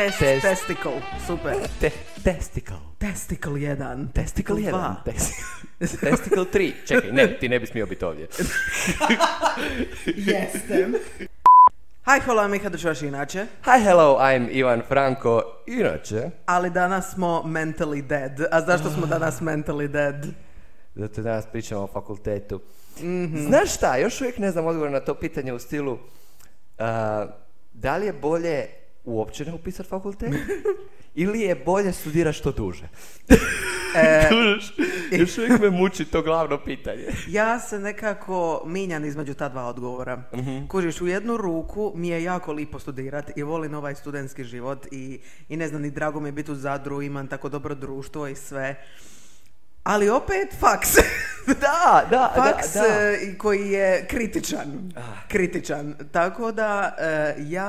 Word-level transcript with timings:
Test, 0.00 0.18
Test. 0.18 0.42
testicle, 0.42 1.02
super. 1.26 1.54
Te, 1.80 1.90
testicle. 2.24 2.76
Testicle 2.98 3.52
1. 3.52 4.12
Testicle 4.14 4.56
1. 4.56 4.68
dva. 4.70 4.96
Testicle 5.78 6.44
3. 6.44 6.72
Čekaj, 6.86 7.12
ne, 7.12 7.38
ti 7.38 7.48
ne 7.48 7.60
bi 7.60 7.66
smio 7.66 7.86
biti 7.86 8.04
ovdje. 8.04 8.28
Jeste. 10.06 10.88
Hi, 12.04 12.20
hello, 12.24 12.42
I'm 12.42 12.48
Miha 12.48 12.68
Držaš 12.68 13.02
inače, 13.02 13.46
Hi, 13.64 13.84
hello, 13.84 14.18
I'm 14.20 14.48
Ivan 14.50 14.82
Franko. 14.88 15.42
Inače, 15.66 16.30
ali 16.46 16.70
danas 16.70 17.12
smo 17.14 17.42
mentally 17.46 18.02
dead. 18.02 18.40
A 18.50 18.60
zašto 18.60 18.90
smo 18.90 19.06
danas 19.06 19.40
mentally 19.40 19.88
dead? 19.88 20.26
zato 20.94 21.22
danas 21.22 21.46
pričamo 21.52 21.80
o 21.80 21.86
fakultetu. 21.86 22.60
Znaš 23.48 23.74
šta, 23.74 23.96
još 23.96 24.20
uvijek 24.20 24.38
ne 24.38 24.50
znam 24.50 24.66
odgovor 24.66 24.90
na 24.90 25.00
to 25.00 25.14
pitanje 25.14 25.52
u 25.52 25.58
stilu 25.58 25.98
a, 26.78 27.26
da 27.72 27.96
li 27.96 28.06
je 28.06 28.12
bolje 28.12 28.79
uopće 29.04 29.44
ne 29.44 29.52
upisati 29.52 29.88
fakultet 29.88 30.34
ili 31.14 31.40
je 31.40 31.54
bolje 31.54 31.92
studirati 31.92 32.38
što 32.38 32.52
duže? 32.52 32.88
E, 33.96 34.28
Kužiš? 34.28 34.72
još 35.20 35.38
uvijek 35.38 35.60
me 35.60 35.70
muči 35.70 36.04
to 36.04 36.22
glavno 36.22 36.58
pitanje. 36.64 37.04
ja 37.28 37.60
se 37.60 37.78
nekako 37.78 38.62
minjam 38.66 39.04
između 39.04 39.34
ta 39.34 39.48
dva 39.48 39.64
odgovora. 39.66 40.22
Kužiš, 40.68 41.00
u 41.00 41.06
jednu 41.06 41.36
ruku 41.36 41.92
mi 41.96 42.08
je 42.08 42.22
jako 42.22 42.52
lipo 42.52 42.78
studirat 42.78 43.36
i 43.36 43.42
volim 43.42 43.74
ovaj 43.74 43.94
studentski 43.94 44.44
život 44.44 44.86
i, 44.90 45.20
i 45.48 45.56
ne 45.56 45.68
znam, 45.68 45.82
ni 45.82 45.90
drago 45.90 46.20
mi 46.20 46.28
je 46.28 46.32
biti 46.32 46.52
u 46.52 46.54
Zadru, 46.54 47.02
imam 47.02 47.28
tako 47.28 47.48
dobro 47.48 47.74
društvo 47.74 48.28
i 48.28 48.34
sve. 48.34 48.84
Ali 49.82 50.08
opet 50.08 50.54
faks. 50.60 50.88
Da, 51.46 52.06
da, 52.10 52.32
faks 52.36 52.74
da, 52.74 52.80
da. 52.80 52.86
e, 52.88 53.38
koji 53.38 53.70
je 53.70 54.06
kritičan. 54.06 54.92
Kritičan. 55.28 55.94
Tako 56.12 56.52
da 56.52 56.96
e, 56.98 57.34
ja, 57.38 57.68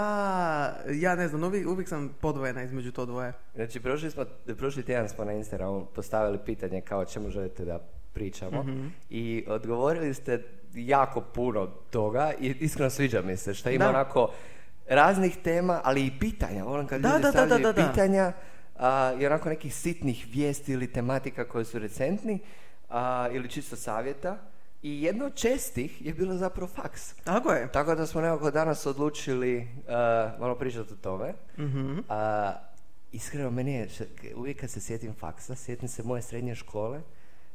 ja 0.92 1.16
ne 1.16 1.28
znam, 1.28 1.44
uvijek, 1.44 1.68
uvijek 1.68 1.90
sam 1.90 2.16
podvojena 2.22 2.64
između 2.64 2.92
to 2.92 3.06
dvoje. 3.06 3.34
Znači, 3.56 3.80
prošli, 3.80 4.12
smo, 4.12 4.26
prošli 4.58 4.84
tjedan 4.84 5.10
smo 5.10 5.26
na 5.26 5.32
Instagramu 5.34 5.86
postavili 5.86 6.40
pitanje 6.46 6.82
kao 6.82 7.06
čemu 7.06 7.30
želite 7.30 7.66
da 7.66 7.80
pričamo 8.14 8.66
i 9.10 9.46
odgovorili 9.48 10.14
ste 10.14 10.44
jako 10.74 11.22
puno 11.22 11.68
toga 11.68 12.32
i 12.40 12.56
iskreno 12.60 12.90
sviđa 12.90 13.22
mi 13.22 13.38
se 13.38 13.54
što 13.54 13.70
ima 13.70 13.84
Da. 13.84 13.90
onako 13.90 14.32
raznih 14.90 15.38
tema, 15.44 15.82
ali 15.84 16.06
i 16.06 16.12
pitanja. 16.20 16.64
Volim 16.64 16.88
kad 16.88 17.02
Da, 17.02 17.10
ljudi 17.10 17.22
da, 17.22 17.28
da, 17.28 17.32
stavljaju 17.32 17.62
da, 17.64 17.72
da, 17.72 17.82
da. 17.82 17.90
pitanja 17.90 18.32
a, 18.82 19.14
i 19.20 19.26
onako 19.26 19.50
nekih 19.50 19.76
sitnih 19.76 20.28
vijesti 20.32 20.72
ili 20.72 20.94
tematika 20.94 21.48
koje 21.48 21.66
su 21.66 21.80
recentni 21.80 22.40
a, 22.90 23.30
ili 23.32 23.50
čisto 23.50 23.76
savjeta. 23.76 24.38
I 24.82 25.04
jedno 25.04 25.26
od 25.26 25.36
čestih 25.36 26.06
je 26.06 26.14
bilo 26.14 26.34
zapravo 26.34 26.68
faks. 26.68 27.14
Tako 27.14 27.52
je. 27.52 27.72
Tako 27.72 27.96
da 27.96 28.06
smo 28.06 28.22
nekako 28.22 28.52
danas 28.52 28.86
odlučili 28.86 29.58
uh, 29.58 30.40
malo 30.40 30.56
pričati 30.56 30.94
o 30.94 30.96
tome. 30.96 31.34
Mhm. 31.58 32.00
A, 32.10 32.54
iskreno, 33.12 33.52
meni 33.52 33.74
je, 33.74 33.90
uvijek 34.36 34.60
kad 34.60 34.70
se 34.70 34.82
sjetim 34.82 35.14
faksa, 35.14 35.56
sjetim 35.56 35.90
se 35.90 36.04
moje 36.04 36.22
srednje 36.22 36.56
škole, 36.56 37.02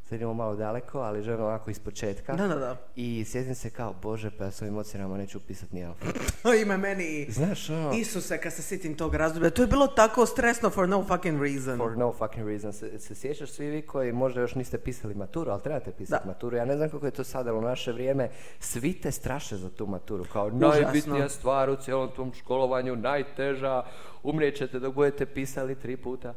sad 0.07 0.17
idemo 0.17 0.35
malo 0.35 0.57
daleko, 0.57 0.99
ali 0.99 1.23
želim 1.23 1.41
ovako 1.41 1.71
iz 1.71 1.79
početka. 1.79 2.35
Da, 2.35 2.47
da, 2.49 2.55
da. 2.55 2.77
I 2.97 3.25
sjetim 3.25 3.55
se 3.55 3.71
kao, 3.71 3.95
bože, 4.03 4.31
pa 4.31 4.45
ja 4.45 4.51
s 4.51 4.63
ovim 4.63 4.77
ocjenama 4.77 5.17
neću 5.17 5.39
upisati 5.39 5.75
ni 5.75 5.85
alfa. 5.85 6.07
Ime 6.63 6.77
meni 6.79 7.27
Znaš, 7.31 7.71
ono, 7.71 7.93
Isuse, 7.93 8.41
kad 8.41 8.53
se 8.53 8.63
sitim 8.63 8.95
tog 8.95 9.15
razdoblja, 9.15 9.51
to 9.51 9.63
je 9.63 9.67
bilo 9.69 9.87
tako 9.87 10.27
stresno 10.27 10.71
for 10.71 10.89
no 10.89 11.05
fucking 11.05 11.43
reason. 11.43 11.77
for 11.79 11.97
no 11.99 12.13
fucking 12.13 12.49
reason. 12.49 12.73
Se, 12.73 12.99
se 12.99 13.15
sjećaš 13.15 13.51
svi 13.51 13.67
vi 13.67 13.83
koji 13.83 14.13
možda 14.13 14.41
još 14.41 14.55
niste 14.55 14.79
pisali 14.79 15.15
maturu, 15.15 15.51
ali 15.51 15.63
trebate 15.63 15.93
pisati 15.93 16.25
Da. 16.25 16.31
maturu. 16.31 16.57
Ja 16.57 16.65
ne 16.65 16.77
znam 16.77 16.91
kako 16.91 17.07
je 17.07 17.13
to 17.13 17.25
sada 17.25 17.55
u 17.55 17.61
naše 17.61 17.93
vrijeme. 17.93 18.29
Svi 18.61 18.93
te 18.93 19.11
straše 19.13 19.57
za 19.57 19.71
tu 19.71 19.87
maturu. 19.87 20.25
Kao 20.33 20.47
Užasno. 20.47 20.69
najbitnija 20.83 21.29
stvar 21.29 21.71
u 21.71 21.77
cijelom 21.77 22.09
tom 22.17 22.33
školovanju, 22.35 22.97
najteža, 22.97 23.83
umrijet 24.23 24.57
ćete 24.57 24.79
dok 24.79 24.95
budete 24.95 25.27
pisali 25.27 25.75
tri 25.75 25.97
puta. 25.97 26.35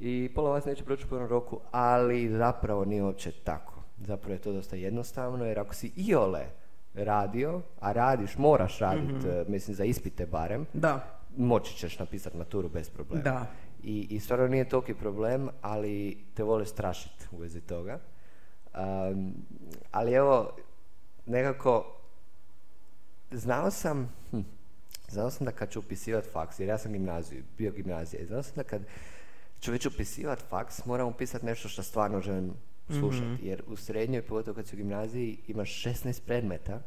I 0.00 0.30
pola 0.34 0.50
vas 0.50 0.64
neće 0.64 0.84
proći 0.84 1.04
u 1.04 1.08
prvom 1.08 1.28
roku, 1.28 1.60
ali 1.70 2.28
zapravo 2.28 2.84
nije 2.84 3.02
uopće 3.02 3.30
tako. 3.44 3.72
Zapravo 3.98 4.32
je 4.32 4.40
to 4.40 4.52
dosta 4.52 4.76
jednostavno, 4.76 5.44
jer 5.44 5.58
ako 5.58 5.74
si 5.74 5.92
iole 5.96 6.46
radio, 6.94 7.60
a 7.80 7.92
radiš, 7.92 8.38
moraš 8.38 8.78
raditi, 8.78 9.26
mislim 9.48 9.74
za 9.74 9.84
ispite 9.84 10.26
barem, 10.26 10.66
Da. 10.72 11.18
moći 11.36 11.74
ćeš 11.74 11.98
napisati 11.98 12.36
maturu 12.36 12.68
bez 12.68 12.90
problema. 12.90 13.22
Da. 13.22 13.46
I, 13.82 14.06
I 14.10 14.20
stvarno 14.20 14.46
nije 14.48 14.68
toliki 14.68 14.94
problem, 14.94 15.48
ali 15.62 16.24
te 16.34 16.42
vole 16.42 16.66
strašiti 16.66 17.24
u 17.32 17.36
vezi 17.36 17.60
toga. 17.60 17.98
Um, 18.74 19.34
ali 19.92 20.12
evo, 20.12 20.50
nekako, 21.26 21.96
znao 23.30 23.70
sam, 23.70 24.12
hm, 24.30 24.40
znao 25.08 25.30
sam 25.30 25.44
da 25.44 25.52
kad 25.52 25.70
ću 25.70 25.78
upisivati 25.78 26.28
faks, 26.32 26.60
jer 26.60 26.68
ja 26.68 26.78
sam 26.78 26.92
gimnaziju, 26.92 27.42
bio 27.58 27.72
gimnazija, 27.72 28.22
i 28.22 28.26
znao 28.26 28.42
sam 28.42 28.52
da 28.56 28.62
kad 28.62 28.82
ću 29.60 29.72
već 29.72 29.86
upisivati 29.86 30.44
faks, 30.48 30.84
moram 30.84 31.08
upisati 31.08 31.46
nešto 31.46 31.68
što 31.68 31.82
stvarno 31.82 32.20
želim 32.20 32.52
slušati, 32.98 33.46
jer 33.46 33.62
u 33.66 33.76
srednjoj, 33.76 34.22
pogotovo 34.22 34.54
kad 34.54 34.66
si 34.66 34.76
u 34.76 34.78
gimnaziji, 34.78 35.38
imaš 35.48 35.84
16 35.84 36.20
predmeta 36.26 36.82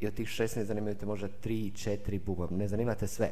i 0.00 0.06
od 0.06 0.14
tih 0.14 0.28
16 0.28 0.62
zanimaju 0.62 0.94
te 0.94 1.06
možda 1.06 1.28
3, 1.28 1.72
4 2.06 2.20
bubam, 2.24 2.48
ne 2.56 2.68
zanimate 2.68 3.06
sve. 3.06 3.30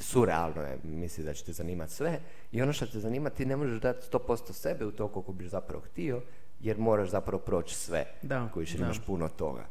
Surrealno 0.00 0.62
je 0.62 0.78
misli 0.84 1.24
da 1.24 1.34
će 1.34 1.44
te 1.44 1.52
zanimati 1.52 1.92
sve 1.92 2.20
i 2.52 2.62
ono 2.62 2.72
što 2.72 2.86
te 2.86 3.00
zanima 3.00 3.30
ti 3.30 3.46
ne 3.46 3.56
možeš 3.56 3.80
dati 3.80 4.06
100% 4.12 4.52
sebe 4.52 4.86
u 4.86 4.92
to 4.92 5.08
koliko 5.08 5.32
biš 5.32 5.48
zapravo 5.48 5.82
htio 5.82 6.22
jer 6.60 6.78
moraš 6.78 7.10
zapravo 7.10 7.42
proći 7.42 7.74
sve 7.74 8.04
Da, 8.22 8.48
koji 8.54 8.66
imaš 8.78 9.00
puno 9.06 9.28
toga. 9.28 9.66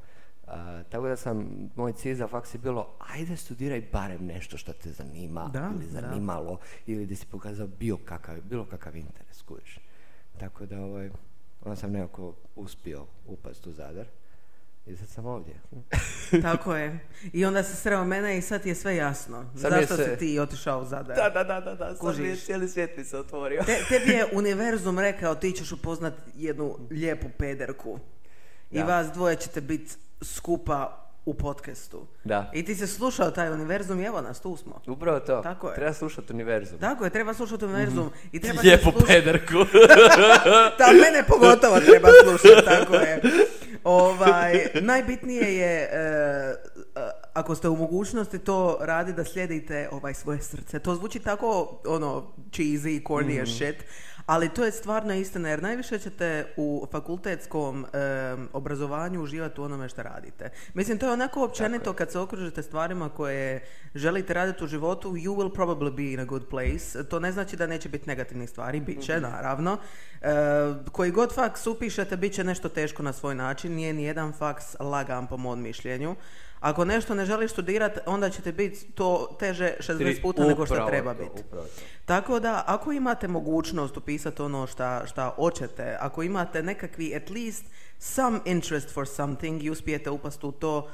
A, 0.50 0.84
tako 0.84 1.08
da 1.08 1.16
sam, 1.16 1.48
moj 1.76 1.94
cilj 1.94 2.16
za 2.16 2.28
faks 2.28 2.54
je 2.54 2.60
bilo 2.60 2.88
ajde 3.08 3.38
studiraj 3.38 3.82
barem 3.84 4.26
nešto 4.26 4.58
što 4.58 4.74
te 4.74 4.92
zanima 4.92 5.50
Da, 5.50 5.72
ili 5.76 5.86
da. 5.86 6.02
zanimalo 6.02 6.58
ili 6.86 7.06
da 7.06 7.16
si 7.16 7.26
pokazao 7.26 7.68
bio 7.70 7.98
kakav, 7.98 8.36
bilo 8.42 8.66
kakav 8.66 8.96
interes, 8.96 9.42
kužiš. 9.42 9.80
Tako 10.40 10.66
da 10.66 10.80
ovaj, 10.80 11.10
onda 11.62 11.76
sam 11.76 11.92
nekako 11.92 12.36
uspio 12.56 13.06
upast 13.26 13.68
u 13.68 13.72
Zadar 13.72 14.06
i 14.86 14.96
sad 14.96 15.08
sam 15.08 15.26
ovdje. 15.26 15.54
Tako 16.42 16.76
je. 16.76 17.00
I 17.34 17.46
onda 17.46 17.64
se 17.64 17.76
sreo 17.76 18.04
mene 18.04 18.38
i 18.38 18.42
sad 18.42 18.66
je 18.66 18.76
sve 18.76 18.96
jasno. 18.96 19.46
Sad 19.52 19.72
je 19.72 19.80
Zašto 19.80 19.96
sve- 19.96 20.06
si 20.06 20.18
ti 20.18 20.40
otišao 20.40 20.82
u 20.82 20.86
Zadar? 20.86 21.16
da, 21.16 21.30
da, 21.34 21.60
da, 21.60 21.62
da, 21.62 21.78
sad 21.78 21.98
Kužiš. 22.00 22.20
mi 22.20 22.28
je 22.28 22.36
cijeli 22.36 22.70
svijet 22.70 22.98
mi 22.98 23.04
se 23.04 23.18
otvorio. 23.18 23.64
Te, 23.64 23.78
tebi 23.90 24.12
je 24.12 24.26
univerzum 24.34 25.00
rekao 25.00 25.36
ti 25.36 25.52
ćeš 25.52 25.72
upoznat 25.72 26.14
jednu 26.36 26.78
lijepu 26.92 27.28
pederku. 27.30 28.00
I 28.72 28.78
Da. 28.78 28.84
vas 28.86 29.08
dvoje 29.08 29.36
ćete 29.36 29.62
biti 29.62 29.96
skupa 30.22 30.96
u 31.26 31.34
podcastu. 31.34 32.08
Da. 32.24 32.52
I 32.54 32.66
ti 32.66 32.76
si 32.76 32.88
slušao 32.88 33.32
taj 33.32 33.52
univerzum 33.52 34.00
i 34.00 34.06
evo 34.06 34.22
nas, 34.22 34.40
tu 34.40 34.58
smo. 34.58 34.82
Upravo 34.88 35.20
to. 35.20 35.42
Tako 35.42 35.70
je. 35.70 35.76
Treba 35.76 35.94
slušati 35.94 36.34
univerzum. 36.34 36.80
Tako 36.80 37.04
je, 37.04 37.10
treba 37.10 37.34
slušati 37.34 37.66
univerzum. 37.66 38.10
I 38.32 38.40
treba 38.42 38.58
se 38.62 38.68
Lijepu 38.68 38.92
slušati- 38.92 39.08
pederku. 39.08 39.54
Da, 40.80 40.86
mene 40.88 41.24
pogotovo 41.28 41.80
treba 41.80 42.10
slušati, 42.24 42.66
tako 42.66 42.96
je. 42.96 43.22
Ovaj, 43.84 44.68
najbitnije 44.76 45.58
je, 45.58 45.82
e, 45.84 45.98
e, 46.96 47.10
ako 47.34 47.56
ste 47.56 47.70
u 47.70 47.76
mogućnosti 47.76 48.40
to 48.40 48.78
radi 48.82 49.14
da 49.14 49.24
slijedite 49.24 49.90
ovaj 49.92 50.14
svoje 50.14 50.42
srce. 50.42 50.80
To 50.80 50.96
zvuči 50.96 51.20
tako, 51.20 51.80
ono, 51.86 52.24
cheesy, 52.52 53.04
corny 53.04 53.42
as 53.42 53.50
shit, 53.50 53.76
ali 54.30 54.50
to 54.50 54.66
je 54.66 54.72
stvarno 54.72 55.14
istina, 55.14 55.50
jer 55.50 55.64
najviše 55.64 56.00
ćete 56.00 56.54
u 56.58 56.88
fakultetskom 56.92 57.86
e, 57.86 57.98
obrazovanju 58.54 59.24
uživati 59.24 59.62
u 59.62 59.64
onome 59.64 59.90
što 59.90 60.04
radite. 60.04 60.50
Mislim, 60.74 60.98
to 60.98 61.06
je 61.06 61.12
onako 61.12 61.44
općenito 61.44 61.94
kad 61.94 62.12
se 62.12 62.20
okružite 62.20 62.64
stvarima 62.64 63.10
koje 63.10 63.64
želite 63.96 64.34
raditi 64.34 64.64
u 64.64 64.68
životu, 64.68 65.12
you 65.12 65.36
will 65.36 65.56
probably 65.56 65.96
be 65.96 66.14
in 66.14 66.20
a 66.20 66.26
good 66.26 66.44
place. 66.50 67.04
To 67.04 67.20
ne 67.20 67.32
znači 67.32 67.56
da 67.56 67.68
neće 67.68 67.90
biti 67.90 68.10
negativnih 68.10 68.50
stvari, 68.50 68.80
bit 68.80 69.02
će, 69.02 69.20
naravno. 69.20 69.78
E, 70.22 70.28
koji 70.92 71.12
god 71.12 71.36
faks 71.36 71.68
upišete, 71.68 72.18
bit 72.18 72.34
će 72.34 72.44
nešto 72.44 72.70
teško 72.70 73.04
na 73.04 73.14
svoj 73.14 73.36
način, 73.36 73.76
nije 73.76 73.94
ni 73.94 74.04
jedan 74.04 74.34
faks 74.34 74.76
lagan 74.80 75.28
po 75.28 75.38
mom 75.38 75.62
mišljenju. 75.62 76.16
Ako 76.60 76.86
nešto 76.86 77.16
ne 77.16 77.26
želiš 77.26 77.52
studirati, 77.52 78.00
onda 78.06 78.30
ćete 78.30 78.52
biti 78.52 78.92
to 78.92 79.36
teže 79.40 79.74
60 79.80 80.22
puta 80.22 80.46
nego 80.46 80.66
što 80.66 80.86
treba 80.88 81.14
biti. 81.14 81.44
Tako 82.06 82.40
da, 82.40 82.64
ako 82.68 82.92
imate 82.92 83.28
mogućnost 83.28 83.98
upisati 83.98 84.42
ono 84.42 84.68
šta, 84.68 85.04
šta 85.06 85.34
hoćete, 85.36 85.98
ako 86.00 86.24
imate 86.24 86.64
nekakvi 86.64 87.16
at 87.16 87.30
least 87.30 87.66
some 88.00 88.40
interest 88.46 88.94
for 88.94 89.08
something 89.08 89.64
i 89.64 89.70
uspijete 89.70 90.10
upasti 90.10 90.46
u 90.46 90.52
to, 90.52 90.90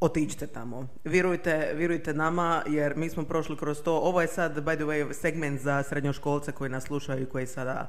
otiđite 0.00 0.46
tamo. 0.46 0.88
Vjerujte, 1.04 1.72
vjerujte 1.74 2.14
nama, 2.14 2.62
jer 2.66 2.96
mi 2.96 3.10
smo 3.10 3.24
prošli 3.24 3.56
kroz 3.56 3.82
to. 3.82 3.96
Ovo 3.96 4.20
je 4.20 4.28
sad, 4.28 4.64
by 4.64 4.74
the 4.74 4.84
way, 4.84 5.12
segment 5.12 5.60
za 5.60 5.82
srednjoškolce 5.82 6.52
koji 6.52 6.70
nas 6.70 6.84
slušaju 6.84 7.22
i 7.22 7.26
koji 7.26 7.46
sada 7.46 7.88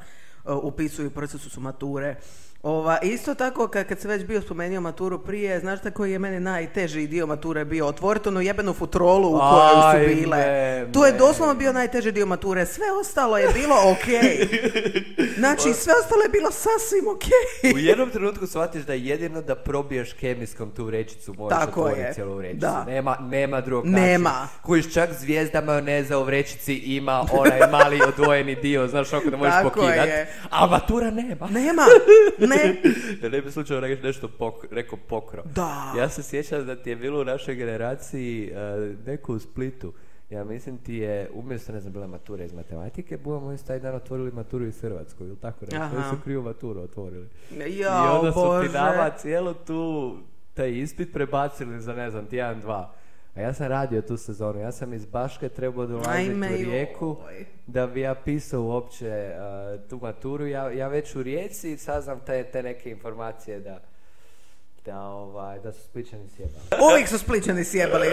upisuju 0.64 1.12
procesu 1.12 1.50
su 1.50 1.62
mature. 1.62 2.16
Ova, 2.64 2.98
isto 3.02 3.36
tako, 3.36 3.68
kad, 3.68 3.88
kad 3.88 4.00
se 4.00 4.08
već 4.08 4.26
bio 4.26 4.42
spomenuo 4.42 4.82
maturu 4.82 5.20
prije, 5.20 5.60
znaš 5.60 5.80
šta 5.80 5.92
koji 5.92 6.12
je 6.12 6.20
meni 6.20 6.40
najteži 6.40 7.08
dio 7.08 7.28
mature 7.28 7.66
bio? 7.66 7.88
Otvoriti 7.88 8.30
onu 8.30 8.42
jebenu 8.42 8.74
futrolu 8.74 9.36
u 9.36 9.40
kojoj 9.40 10.08
su 10.10 10.16
bile. 10.16 10.38
to 10.94 11.06
je 11.06 11.12
doslovno 11.12 11.56
bio 11.56 11.74
najteži 11.74 12.12
dio 12.12 12.26
mature. 12.26 12.66
Sve 12.66 12.86
ostalo 13.02 13.38
je 13.38 13.48
bilo 13.54 13.76
ok. 13.92 14.08
Znači, 15.38 15.74
sve 15.74 15.94
ostalo 16.04 16.24
je 16.24 16.30
bilo 16.30 16.52
sasvim 16.52 17.08
ok. 17.08 17.24
u 17.76 17.78
jednom 17.78 18.10
trenutku 18.10 18.48
shvatiš 18.48 18.84
da 18.84 18.94
jedino 18.94 19.42
da 19.42 19.56
probiješ 19.56 20.14
kemijskom 20.14 20.72
tu 20.72 20.86
vrećicu 20.86 21.34
možeš 21.34 21.60
tako 21.60 21.82
otvoriti 21.82 22.14
cijelu 22.14 22.36
vrećicu. 22.36 22.60
Da. 22.60 22.84
Nema, 22.88 23.18
nema 23.22 23.62
drugog 23.62 23.86
nema. 23.86 24.30
načina. 24.30 24.48
Kojiš 24.62 24.94
čak 24.94 25.10
zvijezda 25.14 25.62
majoneza 25.62 26.18
u 26.18 26.24
vrećici 26.24 26.76
ima 26.76 27.26
onaj 27.32 27.60
mali 27.72 28.00
odvojeni 28.08 28.56
dio, 28.56 28.88
znaš 28.88 29.14
oko 29.14 29.30
da 29.30 29.38
možeš 29.38 29.54
pokidat. 29.64 30.10
A 30.50 30.68
matura 30.68 31.12
nema. 31.12 31.48
Nema. 31.50 31.86
Ne. 32.50 32.82
ja 33.24 33.30
ne 33.30 33.42
bi 33.42 33.52
slučajno 33.52 33.88
nešto 34.04 34.28
pok, 34.28 34.66
rekao 34.72 35.00
pokro. 35.08 35.44
Da. 35.56 35.94
Ja 35.98 36.10
se 36.10 36.24
sjećam 36.24 36.66
da 36.66 36.76
ti 36.76 36.90
je 36.90 36.96
bilo 36.96 37.22
u 37.22 37.26
našoj 37.26 37.56
generaciji 37.56 38.52
uh, 38.52 39.06
neko 39.06 39.34
u 39.34 39.40
Splitu. 39.40 39.94
Ja 40.30 40.44
mislim 40.44 40.78
ti 40.78 40.94
je, 40.94 41.30
umjesto 41.34 41.72
ne 41.72 41.80
znam, 41.80 41.94
bila 41.94 42.08
matura 42.08 42.44
iz 42.44 42.54
matematike, 42.54 43.18
budemo 43.18 43.52
isto 43.52 43.68
taj 43.68 43.80
dan 43.80 43.96
otvorili 43.96 44.32
maturu 44.32 44.66
iz 44.66 44.82
Hrvatskoj, 44.82 45.28
ili 45.28 45.38
tako 45.38 45.66
nešto. 45.66 45.96
Oni 45.96 46.04
su 46.10 46.24
krivu 46.24 46.44
maturu 46.44 46.82
otvorili. 46.82 47.28
Ja, 47.52 48.06
I 48.06 48.18
onda 48.18 48.32
su 48.32 48.68
ti 48.68 48.74
nama 48.74 49.10
cijelu 49.18 49.54
tu, 49.54 50.16
taj 50.54 50.72
ispit 50.72 51.14
prebacili 51.14 51.82
za, 51.82 51.94
ne 51.94 52.12
znam, 52.12 52.26
tjedan, 52.26 52.62
dva. 52.62 52.94
A 53.40 53.42
ja 53.42 53.54
sam 53.54 53.68
radio 53.68 54.02
tu 54.02 54.18
sezonu, 54.18 54.60
ja 54.60 54.72
sam 54.72 54.94
iz 54.94 55.06
Baške 55.06 55.50
trebao 55.50 55.86
dolaziti 55.86 56.36
u 56.36 56.72
Rijeku 56.72 57.18
da 57.68 57.88
bi 57.88 58.02
ja 58.02 58.16
pisao 58.16 58.64
uopće 58.64 59.32
uh, 59.32 59.90
tu 59.90 60.00
maturu. 60.02 60.48
Ja, 60.48 60.72
ja 60.72 60.88
već 60.88 61.16
u 61.16 61.24
Rijeci 61.24 61.78
saznam 61.78 62.20
te, 62.26 62.44
te 62.44 62.64
neke 62.64 62.90
informacije 62.90 63.60
da 63.60 63.80
da, 64.86 65.02
ovaj, 65.02 65.60
da 65.60 65.72
su 65.74 65.84
spličani 65.84 66.30
sjebali. 66.30 66.84
Uvijek 66.92 67.08
su 67.08 67.18
spličani 67.18 67.64
sjebali. 67.64 68.08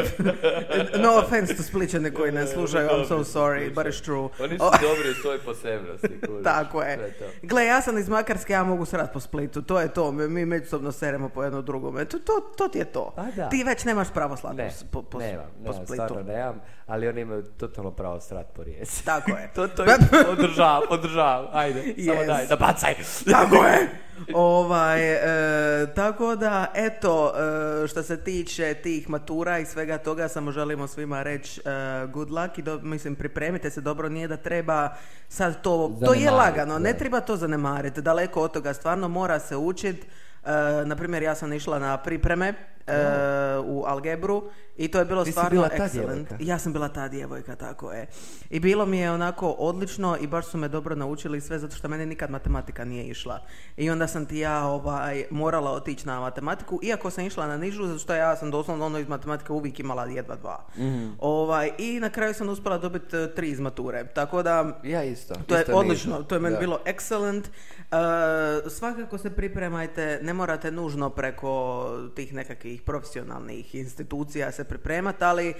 No 0.98 1.14
offense 1.14 1.56
to 1.56 1.62
spličani 1.62 2.10
koji 2.10 2.32
ne 2.32 2.46
slušaju, 2.46 2.88
I'm 2.88 3.08
so 3.08 3.38
sorry, 3.38 3.74
but 3.74 3.86
it's 3.86 4.04
true. 4.04 4.28
Oni 4.38 4.58
su 4.58 4.64
dobri 4.82 5.10
u 5.10 5.14
svojoj 5.14 5.38
posebnosti. 5.38 6.20
Tako 6.44 6.82
je. 6.82 7.14
Gle, 7.42 7.66
ja 7.66 7.80
sam 7.82 7.98
iz 7.98 8.08
Makarske, 8.08 8.52
ja 8.52 8.64
mogu 8.64 8.84
srat 8.84 9.12
po 9.12 9.20
Splitu, 9.20 9.62
to 9.62 9.80
je 9.80 9.88
to, 9.88 10.12
mi 10.12 10.44
međusobno 10.44 10.92
seremo 10.92 11.28
po 11.28 11.42
jedno 11.42 11.62
drugome, 11.62 12.04
to, 12.04 12.18
to, 12.18 12.32
to 12.56 12.68
ti 12.68 12.78
je 12.78 12.84
to. 12.84 13.14
da. 13.36 13.48
Ti 13.48 13.64
već 13.64 13.84
nemaš 13.84 14.08
pravo 14.14 14.36
slat 14.36 14.56
ne, 14.56 14.70
po, 14.90 15.02
po, 15.02 15.18
nemam, 15.18 15.46
po 15.56 15.70
nemam, 15.70 15.86
Splitu. 15.86 16.04
Stvarno 16.04 16.32
nemam, 16.32 16.60
ali 16.86 17.08
oni 17.08 17.20
imaju 17.20 17.42
totalno 17.42 17.90
pravo 17.90 18.20
srat 18.20 18.46
po 18.54 18.64
rijeci. 18.64 19.04
Tako 19.04 19.30
je. 19.30 19.50
to, 19.54 19.68
to 19.68 19.84
je, 19.84 19.96
podržavam, 20.26 20.82
podržavam, 20.90 21.46
ajde, 21.52 21.82
yes. 21.82 22.06
samo 22.06 22.24
daj, 22.24 22.46
da 22.46 22.56
bacaj. 22.56 22.94
Tako 23.30 23.64
je. 23.64 23.88
ovaj, 24.34 25.12
e, 25.12 25.94
tako 25.94 26.36
da, 26.36 26.65
eto, 26.74 27.32
e, 27.84 27.88
što 27.88 28.02
se 28.02 28.16
tiče 28.16 28.74
tih 28.74 29.10
matura 29.10 29.58
i 29.58 29.66
svega 29.66 29.98
toga, 29.98 30.28
samo 30.28 30.52
želimo 30.52 30.86
svima 30.86 31.22
reći 31.22 31.60
e, 31.60 32.06
good 32.06 32.30
luck 32.30 32.58
i 32.58 32.62
do, 32.62 32.78
mislim, 32.82 33.14
pripremite 33.14 33.70
se 33.70 33.80
dobro, 33.80 34.08
nije 34.08 34.28
da 34.28 34.36
treba 34.36 34.88
sad 35.28 35.62
to, 35.62 35.98
to 36.04 36.14
je 36.14 36.30
lagano, 36.30 36.78
ne 36.78 36.92
treba 36.92 37.20
to 37.20 37.36
zanemariti, 37.36 38.02
daleko 38.02 38.42
od 38.42 38.52
toga, 38.52 38.74
stvarno 38.74 39.08
mora 39.08 39.40
se 39.40 39.56
učiti, 39.56 40.06
na 40.84 40.96
primjer, 40.96 41.22
ja 41.22 41.34
sam 41.34 41.52
išla 41.52 41.78
na 41.78 41.96
pripreme 41.96 42.54
u 43.66 43.84
algebru 43.86 44.42
i 44.76 44.88
to 44.88 44.98
je 44.98 45.04
bilo 45.04 45.24
stvarno 45.24 45.62
excellent. 45.62 46.26
Ja 46.40 46.58
sam 46.58 46.72
bila 46.72 46.88
ta 46.88 47.08
djevojka, 47.08 47.56
tako 47.56 47.92
je. 47.92 48.06
I 48.50 48.60
bilo 48.60 48.86
mi 48.86 48.98
je 48.98 49.10
onako 49.10 49.50
odlično 49.50 50.16
i 50.20 50.26
baš 50.26 50.46
su 50.46 50.58
me 50.58 50.68
dobro 50.68 50.94
naučili 50.94 51.40
sve 51.40 51.58
zato 51.58 51.76
što 51.76 51.88
meni 51.88 52.06
nikad 52.06 52.30
matematika 52.30 52.84
nije 52.84 53.04
išla. 53.04 53.40
I 53.76 53.90
onda 53.90 54.06
sam 54.06 54.26
ti 54.26 54.38
ja 54.38 54.64
ovaj, 54.64 55.24
morala 55.30 55.70
otići 55.70 56.06
na 56.06 56.20
matematiku, 56.20 56.80
iako 56.82 57.10
sam 57.10 57.24
išla 57.24 57.46
na 57.46 57.56
nižu, 57.56 57.86
zato 57.86 57.98
što 57.98 58.14
ja 58.14 58.36
sam 58.36 58.50
doslovno 58.50 58.86
ono 58.86 58.98
iz 58.98 59.08
matematike 59.08 59.52
uvijek 59.52 59.80
imala 59.80 60.04
jedva 60.04 60.36
dva. 60.36 60.66
mm 60.76 61.06
Ovaj, 61.18 61.70
I 61.78 62.00
na 62.00 62.10
kraju 62.10 62.34
sam 62.34 62.48
uspjela 62.48 62.78
dobiti 62.78 63.16
eh, 63.16 63.34
tri 63.34 63.50
iz 63.50 63.60
mature. 63.60 64.06
Tako 64.14 64.42
da... 64.42 64.80
Ja 64.82 65.04
isto. 65.04 65.34
To 65.46 65.56
je 65.56 65.64
odlično. 65.72 66.22
To 66.22 66.34
je 66.34 66.40
meni 66.40 66.56
bilo 66.60 66.80
excellent. 66.84 67.42
Uh, 67.42 68.70
svakako 68.72 69.18
se 69.18 69.30
pripremajte, 69.30 70.20
ne 70.22 70.32
morate 70.32 70.70
nužno 70.70 71.10
preko 71.10 71.86
tih 72.14 72.34
nekakvih 72.34 72.75
profesionalnih 72.84 73.74
institucija 73.74 74.52
se 74.52 74.64
pripremati, 74.64 75.24
ali 75.24 75.48
e, 75.48 75.54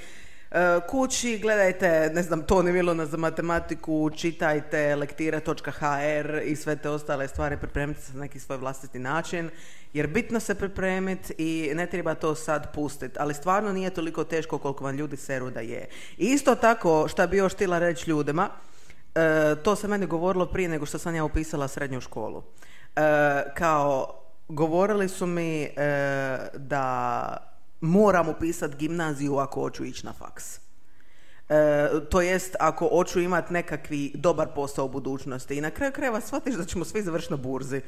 kući 0.89 1.39
gledajte, 1.39 2.11
ne 2.15 2.23
znam, 2.23 2.43
Toni 2.43 2.73
Milona 2.73 3.07
za 3.07 3.17
matematiku, 3.17 4.11
čitajte 4.17 4.97
lektira.hr 4.97 6.41
i 6.45 6.57
sve 6.57 6.77
te 6.77 6.89
ostale 6.89 7.29
stvari, 7.29 7.57
pripremite 7.57 8.01
se 8.01 8.13
na 8.15 8.21
neki 8.21 8.41
svoj 8.41 8.59
vlastiti 8.59 8.99
način, 8.99 9.51
jer 9.93 10.07
bitno 10.07 10.41
se 10.41 10.55
pripremiti 10.55 11.35
i 11.39 11.73
ne 11.75 11.87
treba 11.87 12.15
to 12.15 12.35
sad 12.35 12.75
pustiti, 12.75 13.17
ali 13.19 13.35
stvarno 13.35 13.73
nije 13.73 13.91
toliko 13.91 14.25
teško 14.25 14.59
koliko 14.59 14.85
vam 14.85 14.97
ljudi 14.97 15.17
seru 15.17 15.51
da 15.51 15.61
je. 15.61 15.89
I 16.19 16.27
isto 16.27 16.55
tako, 16.55 17.09
šta 17.09 17.27
bi 17.27 17.37
još 17.37 17.55
htjela 17.55 17.79
reći 17.79 18.11
ljudima, 18.11 18.49
e, 19.15 19.55
to 19.62 19.77
se 19.77 19.89
meni 19.89 20.07
govorilo 20.07 20.47
prije 20.47 20.69
nego 20.69 20.87
što 20.87 20.99
sam 20.99 21.15
ja 21.15 21.25
upisala 21.25 21.69
srednju 21.69 22.01
školu. 22.01 22.43
E, 22.97 23.03
kao, 23.55 24.25
govorili 24.49 25.09
su 25.09 25.27
mi 25.27 25.69
da 26.55 27.37
moram 27.81 28.29
upisati 28.29 28.77
gimnaziju 28.77 29.39
ako 29.39 29.61
hoću 29.61 29.85
ići 29.85 30.07
na 30.07 30.13
faks. 30.13 30.67
E, 31.49 31.89
to 32.11 32.21
jest 32.21 32.57
ako 32.61 32.89
hoću 32.89 33.21
imati 33.21 33.53
nekakvi 33.53 34.13
dobar 34.15 34.49
posao 34.55 34.85
u 34.85 34.89
budućnosti 34.89 35.55
i 35.55 35.61
na 35.61 35.71
kraju 35.71 35.93
krajeva 35.93 36.21
shvatiš 36.21 36.55
da 36.55 36.65
ćemo 36.65 36.85
svi 36.85 37.03
završiti 37.03 37.33
na 37.33 37.37
burzi. 37.37 37.81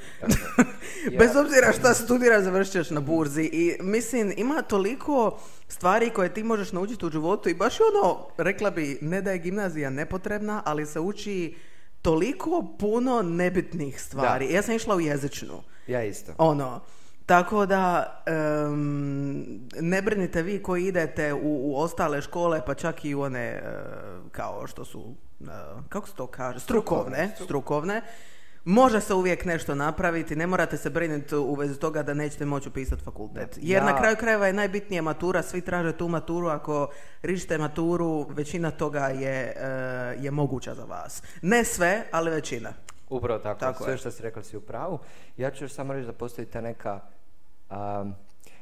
Bez 1.18 1.36
obzira 1.36 1.72
šta 1.72 1.94
studiraš, 1.94 2.42
završit 2.42 2.72
ćeš 2.72 2.90
na 2.90 3.00
burzi. 3.00 3.42
I 3.52 3.76
mislim, 3.80 4.32
ima 4.36 4.62
toliko 4.62 5.38
stvari 5.68 6.10
koje 6.10 6.34
ti 6.34 6.42
možeš 6.42 6.72
naučiti 6.72 7.06
u 7.06 7.10
životu 7.10 7.48
i 7.48 7.54
baš 7.54 7.74
ono, 7.80 8.26
rekla 8.36 8.70
bi, 8.70 8.98
ne 9.00 9.22
da 9.22 9.30
je 9.30 9.38
gimnazija 9.38 9.90
nepotrebna, 9.90 10.62
ali 10.64 10.86
se 10.86 11.00
uči 11.00 11.54
toliko 12.02 12.76
puno 12.78 13.22
nebitnih 13.22 14.02
stvari. 14.02 14.52
Ja 14.52 14.62
sam 14.62 14.74
išla 14.74 14.96
u 14.96 15.00
jezičnu. 15.00 15.62
Ja 15.88 16.04
isto. 16.04 16.32
Ono, 16.38 16.80
tako 17.26 17.66
da 17.66 18.14
ne 19.80 20.02
brinite 20.02 20.42
vi 20.42 20.62
koji 20.62 20.86
idete 20.86 21.32
u, 21.32 21.38
u, 21.42 21.76
ostale 21.76 22.22
škole, 22.22 22.60
pa 22.66 22.74
čak 22.74 23.04
i 23.04 23.14
u 23.14 23.20
one 23.20 23.40
e, 23.40 23.62
kao 24.32 24.66
što 24.66 24.84
su, 24.84 25.14
e, 25.40 25.44
kako 25.88 26.08
se 26.08 26.14
to 26.14 26.26
kaže, 26.26 26.60
strukovne, 26.60 27.30
strukovne. 27.44 28.02
Može 28.64 29.00
se 29.00 29.14
uvijek 29.14 29.44
nešto 29.44 29.74
napraviti, 29.74 30.36
ne 30.36 30.46
morate 30.46 30.76
se 30.76 30.90
brinuti 30.90 31.34
u 31.36 31.54
vezi 31.54 31.78
toga 31.78 32.02
da 32.02 32.14
nećete 32.14 32.44
moći 32.44 32.68
upisati 32.68 33.04
fakultet. 33.04 33.58
Jer 33.62 33.84
na 33.84 33.98
kraju 33.98 34.16
krajeva 34.16 34.46
je 34.46 34.52
najbitnija 34.52 35.02
matura, 35.02 35.42
svi 35.42 35.60
traže 35.60 35.92
tu 35.92 36.08
maturu, 36.08 36.48
ako 36.48 36.88
rišite 37.22 37.58
maturu, 37.58 38.26
većina 38.30 38.70
toga 38.70 39.06
je, 39.06 39.54
e, 39.56 39.66
je 40.20 40.30
moguća 40.30 40.74
za 40.74 40.84
vas. 40.84 41.22
Ne 41.42 41.64
sve, 41.64 42.02
ali 42.10 42.30
većina. 42.30 42.72
Upravo 43.10 43.38
tako, 43.38 43.60
tako 43.60 43.84
sve 43.84 43.96
što 43.96 44.10
si 44.10 44.22
rekla 44.22 44.42
si 44.42 44.56
u 44.56 44.60
pravu. 44.60 44.98
Ja 45.36 45.50
ću 45.50 45.64
još 45.64 45.72
samo 45.72 45.92
reći 45.92 46.06
da 46.06 46.12
postoji 46.12 46.46
ta 46.46 46.60
neka 46.60 47.00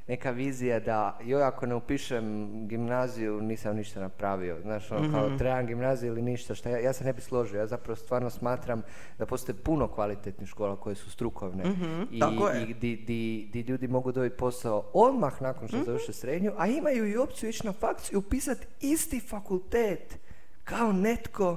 neka 0.09 0.31
vizija 0.31 0.81
da 0.81 1.19
joj 1.25 1.43
ako 1.43 1.67
ne 1.67 1.75
upišem 1.75 2.51
gimnaziju 2.69 3.41
nisam 3.41 3.77
ništa 3.77 4.01
napravio. 4.01 4.61
Znaš, 4.63 4.91
ono, 4.91 5.13
kao 5.13 5.27
mhm. 5.27 5.37
trebam 5.37 5.67
gimnaziju 5.67 6.13
ili 6.13 6.23
ništa, 6.23 6.55
šta 6.55 6.71
ja, 6.71 6.79
ja 6.79 6.93
se 6.93 7.05
ne 7.05 7.13
bi 7.13 7.21
složio. 7.21 7.59
Ja 7.59 7.67
zapravo 7.67 7.97
stvarno 7.97 8.31
smatram 8.31 8.83
da 9.19 9.27
postoje 9.27 9.57
puno 9.57 9.89
kvalitetnih 9.89 10.49
škola 10.49 10.77
koje 10.77 10.95
su 10.95 11.11
strukovne 11.11 11.65
mm 11.65 12.03
i, 12.11 12.21
i 12.69 12.75
di, 12.75 12.97
di, 12.97 13.49
di, 13.53 13.61
ljudi 13.61 13.89
mogu 13.89 14.13
dobiti 14.13 14.37
posao 14.37 14.91
odmah 14.93 15.43
nakon 15.43 15.69
što 15.69 15.77
mm 15.77 15.85
završe 15.85 16.13
srednju, 16.13 16.53
a 16.57 16.67
imaju 16.67 17.09
i 17.09 17.17
opciju 17.17 17.51
ići 17.51 17.67
na 17.67 17.73
fakciju 17.73 18.17
i 18.17 18.19
upisati 18.19 18.67
isti 18.81 19.21
fakultet 19.21 20.19
kao 20.65 20.93
netko 20.93 21.57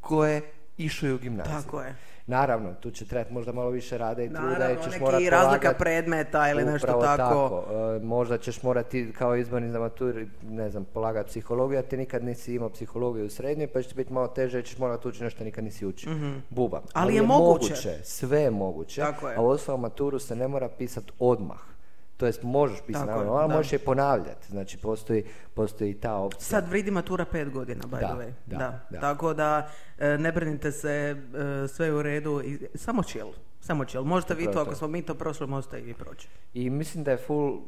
ko 0.00 0.26
je 0.26 0.52
išao 0.76 1.14
u 1.14 1.18
gimnaziju. 1.18 1.54
Tako 1.54 1.80
je. 1.80 1.94
Naravno, 2.26 2.74
tu 2.74 2.90
će 2.90 3.06
trebati 3.06 3.32
možda 3.32 3.52
malo 3.52 3.70
više 3.70 3.98
rada 3.98 4.22
i 4.22 4.28
truda 4.28 4.70
i 4.72 4.76
ćeš 4.84 5.00
morati 5.00 5.30
razlika 5.30 5.74
predmeta 5.78 6.50
ili 6.50 6.64
nešto 6.64 6.86
tako. 6.86 7.16
tako. 7.16 7.64
E, 7.72 8.04
možda 8.04 8.38
ćeš 8.38 8.62
morati 8.62 9.12
kao 9.18 9.36
izborni 9.36 9.70
za 9.70 9.78
maturi, 9.78 10.28
ne 10.42 10.70
znam, 10.70 10.84
polagati 10.84 11.28
psihologiju, 11.28 11.78
a 11.78 11.82
ti 11.82 11.96
nikad 11.96 12.24
nisi 12.24 12.54
imao 12.54 12.68
psihologiju 12.68 13.26
u 13.26 13.30
srednjoj, 13.30 13.66
pa 13.66 13.82
će 13.82 13.94
biti 13.94 14.12
malo 14.12 14.28
teže 14.28 14.58
jer 14.58 14.64
ćeš 14.64 14.78
morati 14.78 15.08
ući 15.08 15.24
nešto 15.24 15.44
nikad 15.44 15.64
nisi 15.64 15.86
učio. 15.86 16.12
mm 16.12 16.42
Bubam. 16.50 16.82
Ali, 16.92 17.14
je, 17.14 17.22
moguće. 17.22 17.98
Sve 18.02 18.40
je 18.40 18.50
moguće. 18.50 19.00
Tako 19.00 19.28
je. 19.28 19.36
A 19.36 19.74
u 19.74 19.78
maturu 19.78 20.18
se 20.18 20.36
ne 20.36 20.48
mora 20.48 20.68
pisati 20.68 21.12
odmah 21.18 21.72
to 22.16 22.26
jest 22.26 22.42
možeš 22.42 22.78
pisati 22.86 23.06
naravno, 23.06 23.32
ali 23.32 23.52
možeš 23.52 23.72
je 23.72 23.78
ponavljati. 23.78 24.48
Znači, 24.48 24.78
postoji, 24.78 25.24
postoji 25.54 25.94
ta 25.94 26.16
opcija. 26.16 26.40
Sad 26.40 26.68
vridi 26.68 26.90
matura 26.90 27.24
pet 27.24 27.50
godina, 27.50 27.82
by 27.84 27.98
the 27.98 28.06
way. 28.06 28.32
Da, 28.46 28.80
da, 28.90 29.00
Tako 29.00 29.34
da 29.34 29.70
e, 29.98 30.18
ne 30.18 30.32
brinite 30.32 30.72
se, 30.72 31.16
e, 31.64 31.68
sve 31.68 31.92
u 31.92 32.02
redu. 32.02 32.42
I, 32.44 32.58
samo 32.74 33.02
chill. 33.02 33.32
Samo 33.60 33.84
chill. 33.84 34.04
Možete 34.04 34.34
vi 34.34 34.52
to, 34.52 34.60
ako 34.60 34.74
smo 34.74 34.88
mi 34.88 35.02
to 35.02 35.14
prošli, 35.14 35.46
možete 35.46 35.80
i 35.80 35.94
proći. 35.94 36.28
I 36.54 36.70
mislim 36.70 37.04
da 37.04 37.10
je 37.10 37.16
full 37.16 37.60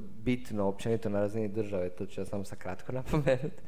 bitno, 0.00 0.64
općenito 0.64 1.08
na 1.08 1.20
razini 1.20 1.48
države, 1.48 1.88
to 1.88 2.06
ću 2.06 2.20
ja 2.20 2.24
samo 2.24 2.44
sa 2.44 2.56
kratko 2.56 2.92
napomenuti, 3.02 3.62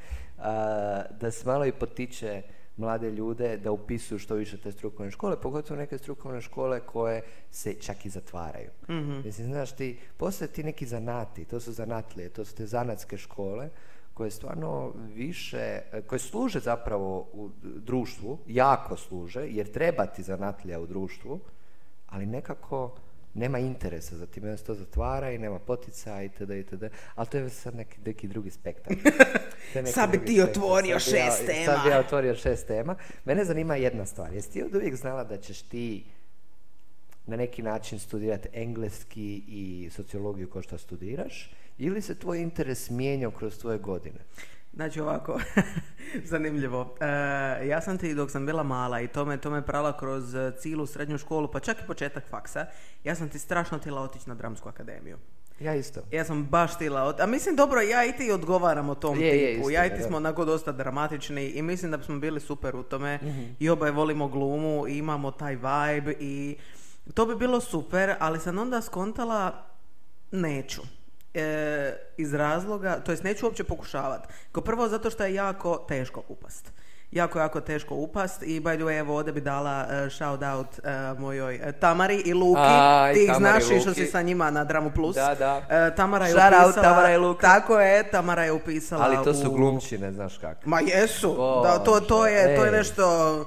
da 1.21 1.31
se 1.31 1.47
malo 1.47 1.67
i 1.67 1.73
potiče 1.73 2.43
mlade 2.77 3.11
ljude 3.11 3.57
da 3.57 3.73
upisuju 3.73 4.19
što 4.19 4.35
više 4.35 4.57
te 4.57 4.73
strukovne 4.73 5.11
škole, 5.11 5.41
pogotovo 5.41 5.79
neke 5.79 5.99
strukovne 5.99 6.41
škole 6.41 6.81
koje 6.81 7.23
se 7.51 7.75
čak 7.75 8.07
i 8.07 8.11
zatvaraju. 8.11 8.71
Mislim, 9.25 9.47
znaš, 9.47 9.73
ti, 9.73 9.99
postoje 10.17 10.49
ti 10.49 10.65
neki 10.65 10.87
zanati, 10.87 11.45
to 11.45 11.61
su 11.61 11.73
zanatlije, 11.73 12.29
to 12.29 12.45
su 12.45 12.55
te 12.55 12.67
zanatske 12.67 13.17
škole, 13.17 13.69
koje 14.15 14.31
stvarno 14.31 14.93
više, 15.15 15.81
koje 16.07 16.19
služe 16.19 16.61
zapravo 16.61 17.29
u 17.33 17.51
društvu, 17.63 18.39
jako 18.47 18.97
služe, 18.97 19.41
jer 19.49 19.73
treba 19.73 20.07
ti 20.07 20.23
zanatlija 20.23 20.81
u 20.81 20.87
društvu, 20.87 21.41
ali 22.07 22.27
nekako 22.27 22.95
nema 23.35 23.59
interesa 23.59 24.17
za 24.17 24.27
time, 24.27 24.57
se 24.57 24.65
to 24.65 24.75
zatvara 24.75 25.31
i 25.31 25.39
nema 25.39 25.59
potica 25.59 26.23
itd. 26.23 26.51
itd. 26.51 26.85
Ali 27.15 27.29
to 27.29 27.39
je 27.39 27.51
sad 27.51 27.75
neki, 27.75 27.99
neki 28.05 28.29
drugi 28.29 28.51
spektar. 28.51 28.97
Neki 29.75 29.93
Sad 29.93 30.11
bi 30.11 30.25
ti 30.25 30.43
otvorio 30.43 31.01
Sad 31.01 31.13
bi 31.13 31.19
ja- 31.19 31.25
šest 31.25 31.47
tema. 31.47 31.65
Sad 31.65 31.85
bi 31.85 31.91
ja 31.91 31.99
otvorio 31.99 32.35
šest 32.35 32.67
tema. 32.67 32.97
Mene 33.25 33.45
zanima 33.45 33.77
jedna 33.77 34.07
stvar. 34.07 34.33
Jesi 34.35 34.53
ti 34.53 34.63
od 34.63 34.75
uvijek 34.75 34.97
znala 34.97 35.25
da 35.25 35.37
ćeš 35.37 35.63
ti 35.63 36.05
na 37.27 37.37
neki 37.37 37.63
način 37.63 37.99
studirati 37.99 38.49
engleski 38.53 39.43
i 39.49 39.91
sociologiju 39.93 40.51
kao 40.51 40.63
što 40.63 40.79
studiraš 40.79 41.51
ili 41.79 42.03
se 42.03 42.19
tvoj 42.19 42.39
interes 42.41 42.91
mijenjao 42.91 43.31
kroz 43.31 43.59
tvoje 43.59 43.79
godine? 43.79 44.19
Znači 44.75 45.01
ovako, 45.01 45.41
zanimljivo. 46.25 46.95
E, 47.01 47.07
ja 47.67 47.81
sam 47.81 47.99
ti 47.99 48.15
dok 48.15 48.31
sam 48.31 48.47
bila 48.47 48.63
mala 48.63 49.01
i 49.01 49.09
to 49.09 49.25
me, 49.25 49.37
to 49.37 49.51
me 49.51 49.63
prala 49.63 49.99
kroz 49.99 50.35
e, 50.35 50.53
cijelu 50.53 50.87
srednju 50.87 51.19
školu, 51.19 51.49
pa 51.49 51.61
čak 51.61 51.77
i 51.77 51.87
početak 51.87 52.25
faksa, 52.27 52.67
ja 53.05 53.15
sam 53.15 53.29
ti 53.29 53.39
strašno 53.39 53.79
htjela 53.79 54.01
otići 54.03 54.29
na 54.29 54.35
dramsku 54.35 54.69
akademiju. 54.69 55.19
Ja 55.61 55.75
isto. 55.75 56.01
Ja 56.11 56.25
sam 56.25 56.45
baš 56.45 56.75
htjela, 56.75 57.17
a 57.19 57.27
mislim 57.27 57.57
dobro, 57.57 57.81
ja 57.81 58.05
i 58.05 58.13
ti 58.13 58.33
odgovaramo 58.33 58.95
tom 58.95 59.21
Je, 59.21 59.27
je, 59.29 59.33
tipu, 59.47 59.61
istina, 59.61 59.73
ja 59.75 59.87
i 59.87 59.91
ti 59.91 59.99
da. 59.99 60.03
smo 60.03 60.17
onako 60.17 60.45
dosta 60.45 60.73
dramatični 60.73 61.45
i 61.45 61.63
mislim 61.63 61.91
da 61.91 61.97
bismo 61.97 62.19
bili 62.19 62.41
super 62.41 62.77
u 62.77 62.83
tome 62.83 63.17
Mhm. 63.17 63.43
i 63.59 63.69
oboje 63.69 63.93
volimo 63.93 64.29
glumu 64.29 64.85
i 64.89 64.99
imamo 64.99 65.31
taj 65.31 65.55
vibe 65.55 66.15
i 66.21 66.57
to 67.15 67.27
bi 67.27 67.37
bilo 67.37 67.61
super, 67.61 68.15
ali 68.19 68.41
sam 68.41 68.59
onda 68.59 68.83
skontala 68.83 69.65
neću. 70.31 70.83
E, 71.35 71.93
iz 72.17 72.35
razloga, 72.35 73.01
to 73.05 73.11
jest 73.13 73.25
neću 73.25 73.47
uopće 73.47 73.65
pokušavati. 73.65 74.29
Kao 74.53 74.63
prvo 74.63 74.89
zato 74.89 75.11
što 75.11 75.25
je 75.25 75.35
jako 75.35 75.85
teško 75.89 76.23
upast. 76.29 76.73
Jako, 77.11 77.39
jako 77.39 77.61
teško 77.61 77.95
upast 77.95 78.43
i 78.43 78.61
by 78.61 78.77
the 78.77 78.85
way, 78.85 78.99
evo 78.99 79.17
ovdje 79.17 79.33
bi 79.33 79.41
dala 79.41 79.87
e, 79.91 80.11
shout 80.11 80.41
out 80.43 80.67
e, 80.85 81.15
mojoj 81.19 81.55
e, 81.63 81.73
Tamari 81.73 82.17
i 82.25 82.35
Luki. 82.35 82.61
Aj, 82.61 83.15
Ti 83.15 83.25
ih 83.25 83.31
znaš 83.37 83.71
i 83.71 83.81
što 83.81 83.95
si 83.95 84.07
sa 84.07 84.23
njima 84.23 84.51
na 84.51 84.65
Dramu 84.65 84.91
Plus. 84.95 85.15
Da, 85.15 85.35
da. 85.35 85.91
Tamara 85.97 86.27
je 86.27 86.33
Shout 86.33 86.53
out, 86.55 86.65
upisala... 86.65 86.89
Tamara 86.89 87.13
i 87.13 87.17
Luka. 87.17 87.47
Tako 87.47 87.81
je, 87.81 88.11
Tamara 88.11 88.45
je 88.45 88.53
upisala 88.53 89.05
Ali 89.05 89.25
to 89.25 89.35
su 89.35 89.51
u- 89.51 89.55
glumčine, 89.55 90.13
znaš 90.13 90.39
kako. 90.39 90.61
Ma 90.65 90.81
jesu, 90.81 91.37
da, 91.63 91.79
to, 91.79 92.01
to, 92.01 92.27
je, 92.27 92.57
to 92.57 92.65
je 92.65 92.73
nešto... 92.73 93.47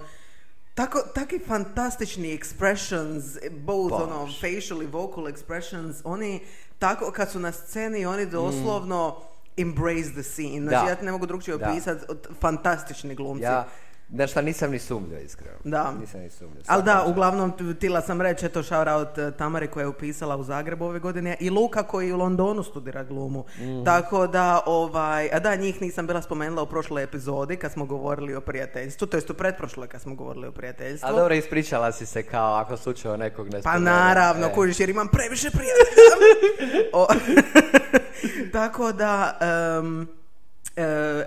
Tako, 0.74 1.00
takvi 1.16 1.40
fantastični 1.48 2.40
expressions, 2.40 3.22
both 3.52 3.90
Bože. 3.90 4.04
ono, 4.04 4.28
facial 4.28 4.84
i 4.84 4.86
vocal 4.86 5.24
expressions, 5.24 6.02
oni 6.04 6.42
tako, 6.86 7.12
kad 7.12 7.32
su 7.32 7.40
na 7.40 7.52
sceni, 7.52 8.06
oni 8.06 8.26
doslovno 8.26 9.16
embrace 9.58 10.12
the 10.12 10.24
scene. 10.24 10.62
Znači, 10.62 10.86
Da. 10.86 10.92
ja 10.92 10.98
ne 11.02 11.12
mogu 11.12 11.26
drugčije 11.26 11.56
opisati, 11.56 12.06
fantastični 12.42 13.16
glumci. 13.16 13.44
Ja, 13.44 13.68
znaš 14.10 14.32
šta, 14.32 14.42
nisam 14.42 14.72
ni 14.72 14.80
sumnjao, 14.80 15.20
iskreno. 15.20 15.58
Da. 15.64 15.94
Nisam 15.94 16.22
ni 16.22 16.30
sumnjao. 16.30 16.64
Ali 16.68 16.84
da, 16.84 17.04
uglavnom, 17.06 17.52
tila 17.76 18.02
sam 18.02 18.22
reći, 18.22 18.46
eto, 18.46 18.64
shout 18.64 18.88
out 18.90 19.18
eh, 19.18 19.32
Tamari 19.32 19.68
koja 19.68 19.82
je 19.82 19.88
upisala 19.88 20.38
u 20.38 20.44
Zagrebu 20.44 20.86
ove 20.86 21.00
godine 21.00 21.38
i 21.40 21.50
Luka 21.50 21.84
koji 21.84 22.12
u 22.12 22.18
Londonu 22.18 22.64
studira 22.64 23.04
glumu. 23.04 23.46
Mhm. 23.58 23.84
Tako 23.84 24.28
da, 24.28 24.62
ovaj, 24.66 25.30
a 25.32 25.40
da, 25.40 25.56
njih 25.56 25.82
nisam 25.82 26.08
bila 26.08 26.22
spomenula 26.22 26.62
u 26.62 26.68
prošloj 26.68 27.04
epizodi 27.04 27.56
kad 27.56 27.72
smo 27.72 27.86
govorili 27.86 28.36
o 28.36 28.42
prijateljstvu, 28.42 29.08
to 29.08 29.18
jest 29.18 29.30
u 29.30 29.34
pretprošloj 29.34 29.88
kad 29.88 30.02
smo 30.02 30.16
govorili 30.16 30.48
o 30.48 30.52
prijateljstvu. 30.52 31.08
A 31.08 31.12
dobro, 31.12 31.34
ispričala 31.36 31.92
si 31.92 32.06
se 32.06 32.24
kao 32.24 32.54
ako 32.54 32.78
slučajno 32.78 33.18
nekog 33.18 33.46
ne 33.48 33.54
Pa 33.54 33.62
spomenu. 33.62 33.86
naravno, 33.86 34.48
E. 34.48 34.54
kužiš 34.54 34.80
jer 34.80 34.90
imam 34.90 35.08
previše 35.08 35.50
prijatelja. 35.50 36.86
O- 36.94 37.08
Tako 38.54 38.92
da, 38.92 39.38
e, 39.42 40.25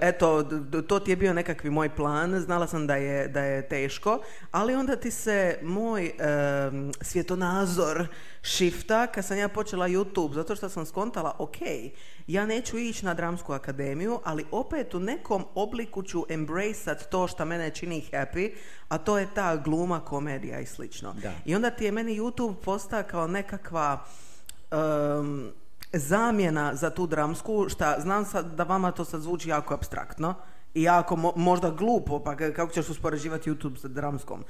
eto, 0.01 0.43
d- 0.43 0.61
d- 0.61 0.83
to 0.83 1.01
ti 1.01 1.11
je 1.11 1.17
bio 1.17 1.35
nekakvi 1.35 1.71
moj 1.71 1.89
plan, 1.97 2.41
znala 2.41 2.67
sam 2.67 2.87
da 2.87 2.97
je, 2.97 3.29
da 3.29 3.41
je 3.41 3.69
teško, 3.69 4.21
ali 4.51 4.75
onda 4.75 4.97
ti 4.97 5.11
se 5.11 5.59
moj 5.63 6.07
em, 6.19 6.93
svjetonazor 7.01 8.07
shifta 8.43 9.07
kad 9.07 9.25
sam 9.25 9.39
ja 9.39 9.49
počela 9.49 9.89
YouTube, 9.89 10.35
zato 10.35 10.57
što 10.57 10.69
sam 10.69 10.87
skontala, 10.87 11.35
ok, 11.39 11.57
ja 12.27 12.47
neću 12.47 12.79
ići 12.79 13.05
na 13.05 13.15
dramsku 13.15 13.53
akademiju, 13.53 14.21
ali 14.25 14.45
opet 14.51 14.95
u 14.95 15.01
nekom 15.01 15.45
obliku 15.55 16.03
ću 16.03 16.25
embraceat 16.29 17.11
to 17.11 17.29
što 17.29 17.45
mene 17.45 17.71
čini 17.71 18.05
happy, 18.13 18.53
a 18.89 18.99
to 18.99 19.19
je 19.19 19.29
ta 19.35 19.57
gluma, 19.57 20.01
komedija 20.01 20.61
i 20.61 20.67
slično. 20.67 21.13
Da. 21.23 21.33
I 21.45 21.55
onda 21.55 21.71
ti 21.71 21.85
je 21.85 21.93
meni 21.93 22.19
YouTube 22.21 22.55
postao 22.55 23.03
kao 23.11 23.27
nekakva 23.27 24.05
em, 24.71 25.53
zamjena 25.93 26.75
za 26.75 26.91
tu 26.91 27.07
dramsku, 27.07 27.69
šta 27.69 27.97
znam 28.01 28.25
sad 28.25 28.55
da 28.55 28.65
vama 28.65 28.93
to 28.93 29.05
sad 29.05 29.21
zvuči 29.21 29.49
jako 29.49 29.75
abstraktno 29.75 30.35
i 30.75 30.83
jako 30.83 31.17
mo- 31.17 31.37
možda 31.37 31.71
glupo, 31.71 32.25
pa 32.25 32.37
kako 32.37 32.73
ćeš 32.73 32.89
uspoređivati 32.89 33.51
YouTube 33.51 33.77
sa 33.77 33.89
dramskom. 33.89 34.45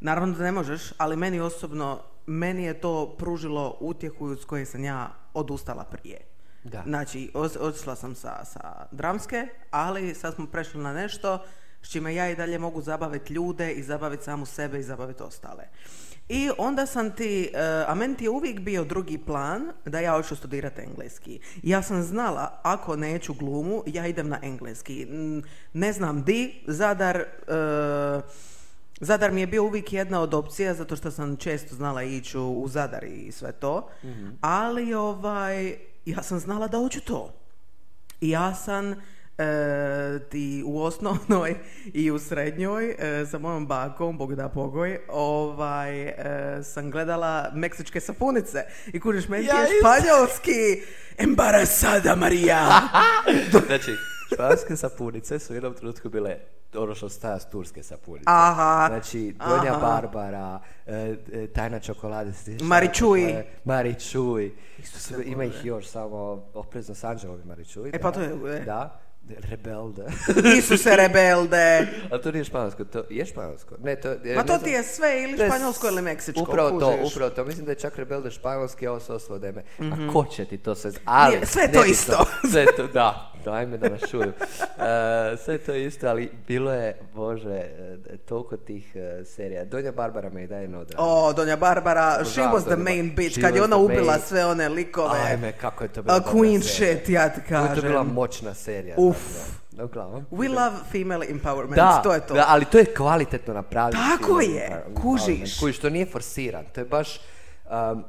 Naravno 0.00 0.34
da 0.34 0.44
ne 0.44 0.52
možeš, 0.52 0.92
ali 0.98 1.16
meni 1.16 1.40
osobno, 1.40 2.00
meni 2.26 2.64
je 2.64 2.80
to 2.80 3.14
pružilo 3.18 3.76
utjehu 3.80 4.36
s 4.36 4.44
koje 4.44 4.66
sam 4.66 4.84
ja 4.84 5.10
odustala 5.34 5.84
prije. 5.84 6.20
Da. 6.64 6.82
Znači, 6.86 7.30
otišla 7.60 7.96
sam 7.96 8.14
sa, 8.14 8.44
sa 8.44 8.86
dramske, 8.90 9.48
ali 9.70 10.14
sad 10.14 10.34
smo 10.34 10.46
prešli 10.46 10.80
na 10.82 10.92
nešto 10.92 11.38
s 11.82 11.90
čime 11.90 12.14
ja 12.14 12.30
i 12.30 12.36
dalje 12.36 12.58
mogu 12.58 12.82
zabaviti 12.82 13.34
ljude 13.34 13.72
i 13.72 13.82
zabaviti 13.82 14.24
samu 14.24 14.46
sebe 14.46 14.78
i 14.78 14.82
zabaviti 14.82 15.22
ostale. 15.22 15.64
I 16.28 16.50
onda 16.58 16.86
sam 16.86 17.10
ti, 17.10 17.50
eh, 17.54 17.84
a 17.88 17.94
meni 17.94 18.16
ti 18.16 18.24
je 18.24 18.30
uvijek 18.30 18.60
bio 18.60 18.84
drugi 18.84 19.18
plan 19.18 19.72
da 19.86 20.00
ja 20.00 20.12
hoću 20.12 20.36
studirati 20.36 20.80
engleski. 20.80 21.40
Ja 21.62 21.82
sam 21.82 22.02
znala, 22.02 22.60
ako 22.62 22.96
neću 22.96 23.34
glumu, 23.34 23.82
ja 23.86 24.06
idem 24.06 24.28
na 24.28 24.38
engleski. 24.42 25.06
Ne 25.72 25.92
znam 25.92 26.22
di, 26.22 26.64
Zadar, 26.66 27.16
eh, 27.16 28.20
Zadar 29.00 29.32
mi 29.32 29.40
je 29.40 29.46
bio 29.46 29.64
uvijek 29.64 29.92
jedna 29.92 30.20
od 30.20 30.34
opcija, 30.34 30.74
zato 30.74 30.96
što 30.96 31.10
sam 31.10 31.36
često 31.36 31.74
znala 31.74 32.02
ići 32.02 32.38
u, 32.38 32.68
Zadar 32.68 33.04
i 33.04 33.32
sve 33.32 33.52
to. 33.52 33.88
Ali 34.40 34.94
ovaj, 34.94 35.76
ja 36.06 36.22
sam 36.22 36.38
znala 36.38 36.68
da 36.68 36.78
hoću 36.78 37.00
to. 37.00 37.34
I 38.20 38.30
ja 38.30 38.54
sam 38.54 38.94
e, 39.38 39.44
ti 40.20 40.62
u 40.66 40.82
osnovnoj 40.82 41.54
i 41.94 42.10
u 42.10 42.18
srednjoj 42.18 42.90
e, 42.90 43.26
sa 43.26 43.38
mojom 43.38 43.66
bakom, 43.66 44.18
Bog 44.18 44.34
da 44.34 44.48
pogoj, 44.48 44.98
ovaj, 45.08 46.02
e, 46.02 46.14
sam 46.64 46.90
gledala 46.90 47.50
meksičke 47.54 48.00
sapunice. 48.00 48.64
I 48.86 49.00
kužiš, 49.00 49.28
meni 49.28 49.44
Ja 49.44 49.56
je 49.56 49.68
španjolski 49.80 50.82
embarazada 51.18 52.16
Maria. 52.16 52.58
Znači, 53.66 53.92
španske 54.34 54.76
sapunice 54.76 55.38
su 55.38 55.52
u 55.52 55.56
jednom 55.56 55.74
trenutku 55.74 56.08
bile 56.08 56.36
ono 56.74 56.94
što 56.94 57.08
staja 57.08 57.38
s 57.40 57.50
turske 57.50 57.82
sapunice. 57.82 58.24
Aha, 58.26 58.86
Znači, 58.88 59.34
Donja 59.38 59.72
aha. 59.72 59.80
Barbara, 59.80 60.60
e, 60.86 60.94
e, 61.32 61.46
Tajna 61.46 61.80
čokolade. 61.80 62.32
Maričuj. 62.62 63.24
E, 63.24 63.44
Maričuj. 63.64 64.52
Ima 65.24 65.44
ih 65.44 65.64
još, 65.64 65.86
samo 65.86 66.16
oprezno 66.54 66.94
s 66.94 67.04
Anđelovi 67.04 67.44
Maričuj. 67.44 67.90
E, 67.92 67.98
pa 67.98 68.10
to 68.12 68.20
je- 68.20 68.56
e. 68.56 68.64
Da, 68.64 69.01
Rebelde. 69.28 70.02
Isuse 70.58 70.96
rebelde. 70.96 71.88
Ali 72.10 72.22
to 72.22 72.32
nije 72.32 72.44
španjolsko, 72.44 72.84
to 72.84 73.04
je 73.10 73.26
španjolsko. 73.26 73.74
Ne, 73.82 73.96
to, 73.96 74.08
e, 74.12 74.34
Ma 74.36 74.44
to 74.44 74.58
ti 74.58 74.70
je 74.70 74.82
sve 74.82 75.22
ili 75.22 75.36
to 75.36 75.42
je 75.42 75.48
španjolsko 75.48 75.86
ili 75.88 76.02
meksičko. 76.02 76.42
Upravo 76.42 76.80
to, 76.80 76.96
kužiš. 76.96 77.12
upravo 77.12 77.30
to. 77.30 77.44
Mislim 77.44 77.64
da 77.66 77.72
je 77.72 77.76
čak 77.76 77.96
Rebelde 77.96 78.30
španjolski, 78.30 78.86
a 78.86 78.90
ovo 78.90 79.00
su 79.00 79.14
ostalo 79.14 79.38
deme. 79.38 79.62
A 79.80 80.12
ko 80.12 80.24
će 80.24 80.44
ti 80.44 80.58
to 80.58 80.74
sve... 80.74 80.90
Ali, 81.04 81.34
Nije, 81.34 81.46
sve 81.46 81.62
je 81.62 81.72
to 81.72 81.84
isto. 81.84 82.24
sve 82.52 82.66
to, 82.76 82.86
da. 82.86 83.32
Dajme 83.44 83.78
da 83.78 83.98
čuju. 83.98 84.32
E, 84.72 85.36
sve 85.36 85.54
je 85.54 85.58
to 85.58 85.74
isto, 85.74 86.08
ali 86.08 86.30
bilo 86.48 86.72
je, 86.72 86.98
bože, 87.14 87.48
e, 87.50 87.96
toliko 88.18 88.56
tih 88.56 88.96
e, 88.96 89.24
serija. 89.24 89.64
Donja 89.64 89.92
Barbara 89.92 90.30
me 90.30 90.44
i 90.44 90.46
dalje 90.46 90.68
ne 90.68 90.78
odradi. 90.78 90.96
O, 90.98 91.32
Donja 91.32 91.56
Barbara, 91.56 92.24
she 92.24 92.40
was 92.40 92.64
the 92.64 92.76
main 92.76 93.06
Bar- 93.06 93.16
bitch, 93.16 93.32
She 93.32 93.40
kad 93.40 93.56
je 93.56 93.62
ona 93.62 93.76
ubila 93.76 94.12
main- 94.12 94.20
sve 94.20 94.44
one 94.44 94.68
likove. 94.68 95.18
Ajme, 95.20 95.52
kako 95.52 95.84
je 95.84 95.88
to 95.88 96.02
bilo 96.02 96.14
A 96.14 96.18
dobra 96.18 96.32
queen 96.32 96.62
shit, 96.62 97.08
ja 97.08 97.28
ti 97.28 97.40
To 97.48 97.54
je 97.54 97.74
to 97.74 97.82
bila 97.82 97.94
kažem. 97.94 98.14
moćna 98.14 98.54
serija. 98.54 98.96
Uf. 99.12 99.52
Uglavnom. 99.80 100.26
We 100.30 100.48
love 100.50 100.76
female 100.92 101.26
empowerment, 101.26 101.74
Da, 101.74 102.00
to 102.02 102.12
je 102.12 102.20
to. 102.20 102.34
da, 102.34 102.44
ali 102.48 102.64
to 102.64 102.78
je 102.78 102.84
kvalitetno 102.86 103.54
napravljeno. 103.54 104.04
Tako 104.08 104.40
je, 104.40 104.84
kužiš. 104.94 105.58
Kužiš, 105.58 105.78
to 105.78 105.90
nije 105.90 106.06
forsiran, 106.06 106.64
to 106.64 106.80
je 106.80 106.84
baš 106.86 107.20
um, 107.66 108.04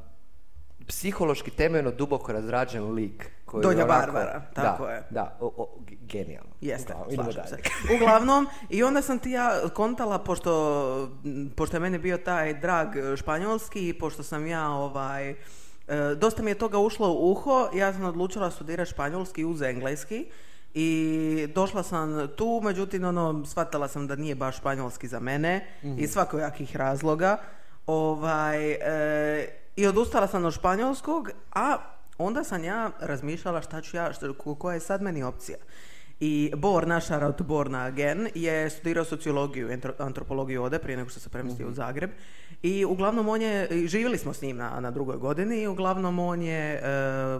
psihološki 0.88 1.52
temeljno 1.52 1.92
duboko 1.92 2.32
razrađen 2.34 2.92
lik. 2.92 3.30
Koji 3.46 3.64
Donja 3.64 3.86
onako- 3.86 4.00
Barbara, 4.02 4.42
tako 4.54 4.86
da, 4.86 4.92
je. 4.92 5.04
Da, 5.10 5.38
o, 5.40 5.46
o, 5.48 5.80
ge- 5.82 5.96
genijalno. 6.02 6.50
Jeste, 6.62 6.94
Uglavnom, 7.10 7.34
se. 7.48 7.58
Uglavnom, 7.96 8.48
i 8.70 8.84
onda 8.84 9.02
sam 9.02 9.20
ti 9.20 9.32
ja 9.32 9.52
kontala, 9.70 10.20
pošto, 10.20 11.10
pošto 11.56 11.76
je 11.76 11.82
meni 11.82 11.98
bio 11.98 12.18
taj 12.18 12.54
drag 12.54 12.88
e, 12.98 13.18
španjolski, 13.18 13.90
i 13.90 13.94
pošto 13.94 14.24
sam 14.24 14.48
ja 14.48 14.70
ovaj, 14.70 15.30
e, 15.30 15.36
dosta 16.18 16.42
mi 16.44 16.52
je 16.52 16.56
toga 16.56 16.78
ušlo 16.78 17.10
u 17.10 17.32
uho, 17.32 17.70
ja 17.74 17.94
sam 17.94 18.06
odlučila 18.06 18.52
studirati 18.52 18.92
španjolski 18.92 19.46
uz 19.46 19.62
engleski 19.62 20.26
i 20.76 20.98
došla 21.48 21.84
sam 21.84 22.28
tu, 22.30 22.62
međutim, 22.64 23.04
ono, 23.06 23.46
shvatila 23.46 23.88
sam 23.88 24.08
da 24.08 24.16
nije 24.16 24.36
baš 24.36 24.58
španjolski 24.58 25.08
za 25.08 25.20
mene 25.20 25.68
Mhm. 25.84 25.96
iz 26.00 26.12
svakojakih 26.12 26.76
razloga. 26.76 27.38
Ovaj, 27.88 28.72
e, 28.72 29.48
I 29.76 29.88
odustala 29.88 30.28
sam 30.28 30.46
od 30.46 30.54
španjolskog, 30.54 31.30
a 31.52 31.78
onda 32.18 32.44
sam 32.44 32.64
ja 32.64 32.92
razmišljala 33.00 33.62
šta 33.62 33.82
ću 33.82 33.98
ja, 33.98 34.12
ko- 34.36 34.56
koja 34.56 34.74
je 34.74 34.80
sad 34.80 35.02
meni 35.02 35.24
opcija. 35.24 35.58
I 36.20 36.52
Bor, 36.56 36.88
naš 36.88 37.06
shoutout 37.06 37.42
Borna 37.42 37.84
again, 37.84 38.28
je 38.36 38.70
studirao 38.70 39.06
sociologiju, 39.06 39.70
antropologiju 39.98 40.64
ode 40.64 40.80
prije 40.80 40.98
nego 40.98 41.10
što 41.10 41.20
se 41.20 41.30
premestio 41.30 41.68
u 41.68 41.72
Zagreb. 41.72 42.12
I 42.64 42.86
uglavnom 42.86 43.30
on 43.30 43.42
je, 43.42 43.88
živjeli 43.88 44.18
smo 44.18 44.34
s 44.34 44.42
njim 44.42 44.58
na, 44.58 44.80
na 44.80 44.92
drugoj 44.92 45.18
godini 45.18 45.62
i 45.62 45.68
uglavnom 45.68 46.20
on 46.20 46.42
je 46.42 46.74
e, 46.74 46.82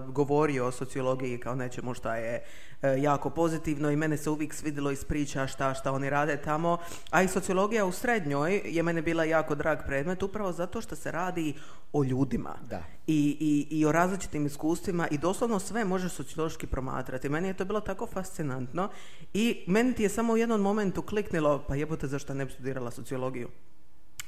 govorio 0.08 0.66
o 0.66 0.72
sociologiji 0.72 1.38
kao 1.38 1.56
nečemu 1.56 1.94
šta 1.94 2.16
je 2.16 2.44
e, 2.82 3.02
jako 3.02 3.30
pozitivno 3.30 3.92
i 3.92 3.96
mene 3.96 4.18
se 4.18 4.30
uvijek 4.30 4.54
svidjelo 4.54 4.92
iz 4.92 5.06
priča 5.06 5.48
šta, 5.48 5.74
šta 5.74 5.92
oni 5.92 6.10
rade 6.10 6.38
tamo. 6.38 6.78
A 7.10 7.24
i 7.24 7.28
sociologija 7.28 7.86
u 7.86 7.92
srednjoj 7.92 8.62
je 8.66 8.84
mene 8.84 9.02
bila 9.02 9.24
jako 9.24 9.56
drag 9.56 9.78
predmet 9.86 10.24
upravo 10.24 10.52
zato 10.52 10.82
što 10.82 10.96
se 10.96 11.12
radi 11.12 11.54
o 11.94 12.04
ljudima 12.04 12.56
Da. 12.70 12.84
I, 13.08 13.38
i, 13.40 13.80
i 13.80 13.86
o 13.86 13.92
različitim 13.92 14.46
iskustvima 14.46 15.08
i 15.12 15.18
doslovno 15.18 15.60
sve 15.60 15.86
možeš 15.86 16.12
sociološki 16.12 16.68
promatrati. 16.68 17.30
Meni 17.30 17.48
je 17.48 17.54
to 17.54 17.66
bilo 17.66 17.80
tako 17.80 18.08
fascinantno 18.08 18.90
i 19.34 19.64
meni 19.68 19.94
ti 19.94 20.04
je 20.04 20.10
samo 20.10 20.34
u 20.34 20.38
jednom 20.38 20.62
momentu 20.62 21.02
kliknilo, 21.02 21.64
pa 21.68 21.76
jebote 21.76 22.08
zašto 22.08 22.34
ne 22.34 22.46
bi 22.46 22.52
studirala 22.52 22.92
sociologiju. 22.92 23.50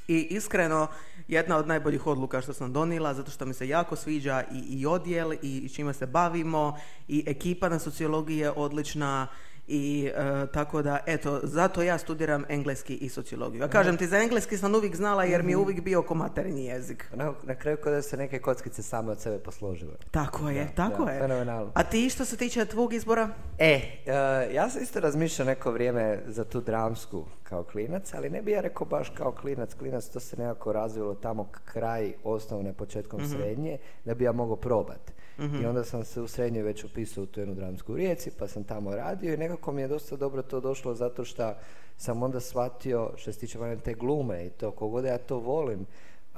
I 0.07 0.27
iskreno, 0.29 0.87
jedna 1.27 1.57
od 1.57 1.67
najboljih 1.67 2.07
odluka 2.07 2.41
što 2.41 2.53
sam 2.53 2.73
donijela, 2.73 3.13
zato 3.13 3.31
što 3.31 3.45
mi 3.45 3.53
se 3.53 3.67
jako 3.67 3.95
sviđa 3.95 4.43
i, 4.53 4.79
i 4.79 4.85
odjel 4.85 5.33
i 5.41 5.69
čime 5.69 5.93
se 5.93 6.05
bavimo 6.05 6.77
i 7.07 7.23
ekipa 7.27 7.69
na 7.69 7.79
sociologiji 7.79 8.37
je 8.37 8.51
odlična 8.51 9.27
i 9.67 10.05
e, 10.07 10.21
tako 10.47 10.81
da, 10.81 10.99
eto, 11.05 11.39
zato 11.43 11.81
ja 11.81 11.97
studiram 11.97 12.43
engleski 12.49 12.95
i 12.95 13.09
sociologiju. 13.09 13.63
A 13.63 13.67
kažem 13.67 13.97
ti, 13.97 14.07
za 14.07 14.17
engleski 14.17 14.57
sam 14.57 14.75
uvijek 14.75 14.95
znala 14.95 15.23
jer 15.23 15.43
mi 15.43 15.51
je 15.51 15.57
uvijek 15.57 15.81
bio 15.81 16.01
ko 16.01 16.15
materinji 16.15 16.65
jezik. 16.65 17.05
Na, 17.13 17.33
na 17.43 17.55
kraju 17.55 17.77
kada 17.77 18.01
se 18.01 18.17
neke 18.17 18.39
kockice 18.39 18.83
same 18.83 19.11
od 19.11 19.19
sebe 19.19 19.39
posložile. 19.39 19.93
Tako 20.11 20.49
je, 20.49 20.63
Da, 20.65 20.71
tako 20.73 21.05
da, 21.05 21.11
je. 21.11 21.19
fenomenalno. 21.19 21.71
A 21.73 21.83
ti 21.83 22.09
što 22.09 22.25
se 22.25 22.37
tiče 22.37 22.65
tvog 22.65 22.93
izbora? 22.93 23.29
E, 23.57 23.73
e, 24.05 24.11
ja 24.53 24.69
sam 24.69 24.81
isto 24.81 24.99
razmišljao 24.99 25.45
neko 25.45 25.71
vrijeme 25.71 25.95
za 26.27 26.43
tu 26.43 26.61
dramsku 26.61 27.25
kao 27.43 27.63
klinac, 27.63 28.13
ali 28.13 28.29
ne 28.29 28.41
bi 28.41 28.51
ja 28.51 28.61
rekao 28.61 28.87
baš 28.87 29.09
kao 29.09 29.31
klinac. 29.31 29.73
Klinac 29.73 30.05
to 30.05 30.19
se 30.19 30.37
nekako 30.37 30.73
razvilo 30.73 31.15
tamo 31.15 31.49
kraj 31.65 32.13
osnovne, 32.23 32.73
početkom 32.73 33.21
Mhm. 33.21 33.29
srednje, 33.31 33.77
da 34.05 34.13
bi 34.13 34.23
ja 34.23 34.31
mogao 34.31 34.55
probati. 34.55 35.13
I 35.37 35.65
onda 35.65 35.83
sam 35.83 36.03
se 36.03 36.21
u 36.21 36.27
srednjoj 36.27 36.63
već 36.63 36.83
upisao 36.83 37.23
u 37.23 37.27
tu 37.27 37.39
jednu 37.39 37.55
dramsku 37.55 37.93
u 37.93 37.95
Rijeci, 37.95 38.31
pa 38.39 38.47
sam 38.47 38.63
tamo 38.63 38.95
radio 38.95 39.33
i 39.33 39.37
nekako 39.37 39.71
mi 39.71 39.81
je 39.81 39.87
dosta 39.87 40.15
dobro 40.15 40.41
to 40.41 40.59
došlo 40.59 40.93
zato 40.93 41.25
što 41.25 41.53
sam 41.97 42.23
onda 42.23 42.39
shvatio, 42.39 43.11
što 43.15 43.33
se 43.33 43.39
tiče 43.39 43.59
te 43.83 43.93
glume 43.93 44.45
i 44.45 44.49
to, 44.49 44.71
kogod 44.71 45.05
ja 45.05 45.17
to 45.17 45.39
volim, 45.39 45.85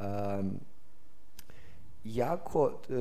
um, 0.01 0.60
jako, 2.04 2.80
e, 2.89 2.94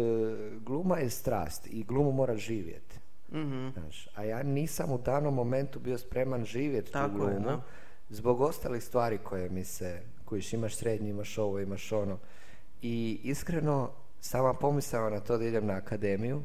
gluma 0.60 0.98
je 0.98 1.10
strast 1.10 1.66
i 1.66 1.84
glumu 1.84 2.12
mora 2.12 2.36
živjeti. 2.36 2.98
Mhm. 3.32 3.68
Znaš, 3.72 4.08
a 4.14 4.24
ja 4.24 4.42
nisam 4.42 4.92
u 4.92 4.98
danom 4.98 5.34
momentu 5.34 5.80
bio 5.80 5.98
spreman 5.98 6.44
živjeti 6.44 6.86
tu 6.86 6.92
Tako 6.92 7.24
je, 7.24 7.34
glumu 7.34 7.46
da. 7.46 7.62
zbog 8.10 8.40
ostalih 8.40 8.82
stvari 8.82 9.18
koje 9.18 9.50
mi 9.50 9.64
se, 9.64 10.02
kojiš 10.24 10.52
imaš 10.52 10.76
srednji, 10.76 11.10
imaš 11.10 11.38
ovo, 11.38 11.60
imaš 11.60 11.92
ono. 11.92 12.18
I 12.82 13.20
iskreno, 13.22 13.90
sama 14.20 14.54
pomisao 14.54 15.10
na 15.10 15.20
to 15.20 15.38
da 15.38 15.44
idem 15.44 15.66
na 15.66 15.74
akademiju, 15.74 16.42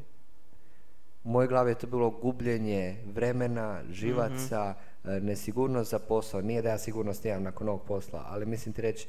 u 1.24 1.28
mojoj 1.28 1.48
glavi 1.48 1.70
je 1.70 1.74
to 1.74 1.86
bilo 1.86 2.10
gubljenje 2.10 2.96
vremena, 3.14 3.80
živaca, 3.90 4.74
e, 5.04 5.20
nesigurnost 5.20 5.90
za 5.90 5.98
posao. 5.98 6.40
Nije 6.40 6.62
da 6.62 6.68
ja 6.68 6.78
sigurnost 6.78 7.24
imam 7.24 7.42
nakon 7.42 7.68
ovog 7.68 7.82
posla, 7.82 8.24
ali 8.28 8.46
mislim 8.46 8.72
ti 8.72 8.82
reći, 8.82 9.08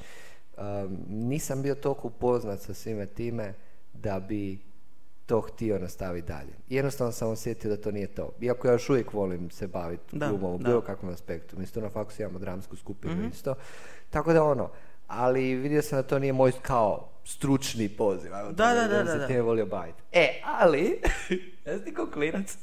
um, 0.57 0.97
nisam 1.09 1.61
bio 1.61 1.75
toliko 1.75 2.07
upoznat 2.07 2.59
sa 2.59 2.73
svime 2.73 3.05
time 3.05 3.53
da 3.93 4.19
bi 4.19 4.59
to 5.25 5.41
htio 5.41 5.79
nastaviti 5.79 6.27
dalje. 6.27 6.53
Jednostavno 6.69 7.11
sam 7.11 7.29
osjetio 7.29 7.69
da 7.69 7.81
to 7.81 7.91
nije 7.91 8.07
to. 8.07 8.31
Iako 8.41 8.67
ja 8.67 8.73
još 8.73 8.89
uvijek 8.89 9.13
volim 9.13 9.49
se 9.49 9.67
baviti 9.67 10.19
glumom 10.19 10.55
u 10.55 10.57
bilo 10.57 10.81
kakvom 10.81 11.13
aspektu. 11.13 11.57
Mi 11.57 11.63
isto 11.63 11.81
na 11.81 11.89
faksu 11.89 12.21
imamo 12.21 12.39
dramsku 12.39 12.75
skupinu 12.75 13.27
isto. 13.33 13.55
Tako 14.09 14.33
da 14.33 14.43
ono, 14.43 14.69
ali 15.07 15.55
vidio 15.55 15.81
sam 15.81 15.97
da 15.97 16.03
to 16.03 16.19
nije 16.19 16.33
moj 16.33 16.51
kao 16.61 17.12
stručni 17.23 17.89
poziv. 17.89 18.33
Ajmo 18.33 18.51
Da, 18.51 18.73
da, 18.73 18.87
da, 18.87 19.05
se 19.05 19.11
da, 19.11 19.17
da. 19.17 19.27
time 19.27 19.41
volio 19.41 19.65
baviti. 19.65 20.01
E, 20.11 20.41
ali, 20.43 21.01
ja 21.65 21.77
sam 21.77 21.85
ti 21.85 21.93
klinac, 22.13 22.57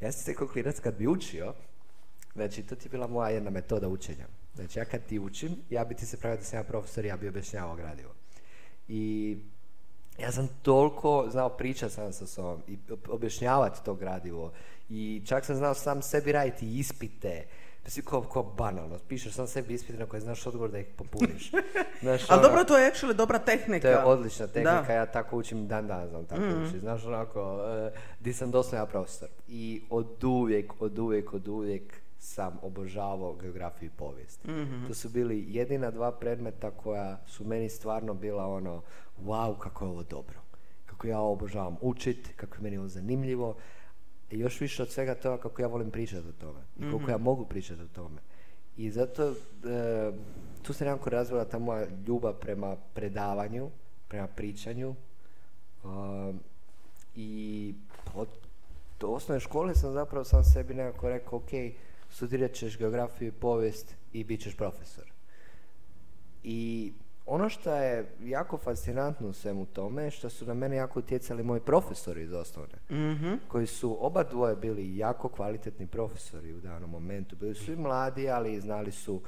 ja 0.00 0.12
sam 0.12 0.24
ti 0.24 0.38
kao 0.38 0.48
klinac 0.48 0.80
kad 0.80 0.94
bi 0.94 1.06
učio, 1.06 1.54
znači 2.34 2.62
to 2.62 2.74
ti 2.74 2.86
je 2.86 2.90
bila 2.90 3.06
moja 3.06 3.30
jedna 3.30 3.50
metoda 3.50 3.88
učenja. 3.88 4.26
Znači 4.54 4.78
ja 4.78 4.84
kad 4.84 5.06
ti 5.06 5.18
učim, 5.18 5.56
ja 5.70 5.84
bi 5.84 5.94
ti 5.94 6.06
se 6.06 6.16
pravio 6.16 6.36
da 6.38 6.44
sam 6.44 6.58
ja 6.58 6.64
profesor, 6.64 7.04
ja 7.04 7.16
bi 7.16 7.28
objašnjavao 7.28 7.76
gradivo. 7.76 8.10
I 8.88 9.36
ja 10.18 10.32
sam 10.32 10.48
toliko 10.62 11.26
znao 11.30 11.48
pričati 11.48 11.94
sam 11.94 12.12
sa 12.12 12.26
sobom 12.26 12.62
i 12.68 12.78
ob- 12.88 13.08
objašnjavati 13.08 13.84
to 13.84 13.94
gradivo 13.94 14.52
i 14.88 15.22
čak 15.26 15.44
sam 15.44 15.56
znao 15.56 15.74
sam 15.74 16.02
sebi 16.02 16.32
raditi 16.32 16.78
ispite 16.78 17.46
Mislim, 17.84 18.04
ko, 18.04 18.22
ko 18.22 18.42
banalno, 18.42 18.98
pišeš 19.08 19.32
sam 19.32 19.46
sebi 19.46 19.74
ispite 19.74 19.98
na 19.98 20.06
koje 20.06 20.20
znaš 20.20 20.46
odgovor 20.46 20.70
da 20.70 20.78
ih 20.78 20.86
popuniš. 20.96 21.50
Znaš, 22.02 22.30
Ali 22.30 22.38
ono- 22.38 22.48
dobro, 22.48 22.64
to 22.64 22.78
je 22.78 22.92
actually 22.92 23.12
dobra 23.14 23.38
tehnika. 23.38 23.82
to 23.82 23.88
je 23.90 24.04
odlična 24.04 24.46
tehnika, 24.46 24.82
Da. 24.82 24.92
ja 24.92 25.06
tako 25.06 25.36
učim 25.36 25.68
dan 25.68 25.86
danas 25.86 26.10
znam 26.10 26.24
tako 26.24 26.42
učiti. 26.62 26.80
Znaš 26.80 27.04
onako, 27.04 27.60
e, 27.86 27.90
di 28.20 28.32
sam 28.32 28.50
doslovno 28.50 28.78
ja 28.78 28.86
profesor. 28.86 29.28
I 29.48 29.82
od 29.90 30.24
uvijek, 30.24 30.72
od 30.80 30.98
uvijek, 30.98 31.34
od 31.34 31.48
uvijek 31.48 31.82
sam 32.18 32.58
obožavao 32.62 33.34
geografiju 33.34 33.86
i 33.86 33.96
povijest. 33.98 34.40
To 34.88 34.94
su 34.94 35.08
bili 35.08 35.44
jedina 35.48 35.90
dva 35.90 36.12
predmeta 36.12 36.70
koja 36.70 37.20
su 37.26 37.44
meni 37.44 37.68
stvarno 37.68 38.14
bila 38.14 38.46
ono, 38.46 38.82
wow, 39.20 39.58
kako 39.58 39.84
je 39.84 39.90
ovo 39.90 40.02
dobro. 40.02 40.40
Kako 40.86 41.06
ja 41.06 41.20
obožavam 41.20 41.76
učit, 41.80 42.28
kako 42.36 42.56
je 42.56 42.60
meni 42.60 42.78
ovo 42.78 42.88
zanimljivo. 42.88 43.54
I 44.32 44.38
još 44.38 44.60
više 44.60 44.82
od 44.82 44.90
svega 44.90 45.14
toga 45.14 45.42
kako 45.42 45.62
ja 45.62 45.68
volim 45.68 45.90
pričati 45.90 46.28
o 46.28 46.32
tome. 46.32 46.60
I 46.78 46.90
koliko 46.90 47.10
ja 47.10 47.18
mogu 47.18 47.44
pričati 47.44 47.82
o 47.82 47.88
tome. 47.94 48.20
I 48.76 48.90
zato 48.90 49.30
e, 49.30 49.34
tu 50.62 50.72
se 50.72 50.84
nekako 50.84 51.10
razvila 51.10 51.44
ta 51.44 51.58
moja 51.58 51.86
ljubav 52.06 52.34
prema 52.34 52.76
predavanju, 52.94 53.70
prema 54.08 54.26
pričanju. 54.26 54.94
Um, 55.84 56.40
I 57.16 57.74
od 58.14 58.28
osnovne 59.02 59.40
škole 59.40 59.74
sam 59.74 59.92
zapravo 59.92 60.24
sam 60.24 60.44
sebi 60.44 60.74
nekako 60.74 61.08
rekao, 61.08 61.38
ok, 61.38 61.50
studirat 62.10 62.52
ćeš 62.52 62.78
geografiju 62.78 63.28
i 63.28 63.32
povijest 63.40 63.94
i 64.12 64.24
bit 64.24 64.40
ćeš 64.40 64.56
profesor. 64.56 65.04
I 66.42 66.92
ono 67.26 67.48
što 67.48 67.74
je 67.74 68.14
jako 68.20 68.58
fascinantno 68.58 69.28
u 69.28 69.32
svemu 69.32 69.66
tome 69.66 70.10
što 70.10 70.30
su 70.30 70.46
na 70.46 70.54
mene 70.54 70.76
jako 70.76 70.98
utjecali 70.98 71.42
moji 71.42 71.60
profesori 71.60 72.22
iz 72.22 72.32
osnovne 72.32 72.74
Mhm. 72.90 73.34
koji 73.48 73.66
su 73.66 74.06
oba 74.06 74.22
dvoje 74.22 74.56
bili 74.56 74.96
jako 74.96 75.28
kvalitetni 75.28 75.86
profesori 75.86 76.54
u 76.54 76.60
danom 76.60 76.90
momentu. 76.90 77.36
Bili 77.36 77.54
su 77.54 77.72
i 77.72 77.76
mladi, 77.76 78.30
ali 78.30 78.60
znali 78.60 78.92
su 78.92 79.20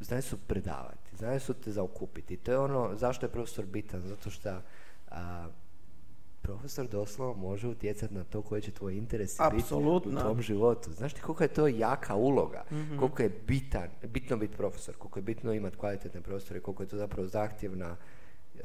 znali 0.00 0.22
su 0.22 0.36
predavati, 0.38 1.16
znali 1.16 1.40
su 1.40 1.54
te 1.54 1.72
zaokupiti. 1.72 2.36
To 2.36 2.50
je 2.52 2.58
ono 2.58 2.94
zašto 2.94 3.26
je 3.26 3.32
profesor 3.32 3.66
bitan, 3.66 4.00
zato 4.00 4.30
što 4.30 4.60
profesor 6.46 6.88
doslovno 6.88 7.34
može 7.34 7.68
utjecati 7.68 8.14
na 8.14 8.24
to 8.24 8.42
koji 8.42 8.62
će 8.62 8.70
tvoj 8.70 8.96
interes 8.96 9.36
biti 9.52 9.74
u 9.74 10.00
tvom 10.20 10.42
životu. 10.42 10.92
Znaš 10.92 11.12
ti 11.12 11.20
koliko 11.20 11.44
je 11.44 11.48
to 11.48 11.66
jaka 11.68 12.14
uloga, 12.14 12.64
koliko 12.98 13.22
je 13.22 13.30
bitan, 13.46 13.88
bitno 14.08 14.36
biti 14.36 14.56
profesor, 14.56 14.94
koliko 14.96 15.18
je 15.18 15.22
bitno 15.22 15.52
imati 15.52 15.76
kvalitetne 15.76 16.20
profesore, 16.20 16.60
koliko 16.60 16.82
je 16.82 16.88
to 16.88 16.96
zapravo 16.96 17.28
zahtjevna 17.28 17.96
e, 18.54 18.60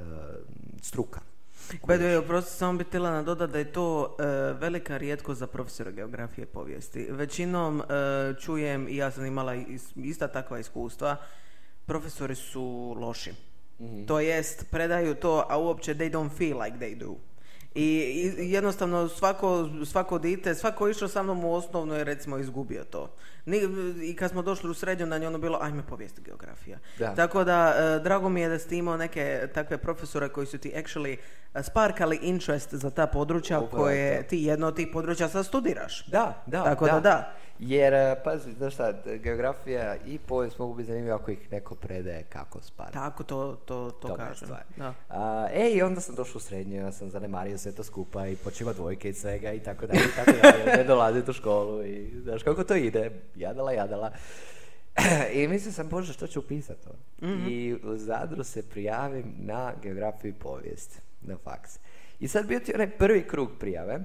struka. 0.82 1.20
Way, 1.84 2.18
oprosti, 2.18 2.52
samo 2.52 2.78
bi 2.78 2.84
htjela 2.84 3.12
nadodati 3.12 3.54
da 3.54 3.60
je 3.60 3.72
to 3.72 4.16
e, 4.20 4.24
velika 4.54 4.98
rijetkost 4.98 5.40
za 5.40 5.48
profesora 5.48 5.92
geografije 5.92 6.44
i 6.44 6.46
povijesti. 6.46 7.08
Većinom 7.10 7.82
e, 7.82 7.84
čujem, 8.40 8.88
i 8.90 8.96
ja 8.96 9.12
sam 9.12 9.26
imala 9.26 9.56
is- 9.56 9.92
ista 9.96 10.28
takva 10.28 10.60
iskustva, 10.60 11.16
profesori 11.86 12.36
su 12.36 12.96
loši. 13.00 13.32
To 14.08 14.20
jest, 14.20 14.66
predaju 14.72 15.16
to, 15.16 15.46
a 15.50 15.58
uopće 15.58 15.96
they 15.96 16.12
don't 16.12 16.30
feel 16.38 16.62
like 16.64 16.78
they 16.78 16.96
do. 16.98 17.16
I, 17.76 17.84
i 18.38 18.52
jednostavno 18.52 19.08
svako, 19.10 19.70
svako 19.86 20.20
dite, 20.20 20.56
svako 20.56 20.90
išao 20.90 21.08
sa 21.08 21.24
mnom 21.24 21.46
u 21.46 21.54
osnovnu 21.54 21.94
je 21.94 22.04
recimo 22.04 22.38
izgubio 22.38 22.84
to. 22.84 23.12
Ni- 23.46 23.62
I 24.04 24.16
kad 24.16 24.32
smo 24.32 24.42
došli 24.42 24.70
u 24.70 24.74
srednju, 24.74 25.06
na 25.06 25.18
nje 25.18 25.28
ono 25.28 25.38
bilo, 25.38 25.58
ajme 25.62 25.84
povijest 25.84 26.20
geografija. 26.20 26.78
Da. 27.00 27.16
Tako 27.16 27.44
da, 27.44 27.74
e, 27.78 28.00
drago 28.00 28.30
mi 28.30 28.42
je 28.42 28.50
da 28.50 28.60
ste 28.60 28.78
imao 28.78 28.98
neke 28.98 29.48
takve 29.54 29.78
profesore 29.78 30.30
koji 30.30 30.48
su 30.48 30.58
ti 30.58 30.72
actually 30.76 31.18
e, 31.54 31.64
sparkali 31.64 32.16
interest 32.18 32.74
za 32.74 32.90
ta 32.90 33.08
područja 33.08 33.60
Upravo 33.60 33.84
koje 33.84 34.18
to. 34.18 34.30
ti 34.30 34.38
jedno 34.38 34.68
od 34.68 34.76
tih 34.76 34.88
područja 34.94 35.30
sad 35.30 35.46
studiraš. 35.46 36.06
Da, 36.06 36.44
da, 36.46 36.64
Tako 36.64 36.86
da, 36.86 37.00
da. 37.00 37.34
Jer, 37.62 37.94
e, 37.94 38.16
pazi, 38.24 38.54
znaš 38.54 38.74
šta, 38.74 38.94
geografija 39.24 39.96
i 40.06 40.20
povijest 40.20 40.60
mogu 40.60 40.74
biti 40.74 40.88
zanimljivi 40.88 41.12
ako 41.12 41.32
ih 41.32 41.52
neko 41.52 41.76
predaje 41.76 42.24
kako 42.24 42.62
spada. 42.62 42.92
Tako 42.92 43.24
to, 43.24 43.56
to, 43.66 43.92
to 43.92 44.16
kažem. 44.16 44.48
stvar. 44.48 44.64
Da. 44.78 44.94
A, 45.10 45.48
e, 45.54 45.70
i 45.70 45.82
onda 45.82 46.02
sam 46.02 46.16
došao 46.16 46.38
u 46.38 46.40
srednju, 46.40 46.76
ja 46.76 46.92
sam 46.92 47.10
zanemario 47.10 47.58
sve 47.58 47.72
to 47.72 47.84
skupa 47.84 48.28
i 48.28 48.36
počima 48.36 48.74
dvojke 48.74 49.10
i 49.10 49.14
svega 49.14 49.52
i 49.52 49.60
tako 49.60 49.88
dalje 49.88 50.00
i 50.00 50.16
tako 50.16 50.32
dalje. 50.42 50.66
Ne 50.78 50.84
dolaziti 50.84 51.32
u 51.32 51.34
školu 51.34 51.84
i 51.84 52.22
znaš 52.24 52.44
kako 52.44 52.64
to 52.64 52.76
ide, 52.76 53.12
jadala, 53.36 53.72
jadala. 53.72 54.12
I 55.34 55.48
mislio 55.48 55.72
sam, 55.72 55.90
bože, 55.90 56.14
što 56.14 56.28
ću 56.28 56.40
upisati 56.40 56.84
to? 56.84 56.92
I 57.50 57.76
u 57.84 57.98
Zadru 57.98 58.44
se 58.44 58.70
prijavim 58.70 59.36
na 59.38 59.74
geografiju 59.82 60.32
i 60.32 60.40
povijest, 60.40 61.02
na 61.22 61.38
faks. 61.44 61.80
I 62.20 62.28
sad 62.28 62.48
bio 62.48 62.60
ti 62.60 62.74
onaj 62.76 62.90
prvi 62.90 63.28
krug 63.28 63.50
prijave 63.60 64.00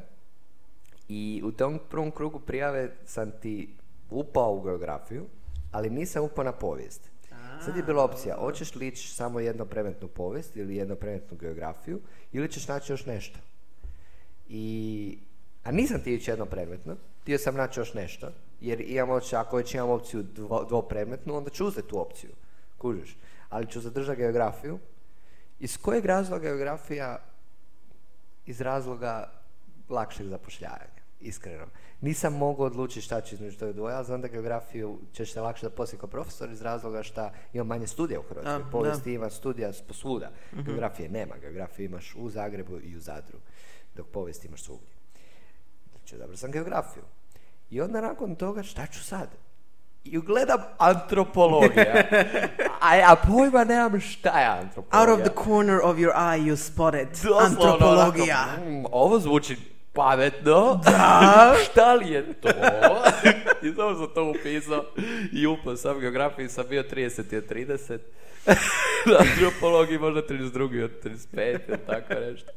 i 1.09 1.43
u 1.45 1.53
tom 1.53 1.81
prvom 1.91 2.11
krugu 2.11 2.41
prijave 2.41 2.91
sam 3.05 3.31
ti 3.43 3.75
upao 4.11 4.55
u 4.55 4.63
geografiju, 4.63 5.25
ali 5.73 5.91
nisam 5.91 6.25
upao 6.25 6.45
na 6.45 6.53
povijest. 6.53 7.11
Sad 7.65 7.77
je 7.77 7.83
bila 7.83 8.05
opcija, 8.05 8.37
hoćeš 8.37 8.75
li 8.75 8.87
ići 8.87 9.15
samo 9.15 9.41
jednopremetnu 9.41 10.09
povijest 10.09 10.57
ili 10.57 10.77
jednopremetnu 10.77 11.37
geografiju 11.37 12.01
ili 12.33 12.53
ćeš 12.53 12.69
naći 12.69 12.93
još 12.93 13.07
nešto. 13.07 13.39
I, 14.49 15.19
a 15.65 15.71
nisam 15.71 16.01
ti 16.01 16.15
ići 16.15 16.31
jednopredmetno, 16.31 16.97
htio 17.23 17.39
sam 17.39 17.55
naći 17.55 17.81
još 17.81 17.95
nešto, 17.95 18.31
jer 18.61 18.81
imam 18.81 19.21
ako 19.33 19.57
već 19.57 19.75
imam 19.75 19.91
opciju 19.91 20.23
dvo, 20.23 20.65
dvopredmetnu, 20.65 21.37
onda 21.37 21.51
ću 21.51 21.67
uzeti 21.67 21.89
tu 21.89 22.01
opciju, 22.01 22.31
kužiš. 22.79 23.17
Ali 23.49 23.67
ću 23.67 23.81
zadržati 23.81 24.21
geografiju. 24.21 24.79
Iz 25.61 25.77
kojeg 25.77 26.05
razloga 26.05 26.43
geografija? 26.43 27.19
Iz 28.47 28.61
razloga 28.61 29.31
lakšeg 29.89 30.27
zapošljavanja, 30.27 30.96
iskreno. 31.21 31.67
Nisam 32.01 32.37
mogao 32.37 32.67
odlučiti 32.67 33.01
šta 33.01 33.21
ću 33.21 33.35
između 33.35 33.59
toga 33.59 33.73
dvoje, 33.73 33.95
ali 33.97 34.05
znam 34.05 34.21
da 34.21 34.29
geografiju 34.29 34.99
ćeš 35.13 35.33
se 35.33 35.41
lakše 35.41 35.67
zaposliti 35.67 36.01
kao 36.01 36.09
profesor 36.09 36.51
iz 36.51 36.63
razloga 36.63 37.03
šta 37.03 37.33
ima 37.53 37.65
manje 37.65 37.87
studija 37.87 38.21
u 38.21 38.23
Hrvatskoj. 38.23 38.59
Da, 38.59 38.71
Povijesti 38.71 39.13
ima 39.13 39.31
studija 39.31 39.73
posvuda. 39.89 40.31
Geografije 40.53 41.09
nema. 41.09 41.35
Geografije 41.41 41.87
imaš 41.87 42.15
u 42.17 42.31
Zagrebu 42.31 42.79
i 42.83 42.97
u 42.97 43.01
Zadru, 43.01 43.39
dok 43.95 44.07
povijest 44.07 44.45
imaš 44.45 44.63
svugdje. 44.63 44.89
Znači, 45.91 46.15
odabrao 46.15 46.37
sam 46.37 46.51
geografiju. 46.51 47.03
I 47.71 47.81
onda 47.81 48.01
nakon 48.01 48.35
toga, 48.35 48.63
šta 48.63 48.87
ću 48.87 49.05
sad? 49.05 49.29
I 50.05 50.19
gledam 50.19 50.59
antropologija. 50.79 51.95
a 52.81 52.97
ja 52.97 53.17
pojma 53.29 53.65
nemam 53.65 54.01
šta 54.01 54.41
je 54.41 54.47
antropologija. 54.47 55.01
Out 55.01 55.21
of 55.21 55.33
the 55.33 55.45
corner 55.45 55.81
of 55.83 55.97
your 55.97 56.13
eye 56.15 56.45
you 56.45 56.57
spotted 56.57 57.09
Doslovno 57.09 57.47
antropologija. 57.47 58.47
onako, 58.49 58.71
mm, 58.71 58.85
ovo 58.93 59.19
zvuči 59.19 59.76
pametno. 59.97 60.81
Da. 60.85 61.55
Šta 61.65 61.95
li 61.95 62.11
je 62.11 62.33
to? 62.33 62.49
I 63.67 63.75
samo 63.75 63.95
sam 63.95 64.15
to 64.15 64.31
upisao 64.31 64.85
i 65.33 65.47
upao 65.47 65.77
sam 65.77 66.01
geografiji 66.01 66.49
sam 66.49 66.65
bio 66.69 66.83
30 66.83 67.37
od 67.37 67.51
30. 67.51 67.99
Na 69.11 69.17
antropologiji 69.19 69.99
možda 69.99 70.23
32 70.23 70.85
od 70.85 70.91
35 71.05 71.59
ili 71.69 71.79
tako 71.87 72.15
nešto. 72.15 72.51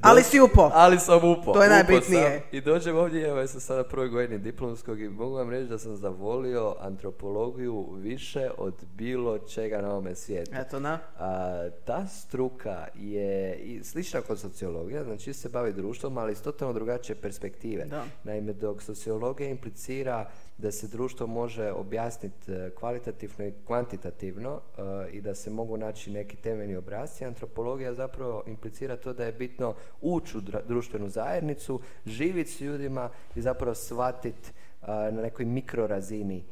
Ali 0.00 0.22
si 0.22 0.40
upao. 0.40 0.70
Ali 0.74 0.98
sam 0.98 1.16
upao. 1.24 1.54
To 1.54 1.62
je 1.62 1.68
najbitnije. 1.68 2.42
I 2.52 2.60
dođem 2.60 2.96
ovdje, 2.96 3.28
evo 3.28 3.38
ja 3.38 3.46
sam 3.46 3.60
sada 3.60 3.84
prvoj 3.84 4.08
godini 4.08 4.38
diplomskog 4.38 5.00
i 5.00 5.08
mogu 5.08 5.34
vam 5.34 5.50
reći 5.50 5.68
da 5.68 5.78
sam 5.78 5.96
zavolio 5.96 6.74
antropologiju 6.80 7.88
više 7.92 8.50
od 8.58 8.74
bilo 8.94 9.38
čega 9.38 9.82
na 9.82 9.90
ovome 9.90 10.14
svijetu. 10.14 10.50
Eto, 10.54 10.80
na. 10.80 10.98
A, 11.18 11.68
ta 11.84 12.06
struka 12.06 12.86
je 12.94 13.56
i 13.56 13.84
slična 13.84 14.20
kod 14.20 14.38
sociologija, 14.38 15.04
znači 15.04 15.32
se 15.32 15.48
bavi 15.48 15.72
društvom, 15.72 16.18
ali 16.18 16.32
iz 16.32 16.42
totalno 16.42 16.74
drugačije 16.74 17.16
perspektive. 17.16 17.84
Da. 17.84 18.04
Naime, 18.24 18.52
dok 18.52 18.82
sociologija 18.82 19.50
implicira 19.50 20.25
da 20.58 20.72
se 20.72 20.88
društvo 20.88 21.26
može 21.26 21.72
objasniti 21.72 22.52
e, 22.52 22.70
kvalitativno 22.70 23.46
i 23.46 23.52
kvantitativno 23.66 24.60
e, 24.78 25.10
i 25.12 25.20
da 25.20 25.34
se 25.34 25.50
mogu 25.50 25.76
naći 25.76 26.10
neki 26.10 26.36
temeljni 26.36 26.76
obrasci, 26.76 27.24
antropologija 27.24 27.94
zapravo 27.94 28.42
implicira 28.46 28.96
to 28.96 29.12
da 29.12 29.24
je 29.24 29.32
bitno 29.32 29.74
ući 30.00 30.38
u 30.38 30.40
društvenu 30.68 31.08
zajednicu, 31.08 31.80
živjeti 32.06 32.50
s 32.50 32.60
ljudima 32.60 33.10
i 33.34 33.42
zapravo 33.42 33.74
shvatiti 33.74 34.50
na 34.86 35.22
nekoj 35.22 35.44
mikrorazini 35.44 36.44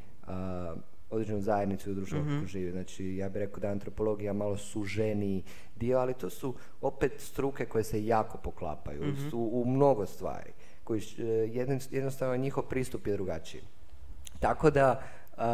određenu 1.09 1.41
zajednicu 1.41 1.91
u 1.91 1.93
društvu 1.93 2.19
mm 2.19 2.45
živi. 2.47 2.71
Znači, 2.71 3.15
ja 3.15 3.29
bih 3.29 3.39
rekao 3.39 3.59
da 3.59 3.67
je 3.67 3.71
antropologija 3.71 4.33
malo 4.33 4.57
suženiji 4.57 5.43
dio, 5.75 5.97
ali 5.97 6.13
to 6.13 6.29
su 6.29 6.55
opet 6.81 7.13
struke 7.17 7.65
koje 7.65 7.83
se 7.83 8.05
jako 8.05 8.37
poklapaju 8.37 9.15
su 9.29 9.39
u 9.39 9.65
mnogo 9.65 10.05
stvari. 10.05 10.53
Koji, 10.85 11.01
e, 11.19 11.23
jednostavno 11.91 12.35
njihov 12.37 12.63
pristup 12.63 13.07
je 13.07 13.13
drugačiji. 13.13 13.61
Tako 14.39 14.69
da, 14.69 15.01
a, 15.37 15.47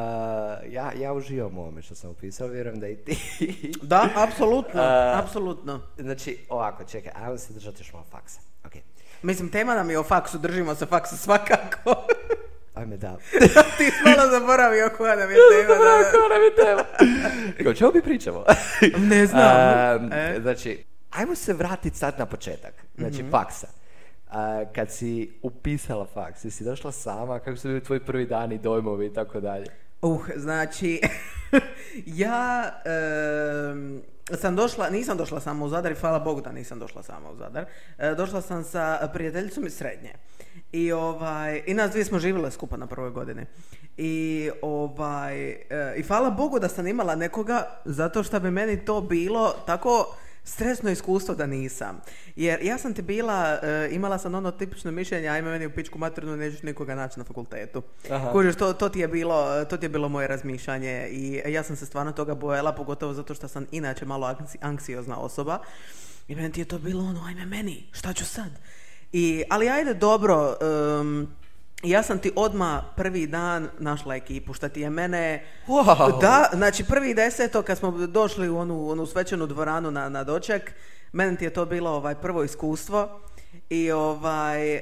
ja, 0.65 0.91
ja 0.93 1.13
uživam 1.13 1.57
u 1.57 1.61
ovome 1.61 1.81
što 1.81 1.95
sam 1.95 2.09
upisao, 2.09 2.47
vjerujem 2.47 2.79
da 2.79 2.87
i 2.87 2.95
ti. 2.95 3.17
Da, 3.83 4.09
apsolutno, 4.17 4.81
A- 4.81 5.19
apsolutno. 5.19 5.81
znači, 5.97 6.37
ovako, 6.49 6.83
čekaj, 6.83 7.11
ajmo 7.15 7.37
se 7.37 7.53
držati 7.53 7.77
još 7.79 7.93
malo 7.93 8.05
faksa. 8.05 8.39
Ok, 8.65 8.71
Mislim, 9.21 9.49
tema 9.49 9.75
nam 9.75 9.89
je 9.89 9.99
o 9.99 10.03
faksu, 10.03 10.37
držimo 10.37 10.75
se 10.75 10.85
faksa 10.85 11.17
svakako. 11.17 11.95
ajme 12.75 12.97
da. 12.97 13.17
Ti 13.77 13.85
si 13.85 14.03
malo 14.07 14.29
zaboravio 14.31 14.89
koja 14.97 15.15
nam 15.15 15.29
je 15.29 15.37
tema. 15.51 15.73
Da, 15.75 15.83
da. 15.83 16.27
nam 16.29 16.41
je 16.43 16.55
tema. 16.57 16.83
O 17.65 17.75
čemu 17.75 17.91
mi 17.93 18.01
pričamo? 18.01 18.43
Ne 18.99 19.25
znam. 19.25 19.41
Am, 19.95 20.13
E? 20.13 20.37
Znači, 20.41 20.83
ajmo 21.11 21.35
se 21.35 21.53
vratiti 21.53 21.97
sad 21.97 22.15
na 22.19 22.25
početak. 22.25 22.73
Znači, 22.97 23.21
Mhm. 23.21 23.31
faksa. 23.31 23.67
A, 24.31 24.63
kad 24.75 24.91
si 24.91 25.31
upisala 25.41 26.05
faks, 26.05 26.45
jesi 26.45 26.63
došla 26.63 26.91
sama, 26.91 27.39
kako 27.39 27.57
su 27.57 27.67
bili 27.67 27.83
tvoji 27.83 27.99
prvi 27.99 28.25
dani, 28.25 28.57
dojmovi 28.57 29.05
i 29.05 29.13
tako 29.13 29.39
dalje? 29.39 29.65
Uh, 30.01 30.27
znači, 30.35 31.01
ja 32.05 32.71
em, 32.85 34.01
sam 34.37 34.55
došla, 34.55 34.89
nisam 34.89 35.17
došla 35.17 35.39
samo 35.39 35.65
u 35.65 35.69
Zadar 35.69 35.91
i 35.91 35.95
hvala 35.95 36.19
Bogu 36.19 36.41
da 36.41 36.51
nisam 36.51 36.79
došla 36.79 37.03
sama 37.03 37.29
u 37.29 37.35
Zadar. 37.35 37.65
E, 37.97 38.15
došla 38.15 38.41
sam 38.41 38.63
sa 38.63 39.09
prijateljicom 39.13 39.65
iz 39.65 39.73
srednje. 39.73 40.13
I 40.71 40.91
ovaj, 40.91 41.63
i 41.65 41.73
nas 41.73 41.91
dvije 41.91 42.05
smo 42.05 42.19
živjele 42.19 42.51
skupa 42.51 42.77
na 42.77 42.87
prvoj 42.87 43.09
godini. 43.09 43.45
I 43.97 44.49
ovaj, 44.61 45.49
e, 45.49 45.59
i 45.97 46.03
hvala 46.03 46.29
Bogu 46.29 46.59
da 46.59 46.69
sam 46.69 46.87
imala 46.87 47.15
nekoga, 47.15 47.81
zato 47.85 48.23
što 48.23 48.39
bi 48.39 48.51
meni 48.51 48.85
to 48.85 49.01
bilo 49.01 49.53
tako 49.65 50.15
stresno 50.51 50.89
iskustvo 50.89 51.35
da 51.35 51.45
nisam. 51.45 52.01
Jer 52.35 52.59
ja 52.63 52.77
sam 52.77 52.93
ti 52.93 53.01
bila, 53.01 53.59
e, 53.63 53.89
imala 53.91 54.17
sam 54.17 54.35
ono 54.35 54.51
tipično 54.51 54.91
mišljenje, 54.91 55.27
ajme 55.27 55.49
meni 55.51 55.65
u 55.65 55.71
pičku 55.71 55.99
maternu, 55.99 56.37
nećeš 56.37 56.63
nikoga 56.63 56.95
naći 56.95 57.19
na 57.19 57.25
fakultetu. 57.25 57.81
Aha. 58.09 58.31
Kužiš, 58.31 58.55
to, 58.55 58.73
to, 58.73 58.89
ti 58.89 58.99
je 58.99 59.07
bilo, 59.07 59.65
to 59.65 59.77
ti 59.77 59.85
je 59.85 59.89
bilo 59.89 60.09
moje 60.09 60.27
razmišljanje 60.27 61.07
i 61.11 61.41
ja 61.45 61.63
sam 61.63 61.75
se 61.75 61.85
stvarno 61.85 62.11
toga 62.11 62.35
bojala, 62.35 62.71
pogotovo 62.71 63.13
zato 63.13 63.33
što 63.33 63.47
sam 63.47 63.65
inače 63.71 64.05
malo 64.05 64.27
anksi- 64.27 64.57
anksiozna 64.61 65.17
osoba. 65.17 65.59
I 66.27 66.35
meni 66.35 66.51
ti 66.51 66.61
je 66.61 66.65
to 66.65 66.79
bilo 66.79 67.03
ono, 67.03 67.23
ajme 67.25 67.45
meni, 67.45 67.87
šta 67.91 68.13
ću 68.13 68.25
sad? 68.25 68.51
I, 69.11 69.43
ali 69.49 69.69
ajde, 69.69 69.93
dobro, 69.93 70.55
em, 71.01 71.27
ja 71.83 72.03
sam 72.03 72.19
ti 72.19 72.31
odmah 72.35 72.83
prvi 72.95 73.27
dan 73.27 73.69
našla 73.79 74.15
ekipu, 74.15 74.53
šta 74.53 74.69
ti 74.69 74.81
je 74.81 74.89
mene... 74.89 75.45
Wow. 75.67 76.21
Da, 76.21 76.49
znači 76.53 76.83
prvi 76.83 77.13
deseto 77.13 77.61
kad 77.61 77.77
smo 77.77 77.91
došli 77.91 78.49
u 78.49 78.57
onu, 78.57 78.89
onu 78.89 79.05
svečanu 79.05 79.47
dvoranu 79.47 79.91
na, 79.91 80.09
na 80.09 80.23
doček, 80.23 80.73
meni 81.11 81.37
ti 81.37 81.45
je 81.45 81.53
to 81.53 81.65
bilo 81.65 81.89
ovaj 81.89 82.15
prvo 82.15 82.43
iskustvo 82.43 83.21
i 83.69 83.91
ovaj 83.91 84.75
e, 84.75 84.81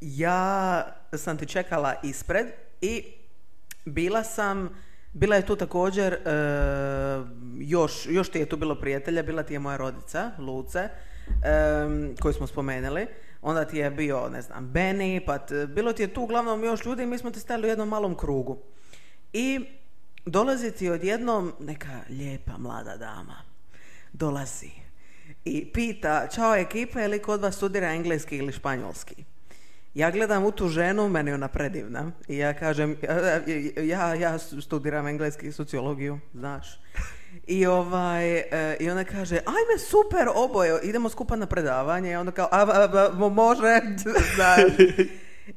ja 0.00 0.82
sam 1.12 1.36
ti 1.36 1.46
čekala 1.46 1.94
ispred 2.02 2.46
i 2.80 3.04
bila 3.84 4.24
sam 4.24 4.70
bila 5.12 5.36
je 5.36 5.46
tu 5.46 5.56
također 5.56 6.12
e, 6.12 6.18
još, 7.58 8.06
još 8.10 8.28
ti 8.30 8.38
je 8.38 8.46
tu 8.46 8.56
bilo 8.56 8.74
prijatelja, 8.74 9.22
bila 9.22 9.42
ti 9.42 9.54
je 9.54 9.58
moja 9.58 9.76
rodica, 9.76 10.30
Luce, 10.38 10.78
e, 10.78 10.90
koju 12.20 12.32
smo 12.32 12.46
spomenuli. 12.46 13.06
Onda 13.46 13.64
ti 13.64 13.78
je 13.78 13.90
bio, 13.90 14.28
ne 14.28 14.42
znam, 14.42 14.70
Benny, 14.74 15.24
pa 15.26 15.38
bilo 15.66 15.92
ti 15.92 16.02
je 16.02 16.14
tu 16.14 16.22
uglavnom 16.22 16.64
još 16.64 16.84
ljudi 16.84 17.02
i 17.02 17.06
mi 17.06 17.18
smo 17.18 17.30
te 17.30 17.40
stali 17.40 17.66
u 17.66 17.68
jednom 17.68 17.88
malom 17.88 18.14
krugu. 18.14 18.58
I 19.32 19.60
dolazi 20.24 20.70
ti 20.70 20.90
odjednom 20.90 21.52
neka 21.60 22.00
lijepa 22.08 22.58
mlada 22.58 22.96
dama. 22.96 23.42
Dolazi 24.12 24.70
i 25.44 25.72
pita, 25.72 26.28
čao 26.34 26.54
ekipa, 26.54 27.00
je 27.00 27.08
li 27.08 27.22
kod 27.22 27.40
vas 27.40 27.56
studira 27.56 27.88
engleski 27.92 28.36
ili 28.36 28.52
španjolski? 28.52 29.24
Ja 29.96 30.10
gledam 30.10 30.44
u 30.44 30.50
tu 30.50 30.68
ženu, 30.68 31.08
meni 31.08 31.32
ona 31.32 31.48
predivna. 31.48 32.10
I 32.28 32.36
ja 32.38 32.54
kažem, 32.54 32.96
ja, 33.82 34.14
ja 34.14 34.38
studiram 34.38 35.06
engleski 35.06 35.52
sociologiju, 35.52 36.18
znaš. 36.34 36.80
I, 37.46 37.66
ovaj, 37.66 38.38
e, 38.38 38.76
I 38.80 38.90
ona 38.90 39.04
kaže, 39.04 39.36
ajme 39.36 39.78
super, 39.78 40.28
oboje, 40.34 40.80
idemo 40.82 41.08
skupa 41.08 41.36
na 41.36 41.46
predavanje. 41.46 42.10
I 42.10 42.16
onda 42.16 42.32
kao, 42.32 42.48
a, 42.52 42.60
a, 42.60 42.88
a, 42.92 43.10
mo- 43.14 43.32
može, 43.34 43.80
znaš. 44.36 44.60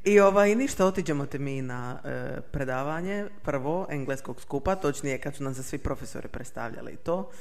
I 0.03 0.19
ovaj, 0.19 0.55
ništa, 0.55 0.85
otiđemo 0.85 1.25
te 1.25 1.39
mi 1.39 1.61
na 1.61 1.99
e, 2.05 2.41
predavanje, 2.51 3.25
prvo, 3.43 3.87
engleskog 3.89 4.41
skupa, 4.41 4.75
točnije 4.75 5.17
kad 5.17 5.35
su 5.35 5.43
nam 5.43 5.53
se 5.53 5.63
svi 5.63 5.77
profesori 5.77 6.27
predstavljali 6.27 6.95
to. 6.95 7.31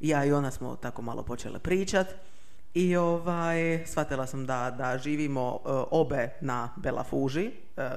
Ja 0.00 0.24
i 0.24 0.32
ona 0.32 0.50
smo 0.50 0.76
tako 0.76 1.02
malo 1.02 1.22
počele 1.22 1.58
pričat. 1.58 2.06
I 2.76 2.96
ovaj, 2.96 3.86
shvatila 3.86 4.26
sam 4.26 4.46
da, 4.46 4.74
da 4.78 4.98
živimo 4.98 5.60
e, 5.64 5.68
obe 5.90 6.28
na 6.40 6.68
Belafuži, 6.76 7.50
e, 7.76 7.90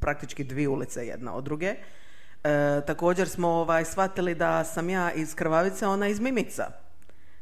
praktički 0.00 0.44
dvije 0.44 0.68
ulice 0.68 1.06
jedna 1.06 1.34
od 1.34 1.44
druge. 1.44 1.66
E, 1.66 2.80
također 2.86 3.28
smo 3.28 3.48
ovaj, 3.48 3.84
shvatili 3.84 4.34
da 4.34 4.64
sam 4.64 4.90
ja 4.90 5.12
iz 5.12 5.34
Krvavice, 5.34 5.86
ona 5.86 6.08
iz 6.08 6.20
Mimica, 6.20 6.70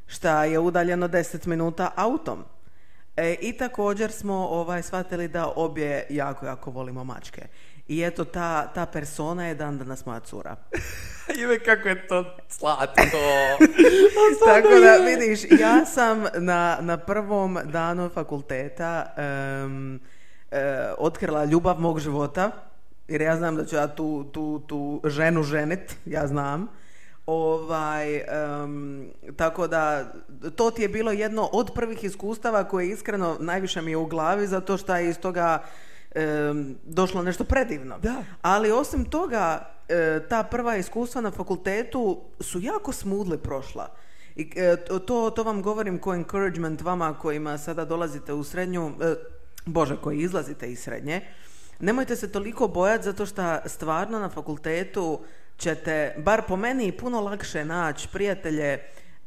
šta 0.06 0.44
je 0.44 0.58
udaljeno 0.58 1.08
10 1.08 1.46
minuta 1.46 1.90
autom. 1.96 2.44
E, 3.16 3.34
I 3.40 3.52
također 3.52 4.12
smo 4.12 4.34
ovaj, 4.34 4.82
shvatili 4.82 5.28
da 5.28 5.52
obje 5.56 6.06
jako, 6.10 6.46
jako 6.46 6.70
volimo 6.70 7.04
mačke. 7.04 7.46
I 7.88 8.02
eto, 8.02 8.24
ta, 8.24 8.72
ta 8.74 8.86
persona 8.86 9.46
je 9.46 9.54
dan 9.54 9.78
danas 9.78 10.06
moja 10.06 10.20
cura. 10.20 10.56
Ime 11.36 11.58
kako 11.58 11.88
je 11.88 12.06
to 12.06 12.36
slatko. 12.48 13.02
Tako 14.46 14.68
da, 14.68 14.96
vidiš, 15.04 15.60
ja 15.60 15.84
sam 15.84 16.24
na, 16.38 16.78
na 16.80 16.96
prvom 16.96 17.58
danu 17.64 18.10
fakulteta 18.14 19.06
em, 19.16 20.00
e, 20.50 20.90
otkrila 20.98 21.44
ljubav 21.44 21.80
mog 21.80 22.00
života, 22.00 22.50
jer 23.08 23.20
ja 23.20 23.36
znam 23.36 23.56
da 23.56 23.64
ću 23.64 23.76
ja 23.76 23.88
tu, 23.88 24.24
tu, 24.24 24.62
tu 24.66 25.00
ženu 25.04 25.42
ženit, 25.42 25.96
ja 26.04 26.26
znam. 26.26 26.68
Ovaj, 27.26 28.16
em, 28.16 29.10
tako 29.36 29.66
da, 29.66 30.12
to 30.56 30.70
ti 30.70 30.82
je 30.82 30.88
bilo 30.88 31.12
jedno 31.12 31.48
od 31.52 31.70
prvih 31.74 32.04
iskustava 32.04 32.64
koje 32.64 32.88
iskreno 32.88 33.36
najviše 33.40 33.82
mi 33.82 33.90
je 33.90 33.96
u 33.96 34.06
glavi, 34.06 34.46
zato 34.46 34.76
što 34.76 34.96
je 34.96 35.08
iz 35.08 35.18
toga 35.18 35.62
em, 36.14 36.76
došlo 36.84 37.22
nešto 37.22 37.44
predivno. 37.44 37.98
Da. 37.98 38.14
Ali 38.42 38.72
osim 38.72 39.04
toga, 39.04 39.77
ta 40.28 40.42
prva 40.42 40.76
iskustva 40.76 41.20
na 41.20 41.30
fakultetu 41.30 42.20
su 42.40 42.60
jako 42.60 42.92
smudli 42.92 43.38
prošla. 43.38 43.88
I 44.36 44.50
e, 44.56 44.76
to, 45.06 45.30
to 45.30 45.42
vam 45.42 45.62
govorim 45.62 45.98
ko 45.98 46.14
encouragement 46.14 46.82
vama 46.82 47.18
kojima 47.18 47.58
sada 47.58 47.84
dolazite 47.84 48.32
u 48.32 48.44
srednju, 48.44 48.92
e, 49.00 49.14
bože, 49.66 49.96
koji 49.96 50.18
izlazite 50.18 50.70
iz 50.72 50.78
srednje. 50.78 51.20
Nemojte 51.80 52.16
se 52.16 52.32
toliko 52.32 52.68
bojati 52.68 53.04
zato 53.04 53.26
što 53.26 53.58
stvarno 53.66 54.18
na 54.18 54.28
fakultetu 54.28 55.20
ćete, 55.56 56.14
bar 56.18 56.42
po 56.48 56.56
meni, 56.56 56.92
puno 56.92 57.20
lakše 57.20 57.64
naći 57.64 58.08
prijatelje 58.12 58.78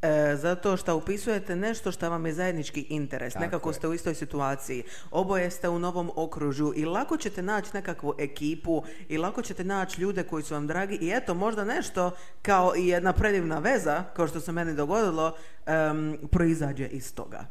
e, 0.01 0.35
zato 0.35 0.77
što 0.77 0.95
upisujete 0.95 1.55
nešto 1.55 1.91
što 1.91 2.09
vam 2.09 2.25
je 2.25 2.33
zajednički 2.33 2.81
interes. 2.89 3.33
Tako 3.33 3.45
Nekako 3.45 3.69
je. 3.69 3.73
ste 3.73 3.87
u 3.87 3.93
istoj 3.93 4.15
situaciji. 4.15 4.83
Oboje 5.11 5.51
ste 5.51 5.69
u 5.69 5.79
novom 5.79 6.11
okružju 6.15 6.73
i 6.75 6.85
lako 6.85 7.17
ćete 7.17 7.41
naći 7.41 7.69
nekakvu 7.73 8.13
ekipu 8.17 8.83
i 9.09 9.17
lako 9.17 9.41
ćete 9.41 9.63
naći 9.63 10.01
ljude 10.01 10.23
koji 10.23 10.43
su 10.43 10.53
vam 10.53 10.67
dragi 10.67 10.95
i 10.95 11.11
eto, 11.15 11.33
možda 11.33 11.63
nešto 11.63 12.11
kao 12.41 12.73
i 12.75 12.87
jedna 12.87 13.13
predivna 13.13 13.59
veza, 13.59 14.03
kao 14.13 14.27
što 14.27 14.39
se 14.39 14.51
meni 14.51 14.75
dogodilo, 14.75 15.35
em, 15.65 16.17
proizađe 16.31 16.87
iz 16.87 17.15
toga. 17.15 17.45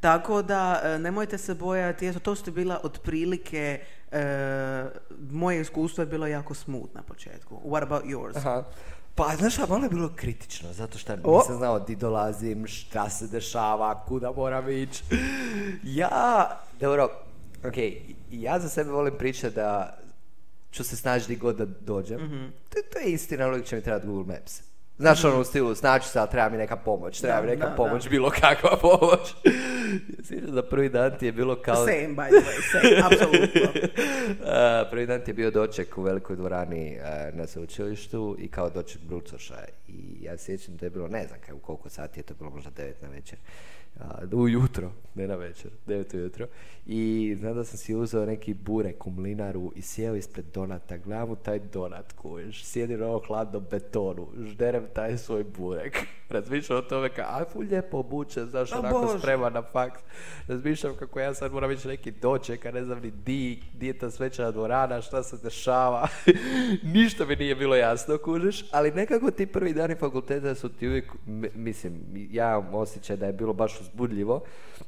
Tako 0.00 0.42
da 0.42 0.80
e, 0.84 0.98
nemojte 0.98 1.38
se 1.38 1.54
bojati, 1.54 2.08
eto 2.08 2.18
to 2.18 2.34
su 2.34 2.52
bila 2.52 2.80
otprilike 2.82 3.80
e, 4.12 4.84
moje 5.30 5.60
iskustvo 5.60 6.02
je 6.02 6.06
bilo 6.06 6.26
jako 6.26 6.54
smooth 6.54 6.94
na 6.94 7.02
početku. 7.02 7.60
What 7.64 7.82
about 7.82 8.04
yours? 8.04 8.36
Aha. 8.36 8.64
Pa, 9.16 9.36
znaš, 9.38 9.54
šta, 9.54 9.66
malo 9.68 9.82
je 9.84 9.88
bilo 9.88 10.10
kritično, 10.16 10.72
zato 10.72 10.98
što 10.98 11.12
O. 11.24 11.38
nisam 11.38 11.56
znao 11.56 11.78
di 11.78 11.96
dolazim, 11.96 12.66
šta 12.66 13.08
se 13.10 13.26
dešava, 13.26 14.04
kuda 14.08 14.32
moram 14.32 14.70
ići. 14.70 15.02
Ja, 15.82 16.50
dobro, 16.80 17.08
ok, 17.64 17.74
ja 18.30 18.58
za 18.60 18.68
sebe 18.68 18.90
volim 18.90 19.14
pričati 19.18 19.54
da 19.54 19.98
ću 20.70 20.84
se 20.84 20.96
snaći 20.96 21.28
di 21.28 21.36
god 21.36 21.56
da 21.56 21.64
dođem. 21.64 22.24
Mhm. 22.24 22.46
to, 22.68 22.78
to 22.92 22.98
je 22.98 23.12
istina, 23.12 23.48
uvijek 23.48 23.66
će 23.66 23.76
mi 23.76 23.82
trebati 23.82 24.06
Google 24.06 24.34
Maps. 24.34 24.62
Znaš 24.98 25.24
ono 25.24 25.40
u 25.40 25.44
stilu, 25.44 25.74
snaći 25.74 26.08
se, 26.08 26.18
ali 26.18 26.30
treba 26.30 26.48
mi 26.48 26.56
neka 26.56 26.76
pomoć, 26.76 27.20
treba 27.20 27.36
Da, 27.36 27.42
mi 27.42 27.48
neka 27.48 27.68
da, 27.68 27.74
pomoć, 27.74 28.08
bilo 28.08 28.30
kakva 28.30 28.76
pomoć. 28.80 29.34
Sviđa 30.22 30.46
da 30.46 30.62
prvi 30.62 30.88
dan 30.88 31.18
ti 31.18 31.26
je 31.26 31.32
bilo 31.32 31.62
kao... 31.62 31.76
Same, 31.76 32.08
by 32.08 32.28
the 32.28 32.36
way, 32.36 32.72
same, 32.72 33.02
apsolutno. 33.06 33.90
Prvi 34.90 35.06
dan 35.06 35.20
ti 35.20 35.30
je 35.30 35.34
bio 35.34 35.50
doček 35.50 35.98
u 35.98 36.02
velikoj 36.02 36.36
dvorani 36.36 36.98
na 37.32 37.46
sveučilištu 37.46 38.36
i 38.38 38.48
kao 38.48 38.70
doček 38.70 39.00
Brucoša 39.02 39.64
i 39.88 40.24
ja 40.24 40.36
sjećam 40.36 40.76
da 40.76 40.86
je 40.86 40.90
bilo, 40.90 41.08
ne 41.08 41.26
znam 41.26 41.40
kaj, 41.46 41.54
u 41.54 41.58
koliko 41.58 41.88
sati 41.88 42.20
je 42.20 42.24
to 42.24 42.34
bilo, 42.34 42.50
možda 42.50 42.70
9 42.70 42.92
na 43.02 43.08
večer. 43.08 43.38
Ujutro, 44.32 44.90
ne 45.14 45.26
na 45.26 45.34
večer, 45.34 45.70
9 45.86 46.14
ujutro. 46.14 46.46
I 46.86 47.34
znam 47.38 47.54
da 47.54 47.64
sam 47.64 47.78
si 47.78 47.94
uzeo 47.94 48.26
neki 48.26 48.54
burek 48.54 49.06
u 49.06 49.10
mlinaru 49.10 49.72
i 49.76 49.82
sjeo 49.82 50.14
ispred 50.14 50.44
donata, 50.54 50.96
gledam 50.96 51.30
u 51.30 51.36
taj 51.36 51.58
donat 51.58 52.12
kuješ, 52.12 52.64
sjedi 52.64 52.96
na 52.96 53.06
ovom 53.06 53.20
hladnom 53.26 53.64
betonu, 53.70 54.28
žderem 54.44 54.84
taj 54.94 55.18
svoj 55.18 55.44
burek. 55.44 55.98
Razmišljam 56.28 56.78
o 56.78 56.82
tome 56.82 57.08
kao, 57.08 57.24
a 57.28 57.44
ful 57.52 57.62
lijepo 57.62 57.98
obučen, 57.98 58.46
znaš, 58.46 58.72
A 58.72 58.78
onako 58.78 59.00
Bože. 59.00 59.18
spreman 59.18 59.52
na 59.52 59.62
faks. 59.62 60.00
Razmišljam 60.48 60.96
kako 60.98 61.20
ja 61.20 61.34
sad 61.34 61.52
moram 61.52 61.70
ići 61.70 61.88
neki 61.88 62.10
doček, 62.10 62.66
a 62.66 62.70
ne 62.70 62.84
znam 62.84 63.00
ni 63.02 63.10
di, 63.10 63.62
di 63.74 63.86
je 63.86 63.98
ta 63.98 64.10
svečana 64.10 64.50
dvorana, 64.50 65.02
šta 65.02 65.22
se 65.22 65.36
dešava. 65.42 66.08
Ništa 66.94 67.26
mi 67.26 67.36
nije 67.36 67.54
bilo 67.54 67.76
jasno, 67.76 68.18
kužiš, 68.18 68.64
ali 68.72 68.90
nekako 68.90 69.30
ti 69.30 69.46
prvi 69.46 69.72
dani 69.72 69.94
fakulteta 69.94 70.54
su 70.54 70.68
ti 70.68 70.88
uvijek, 70.88 71.12
mislim, 71.54 71.92
ja 72.30 72.58
imam 72.58 72.74
osjećaj 72.74 73.16
da 73.16 73.26
je 73.26 73.32
bilo 73.32 73.52
baš 73.52 73.78
uzbudljivo, 73.86 74.40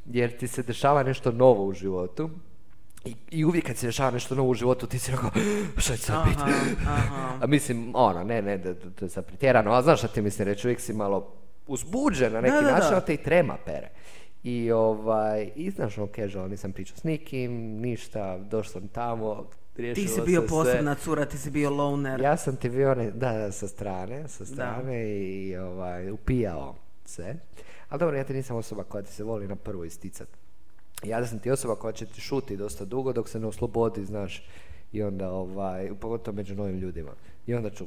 jer 0.07 0.37
ti 0.37 0.49
se 0.49 0.63
dešava 0.63 1.03
nešto 1.03 1.33
novo 1.33 1.65
u 1.65 1.73
životu. 1.73 2.31
I, 3.05 3.15
I 3.31 3.45
uvijek 3.45 3.67
kad 3.67 3.77
se 3.77 3.87
dešava 3.87 4.11
nešto 4.11 4.35
novo 4.35 4.49
u 4.51 4.55
životu, 4.55 4.87
ti 4.87 4.99
si 4.99 5.13
onako, 5.13 5.31
šta 5.77 5.97
će 5.97 6.03
sad 6.03 6.29
biti? 6.29 6.41
A 7.43 7.47
mislim, 7.47 7.91
ono, 7.95 8.25
ne, 8.25 8.43
ne, 8.43 8.59
da, 8.59 8.73
da, 8.73 8.91
to 8.91 9.05
je 9.05 9.09
sad 9.09 9.27
pretjerano, 9.27 9.71
ali 9.71 9.85
znaš 9.85 9.99
šta 9.99 10.09
ti 10.09 10.23
mislim 10.23 10.49
reći, 10.49 10.67
uvijek 10.67 10.81
si 10.81 10.93
malo 10.93 11.33
uzbuđen 11.67 12.33
na 12.33 12.41
neki 12.41 12.55
Da, 12.55 12.61
da, 12.61 12.71
način, 12.71 12.89
da. 12.91 12.95
ali 12.95 13.05
te 13.05 13.15
i 13.15 13.23
trema 13.23 13.57
pere. 13.67 13.89
I 14.43 14.71
ovaj, 14.73 15.51
i 15.57 15.71
znaš, 15.71 15.99
ono, 15.99 16.09
casual, 16.09 16.49
nisam 16.49 16.73
pričao 16.73 16.97
s 16.97 17.05
nikim, 17.05 17.53
ništa, 17.81 18.39
došao 18.39 18.73
sam 18.73 18.89
tamo, 18.89 19.47
Ti 19.77 20.09
si 20.09 20.21
bio 20.27 20.41
se 20.41 20.47
sve. 20.47 20.49
posebna 20.49 20.95
cura, 20.95 21.25
ti 21.25 21.39
si 21.39 21.51
bio 21.51 21.71
loner. 21.71 22.21
Ja 22.21 22.37
sam 22.37 22.57
ti 22.57 22.69
bio, 22.69 22.95
ne, 22.95 23.11
da, 23.11 23.33
da, 23.33 23.53
sa 23.53 23.69
strane, 23.69 24.29
sa 24.29 24.45
strane 24.47 25.09
i 25.09 25.57
ovaj, 25.57 26.11
upijao 26.11 26.75
se. 27.05 27.35
Ali 27.89 27.99
dobro, 27.99 28.17
ja 28.17 28.25
ti 28.25 28.35
nisam 28.35 28.57
osoba 28.57 28.85
koja 28.85 29.03
ti 29.03 29.13
se 29.13 29.25
voli 29.25 29.49
na 29.49 29.57
prvo 29.57 29.85
isticat. 29.85 30.29
Ja 31.03 31.21
da 31.21 31.27
sam 31.27 31.39
ti 31.39 31.51
osoba 31.51 31.75
koja 31.75 31.93
će 31.93 32.07
ti 32.07 32.21
šuti 32.21 32.57
dosta 32.57 32.85
dugo 32.85 33.13
dok 33.13 33.29
se 33.29 33.41
ne 33.41 33.47
oslobodi, 33.47 34.05
znaš, 34.05 34.43
i 34.93 35.03
onda, 35.03 35.31
ovaj, 35.31 35.91
pogotovo 36.01 36.35
među 36.35 36.55
novim 36.55 36.79
ljudima. 36.79 37.11
I 37.47 37.55
onda 37.55 37.71
ću 37.71 37.87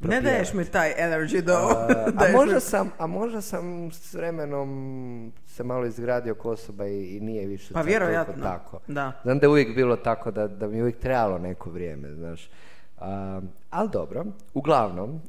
ne 0.00 0.20
daješ 0.20 0.52
mi 0.52 0.64
taj 0.64 0.94
energy 0.98 1.40
do. 1.40 1.52
A, 1.52 1.86
a, 2.24 2.32
možda 2.32 2.60
sam, 2.60 2.90
a 2.98 3.06
možda 3.06 3.40
sam 3.40 3.90
s 3.92 4.14
vremenom 4.14 5.32
se 5.46 5.64
malo 5.64 5.86
izgradio 5.86 6.34
ko 6.34 6.50
osoba 6.50 6.86
i, 6.86 7.16
i 7.16 7.20
nije 7.20 7.46
više 7.46 7.74
Pa 7.74 7.80
vjerojatno, 7.80 8.42
tako. 8.42 8.80
da. 8.86 9.12
Znam 9.22 9.38
da 9.38 9.46
je 9.46 9.48
uvijek 9.48 9.74
bilo 9.74 9.96
tako 9.96 10.30
da, 10.30 10.48
da 10.48 10.68
mi 10.68 10.76
je 10.76 10.82
uvijek 10.82 10.98
trebalo 10.98 11.38
neko 11.38 11.70
vrijeme, 11.70 12.14
znaš. 12.14 12.50
A, 12.98 13.40
ali 13.70 13.88
dobro, 13.92 14.24
uglavnom, 14.54 15.20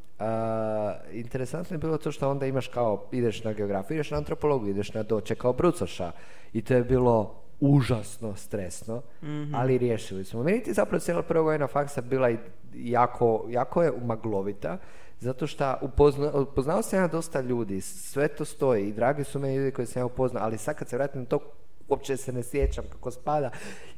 interesantno 1.11 1.73
je 1.73 1.79
bilo 1.79 1.97
to 1.97 2.11
što 2.11 2.29
onda 2.29 2.45
imaš 2.45 2.67
kao, 2.67 3.05
ideš 3.11 3.43
na 3.43 3.53
geografiju, 3.53 3.95
ideš 3.95 4.11
na 4.11 4.17
antropologiju, 4.17 4.69
ideš 4.69 4.93
na 4.93 5.03
doče 5.03 5.35
kao 5.35 5.53
brucoša 5.53 6.11
i 6.53 6.61
to 6.61 6.73
je 6.73 6.83
bilo 6.83 7.35
užasno 7.59 8.35
stresno, 8.35 9.01
Mhm. 9.23 9.55
ali 9.55 9.77
riješili 9.77 10.25
smo. 10.25 10.43
Meni 10.43 10.63
ti 10.63 10.73
zapravo 10.73 10.99
cijela 10.99 11.21
prva 11.23 11.43
godina 11.43 11.67
faksa 11.67 12.01
bila 12.01 12.29
i 12.29 12.37
jako, 12.73 13.45
jako 13.49 13.83
je 13.83 13.93
maglovita, 14.01 14.77
zato 15.19 15.47
što 15.47 15.75
upozna, 15.81 16.31
upoznao 16.33 16.81
sam 16.81 16.99
ja 16.99 17.07
dosta 17.07 17.41
ljudi, 17.41 17.81
sve 17.81 18.27
to 18.27 18.45
stoji 18.45 18.87
i 18.87 18.93
dragi 18.93 19.23
su 19.23 19.39
meni 19.39 19.55
ljudi 19.55 19.71
koji 19.71 19.85
sam 19.87 19.99
ja 19.99 20.05
upoznao, 20.05 20.43
ali 20.43 20.57
sad 20.57 20.75
kad 20.75 20.89
se 20.89 20.97
vratim 20.97 21.21
na 21.21 21.27
to, 21.27 21.39
uopće 21.87 22.17
se 22.17 22.33
ne 22.33 22.43
sjećam 22.43 22.83
kako 22.91 23.11
spada. 23.11 23.49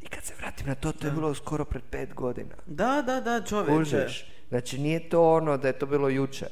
I 0.02 0.08
kad 0.08 0.24
se 0.24 0.34
vratim 0.40 0.68
na 0.68 0.76
to, 0.76 0.92
to 0.92 1.08
je 1.08 1.14
bilo 1.14 1.34
skoro 1.34 1.66
pred 1.66 1.84
pet 1.92 2.14
godina. 2.14 2.56
Da, 2.66 3.04
da, 3.06 3.22
da, 3.22 3.42
čovječe. 3.42 3.74
Kužiš? 3.78 4.32
Znači 4.52 4.78
nije 4.78 5.10
to 5.10 5.34
ono 5.34 5.58
da 5.58 5.68
je 5.68 5.80
to 5.80 5.86
bilo 5.86 6.10
jučer. 6.10 6.48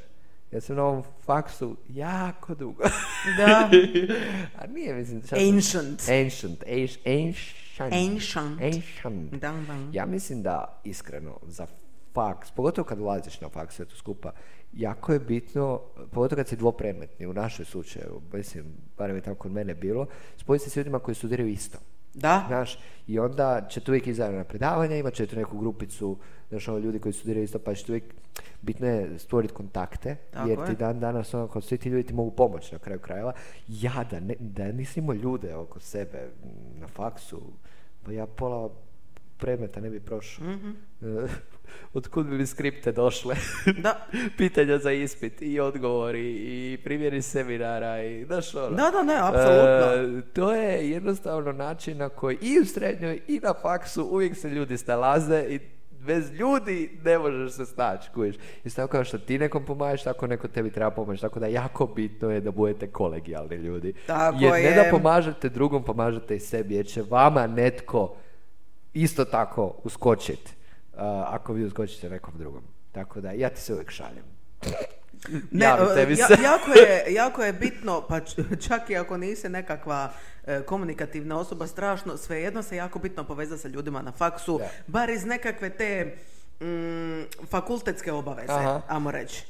Ja 0.52 0.62
sam 0.62 0.76
na 0.76 0.84
ovom 0.84 1.04
faksu 1.24 1.76
jako 1.90 2.56
dugo. 2.56 2.84
Da. 3.38 3.70
A 4.60 4.68
nije, 4.68 4.94
mislim... 4.94 5.22
sam- 5.22 5.40
Ancient. 5.40 6.02
Ancient. 6.02 6.64
Ancient. 6.64 7.08
Ancient. 7.08 7.94
Ancient. 7.94 8.62
Ancient. 8.62 9.32
Da, 9.32 9.52
da. 9.52 9.78
Ja 9.94 10.06
mislim 10.06 10.42
da, 10.42 10.82
iskreno, 10.84 11.40
za 11.44 11.68
faks, 12.14 12.52
pogotovo 12.52 12.86
kad 12.86 13.00
ulaziš 13.00 13.42
na 13.42 13.50
faks 13.50 13.76
sve 13.76 13.86
to 13.86 13.96
skupa, 13.96 14.32
jako 14.74 15.14
je 15.14 15.20
bitno, 15.20 15.82
pogotovo 16.12 16.38
kad 16.38 16.48
si 16.48 16.56
dvopredmetni, 16.56 17.28
u 17.28 17.34
našoj 17.34 17.66
slučaju, 17.66 18.22
mislim, 18.34 18.66
barem 18.98 19.16
je 19.16 19.22
tako 19.22 19.36
kod 19.38 19.52
mene 19.52 19.76
bilo, 19.76 20.06
spojiti 20.38 20.64
se 20.64 20.70
s 20.70 20.76
ljudima 20.76 21.00
koji 21.00 21.16
studiraju 21.16 21.50
isto. 21.50 21.78
Da. 22.14 22.44
Znaš, 22.48 22.80
i 23.08 23.20
onda 23.20 23.68
ćete 23.70 23.92
uvijek 23.92 24.08
izaći 24.08 24.36
na 24.36 24.44
predavanja, 24.44 24.96
imat 24.96 25.14
ćete 25.14 25.36
neku 25.36 25.58
grupicu, 25.58 26.18
znaš, 26.50 26.68
ono 26.68 26.78
ljudi 26.78 27.00
koji 27.00 27.14
studiraju 27.14 27.44
isto, 27.44 27.60
pa 27.60 27.74
ćete 27.74 27.92
uvijek, 27.92 28.04
bitno 28.62 28.88
je 28.88 29.20
stvoriti 29.20 29.54
kontakte, 29.54 30.16
Tako 30.32 30.50
jer 30.50 30.60
je. 30.60 30.66
ti 30.66 30.76
dan 30.76 31.00
danas, 31.00 31.34
ono, 31.34 31.48
kao 31.48 31.62
svi 31.62 31.78
ti 31.78 31.90
ljudi 31.90 32.04
ti 32.04 32.14
mogu 32.14 32.32
pomoći 32.32 32.74
na 32.74 32.80
kraju 32.80 33.00
krajeva. 33.00 33.34
Ja 33.68 34.06
da, 34.12 34.20
ne, 34.20 34.36
da 34.40 34.72
nisam 34.72 35.04
imao 35.04 35.14
ljude 35.14 35.56
oko 35.56 35.80
sebe 35.80 36.30
na 36.80 36.88
faksu, 36.88 37.42
pa 38.04 38.12
ja 38.12 38.26
pola 38.26 38.70
predmeta 39.40 39.82
ne 39.82 39.90
bi 39.90 40.00
prošao. 40.00 40.48
Mhm. 40.48 40.72
Od 41.94 42.08
kud 42.08 42.28
bi 42.28 42.38
mi 42.38 42.46
skripte 42.46 42.92
došle? 42.92 43.36
Da. 43.84 44.08
Pitanja 44.38 44.78
za 44.78 44.92
ispit 44.92 45.42
i 45.42 45.60
odgovori 45.60 46.32
i 46.32 46.78
primjeri 46.84 47.22
seminara 47.22 48.04
i 48.04 48.26
znaš 48.26 48.56
ono. 48.56 48.70
Da, 48.70 48.92
da, 48.92 49.04
ne, 49.04 49.16
apsolutno. 49.22 50.18
E, 50.20 50.22
to 50.34 50.56
je 50.56 50.90
jednostavno 50.90 51.52
način 51.52 51.98
na 51.98 52.10
koji 52.10 52.38
i 52.42 52.60
u 52.60 52.66
srednjoj 52.66 53.22
i 53.28 53.40
na 53.44 53.54
faksu 53.62 54.08
uvijek 54.12 54.38
se 54.38 54.50
ljudi 54.50 54.78
snalaze 54.78 55.46
i 55.50 55.60
bez 56.06 56.32
ljudi 56.32 57.00
ne 57.06 57.18
možeš 57.18 57.52
se 57.52 57.66
snaći, 57.66 58.10
kužiš. 58.14 58.36
Isto 58.64 58.82
tako 58.82 58.92
kao 58.92 59.04
što 59.04 59.18
ti 59.18 59.40
nekom 59.40 59.66
pomažeš, 59.66 60.04
tako 60.04 60.28
neko 60.28 60.48
tebi 60.48 60.72
treba 60.72 60.92
pomoći. 60.92 61.22
Tako 61.22 61.40
da 61.40 61.48
jako 61.48 61.86
bitno 61.86 62.32
je 62.32 62.42
da 62.42 62.52
budete 62.52 62.88
kolegijalni 62.88 63.56
ljudi. 63.56 63.94
Tako 64.08 64.38
jer 64.40 64.54
ne 64.54 64.62
je. 64.62 64.76
da 64.76 64.92
pomažete 64.92 65.50
drugom, 65.50 65.84
pomažete 65.84 66.36
i 66.36 66.40
sebi, 66.40 66.76
jer 66.76 66.86
će 66.86 67.04
vama 67.10 67.48
netko 67.48 68.16
isto 68.94 69.26
tako 69.26 69.76
uskočiti 69.84 70.54
ako 71.26 71.54
vi 71.54 71.64
uskočite 71.64 72.10
nekom 72.10 72.34
drugom. 72.38 72.64
Tako 72.92 73.22
da 73.22 73.32
ja 73.32 73.50
ti 73.50 73.62
se 73.62 73.74
uvijek 73.74 73.92
šaljem. 73.92 74.24
Ne, 75.52 75.66
ja- 75.66 75.78
jako, 76.44 76.72
je, 76.72 77.06
jako 77.10 77.44
je 77.44 77.54
bitno, 77.54 78.02
pa 78.02 78.20
čak 78.60 78.90
i 78.90 78.98
ako 78.98 79.18
nisi 79.18 79.50
nekakva 79.50 80.12
e, 80.46 80.62
komunikativna 80.62 81.40
osoba, 81.40 81.68
strašno, 81.68 82.18
svejedno 82.18 82.64
se 82.64 82.76
jako 82.76 83.00
bitno 83.00 83.24
povezati 83.24 83.62
sa 83.62 83.68
ljudima 83.68 84.02
na 84.02 84.12
faksu, 84.12 84.58
Da. 84.58 84.70
bar 84.88 85.10
iz 85.10 85.26
nekakve 85.26 85.70
te 85.70 86.16
mm, 86.62 87.22
fakultetske 87.46 88.12
obaveze, 88.12 88.52
Aha. 88.52 88.82
ajmo 88.88 89.12
reći. 89.12 89.46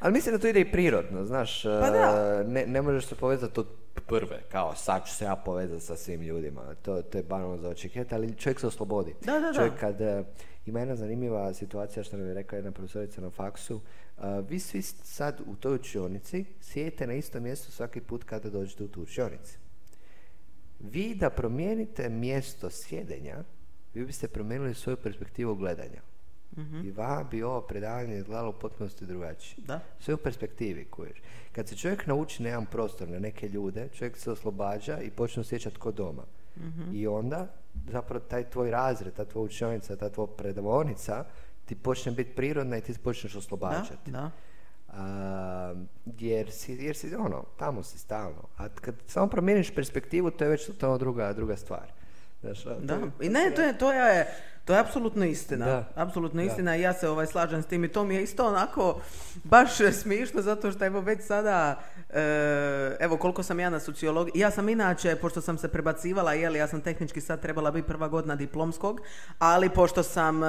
Ali 0.00 0.12
mislim 0.12 0.34
da 0.34 0.40
to 0.40 0.48
ide 0.48 0.60
i 0.60 0.72
prirodno, 0.72 1.24
znaš, 1.24 1.62
Pa 1.62 1.90
da. 1.90 2.38
e, 2.40 2.44
ne, 2.44 2.66
ne 2.66 2.82
možeš 2.82 3.06
se 3.06 3.14
povezati 3.14 3.60
od 3.60 3.66
prve, 4.00 4.42
kao 4.48 4.74
sad 4.74 5.06
ću 5.06 5.14
se 5.14 5.24
ja 5.24 5.36
povezati 5.36 5.84
sa 5.84 5.96
svim 5.96 6.20
ljudima, 6.20 6.74
to, 6.82 7.02
to 7.02 7.18
je 7.18 7.24
banalno 7.24 7.56
za 7.56 7.68
očekivati, 7.68 8.14
ali 8.14 8.36
čovjek 8.36 8.60
se 8.60 8.66
oslobodi. 8.66 9.14
Da, 9.20 9.32
da, 9.32 9.40
da. 9.40 9.52
Čovjek 9.52 9.74
kad, 9.80 10.00
e, 10.00 10.24
ima 10.66 10.78
jedna 10.78 10.96
zanimljiva 10.96 11.54
situacija 11.54 12.02
što 12.04 12.16
nam 12.16 12.28
je 12.28 12.34
rekla 12.34 12.56
jedna 12.56 12.72
profesorica 12.72 13.20
na 13.20 13.30
faksu, 13.30 13.80
e, 14.18 14.22
vi 14.48 14.58
svi 14.58 14.82
sad 14.82 15.40
u 15.46 15.56
toj 15.56 15.74
učionici 15.74 16.44
sjedite 16.60 17.06
na 17.06 17.14
istom 17.14 17.42
mjestu 17.42 17.72
svaki 17.72 18.00
put 18.00 18.24
kada 18.24 18.50
dođete 18.50 18.84
u 18.84 18.88
tu 18.88 19.02
učionici. 19.02 19.58
Vi 20.80 21.14
da 21.14 21.30
promijenite 21.30 22.08
mjesto 22.08 22.70
sjedenja, 22.70 23.44
vi 23.94 24.06
biste 24.06 24.28
promijenili 24.28 24.74
svoju 24.74 24.96
perspektivu 24.96 25.54
gledanja. 25.54 26.11
I 26.84 26.90
va 26.90 27.24
bi 27.24 27.42
ovo 27.42 27.60
predavanje 27.60 28.16
izgledalo 28.16 28.50
u 28.50 28.54
potpunosti 28.54 29.06
drugačije. 29.06 29.64
Da. 29.66 29.80
Sve 30.00 30.14
u 30.14 30.18
perspektivi, 30.18 30.84
kuješ. 30.84 31.18
Kad 31.52 31.68
se 31.68 31.76
čovjek 31.76 32.06
nauči 32.06 32.42
na 32.42 32.48
jedan 32.48 32.66
prostor, 32.66 33.08
na 33.08 33.18
neke 33.18 33.48
ljude, 33.48 33.88
čovjek 33.88 34.16
se 34.16 34.30
oslobađa 34.30 34.98
i 34.98 35.10
počne 35.10 35.40
osjećati 35.40 35.76
ko 35.76 35.92
doma. 35.92 36.22
I 36.92 37.06
onda, 37.06 37.46
zapravo, 37.86 38.20
taj 38.20 38.44
tvoj 38.44 38.70
razred, 38.70 39.12
ta 39.14 39.24
tvoja 39.24 39.44
učionica, 39.44 39.96
ta 39.96 40.08
tvoja 40.08 40.26
predavonica, 40.28 41.24
ti 41.64 41.74
počne 41.74 42.12
biti 42.12 42.30
prirodna 42.32 42.76
i 42.76 42.80
ti 42.80 42.94
se 42.94 43.00
počneš 43.00 43.32
Da, 43.32 43.38
oslobađati. 43.38 44.10
da. 44.10 44.30
A, 44.88 45.74
jer, 46.12 46.50
si, 46.50 46.72
jer 46.74 46.96
si, 46.96 47.14
ono, 47.16 47.44
tamo 47.56 47.82
si 47.82 47.98
stalno. 47.98 48.48
A 48.56 48.68
kad 48.70 48.94
samo 49.06 49.26
promijeniš 49.26 49.70
perspektivu, 49.70 50.30
to 50.30 50.44
je 50.44 50.50
već 50.50 50.66
totalno 50.66 50.98
druga, 50.98 51.32
druga 51.32 51.56
stvar. 51.56 51.92
Znaš, 52.40 52.62
to 52.62 52.74
Da, 52.76 52.94
je- 52.94 53.10
i 53.20 53.28
ne, 53.28 53.52
to 53.56 53.62
je, 53.62 53.78
to 53.78 53.92
je, 53.92 54.26
to 54.64 54.72
je 54.72 54.78
apsolutno 54.78 55.24
istina. 55.24 55.66
Da. 55.66 55.84
Apsolutno 55.94 56.42
istina 56.42 56.76
i 56.76 56.80
ja 56.80 56.92
se 56.92 57.08
ovaj 57.08 57.26
slažem 57.26 57.62
s 57.62 57.66
tim 57.66 57.84
i 57.84 57.88
to 57.88 58.04
mi 58.04 58.14
je 58.14 58.22
isto 58.22 58.46
onako 58.46 59.00
baš 59.44 59.70
smiješno 60.02 60.42
zato 60.42 60.72
što 60.72 60.84
evo 60.84 61.00
već 61.00 61.22
sada, 61.26 61.80
e, 62.10 62.96
evo 63.00 63.16
koliko 63.16 63.42
sam 63.42 63.60
ja 63.60 63.70
na 63.70 63.80
sociologiji, 63.80 64.40
ja 64.40 64.50
sam 64.50 64.68
inače, 64.68 65.16
pošto 65.16 65.40
sam 65.40 65.58
se 65.58 65.68
prebacivala, 65.68 66.32
jeli, 66.32 66.58
ja 66.58 66.66
sam 66.66 66.80
tehnički 66.80 67.20
sad 67.20 67.40
trebala 67.40 67.70
biti 67.70 67.88
prva 67.88 68.08
godina 68.08 68.36
diplomskog, 68.36 69.00
ali 69.38 69.68
pošto 69.68 70.02
sam, 70.02 70.44
e, 70.44 70.46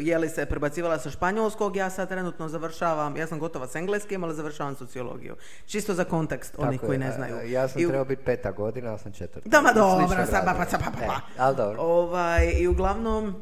jeli 0.00 0.28
se 0.28 0.46
prebacivala 0.46 0.98
sa 0.98 1.10
španjolskog, 1.10 1.76
ja 1.76 1.90
sad 1.90 2.08
trenutno 2.08 2.48
završavam, 2.48 3.16
ja 3.16 3.26
sam 3.26 3.38
gotova 3.38 3.66
s 3.66 3.74
engleskim, 3.74 4.24
ali 4.24 4.34
završavam 4.34 4.76
sociologiju. 4.76 5.36
Čisto 5.66 5.94
za 5.94 6.04
kontekst, 6.04 6.56
Tako 6.56 6.86
koji 6.86 6.94
je, 6.94 6.98
ne 6.98 7.12
znaju. 7.12 7.50
Ja 7.50 7.68
sam 7.68 7.82
I 7.82 7.86
trebao 7.86 8.04
biti 8.04 8.24
peta 8.24 8.50
godina, 8.50 8.90
ali 8.90 8.98
sam 8.98 9.12
četvrta. 9.12 9.48
da, 9.48 9.60
ma 9.60 9.72
dobro, 9.72 10.06
pa, 10.30 10.40
pa, 10.44 10.78
pa, 10.78 10.90
pa. 10.90 11.04
E, 11.04 11.08
ali 11.38 11.56
dobro. 11.56 11.82
Ovaj, 11.82 12.52
I 12.58 12.68
uglavnom, 12.68 13.36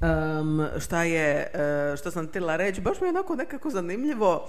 em, 0.00 0.80
šta 0.80 1.02
je, 1.02 1.50
e, 1.54 1.96
što 1.96 2.10
sam 2.10 2.28
htjela 2.28 2.56
reći, 2.56 2.80
baš 2.80 3.00
mi 3.00 3.06
je 3.06 3.10
onako 3.10 3.36
nekako 3.36 3.70
zanimljivo 3.70 4.48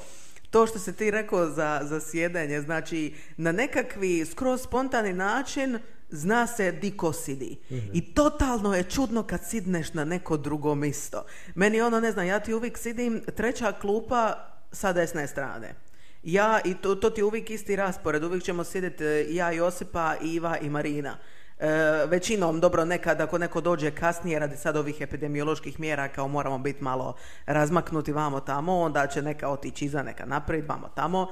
to 0.49 0.67
što 0.67 0.79
si 0.79 0.95
ti 0.95 1.11
rekao 1.11 1.45
za, 1.45 1.81
za 1.83 1.99
sjedenje, 1.99 2.61
znači 2.61 3.13
na 3.37 3.51
nekakvi 3.51 4.25
skroz 4.25 4.61
spontani 4.61 5.13
način 5.13 5.79
zna 6.09 6.47
se 6.47 6.71
di 6.71 6.91
ko 6.91 7.13
sidi. 7.13 7.57
I 7.93 8.13
totalno 8.13 8.75
je 8.75 8.83
čudno 8.83 9.23
kad 9.23 9.45
sidneš 9.45 9.93
na 9.93 10.05
neko 10.05 10.37
drugo 10.37 10.75
misto. 10.75 11.25
Meni 11.55 11.81
ono, 11.81 11.99
ne 11.99 12.11
znam, 12.11 12.25
ja 12.27 12.39
ti 12.39 12.53
uvijek 12.53 12.77
sidim 12.77 13.23
treća 13.35 13.71
klupa 13.71 14.35
sa 14.71 14.93
desne 14.93 15.27
strane. 15.27 15.75
Ja 16.23 16.59
i 16.65 16.73
to, 16.73 16.95
to 16.95 17.09
ti 17.09 17.21
je 17.21 17.25
uvijek 17.25 17.49
isti 17.49 17.75
raspored, 17.75 18.23
uvijek 18.23 18.43
ćemo 18.43 18.63
sjediti 18.63 19.03
e, 19.03 19.25
ja, 19.29 19.51
Josipa, 19.51 20.15
Iva 20.21 20.57
i 20.57 20.69
Marina. 20.69 21.17
E, 21.59 22.05
većinom, 22.05 22.59
dobro, 22.59 22.85
nekad 22.85 23.21
ako 23.21 23.37
neko 23.37 23.61
dođe 23.61 23.91
kasnije 23.91 24.39
radi 24.39 24.57
sad 24.57 24.77
ovih 24.77 25.01
epidemioloških 25.01 25.79
mjera 25.79 26.07
kao 26.07 26.27
moramo 26.27 26.57
biti 26.57 26.83
malo 26.83 27.15
razmaknuti 27.45 28.11
vamo 28.11 28.39
tamo, 28.39 28.79
onda 28.79 29.07
će 29.07 29.21
neka 29.21 29.49
otići 29.49 29.85
iza, 29.85 30.03
neka 30.03 30.25
naprijed, 30.25 30.65
vamo 30.67 30.89
tamo. 30.95 31.27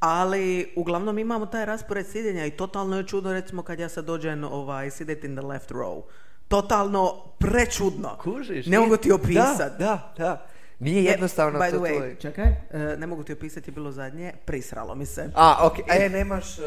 Ali 0.00 0.72
uglavnom 0.76 1.18
imamo 1.18 1.46
taj 1.46 1.64
raspored 1.64 2.06
sjedenja 2.06 2.46
i 2.46 2.50
totalno 2.50 2.96
je 2.96 3.06
čudno 3.06 3.32
recimo 3.32 3.62
kad 3.62 3.78
ja 3.80 3.88
sad 3.88 4.04
dođem 4.04 4.44
ovaj, 4.44 4.90
sjediti 4.90 5.26
in 5.26 5.36
the 5.36 5.46
left 5.46 5.70
row. 5.70 6.02
Totalno 6.48 7.14
prečudno. 7.38 8.16
Kužiš? 8.22 8.66
Ne 8.66 8.78
mogu 8.78 8.96
ti 8.96 9.08
Da, 9.08 9.14
opisati. 9.14 9.78
Da, 9.78 10.12
da. 10.18 10.46
Nije 10.78 11.04
jednostavno 11.04 11.58
by 11.58 11.70
to 11.70 11.76
the 11.76 11.84
way, 11.84 11.98
tvoj- 11.98 12.20
čekaj, 12.20 12.44
e, 12.70 12.96
ne 12.98 13.06
mogu 13.06 13.22
ti 13.22 13.32
opisati, 13.32 13.70
je 13.70 13.74
bilo 13.74 13.92
zadnje, 13.92 14.32
prisralo 14.44 14.94
mi 14.94 15.06
se. 15.06 15.30
A, 15.34 15.66
ok. 15.66 15.74
E, 15.88 16.08
nemaš 16.08 16.58
uh, 16.58 16.64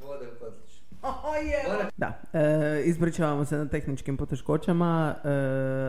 vode 0.00 0.26
u. 0.26 0.65
Da, 1.96 2.12
e, 2.32 2.82
ispričavamo 2.84 3.44
se 3.44 3.56
na 3.56 3.68
tehničkim 3.68 4.16
poteškoćama, 4.16 5.14
e, 5.24 5.28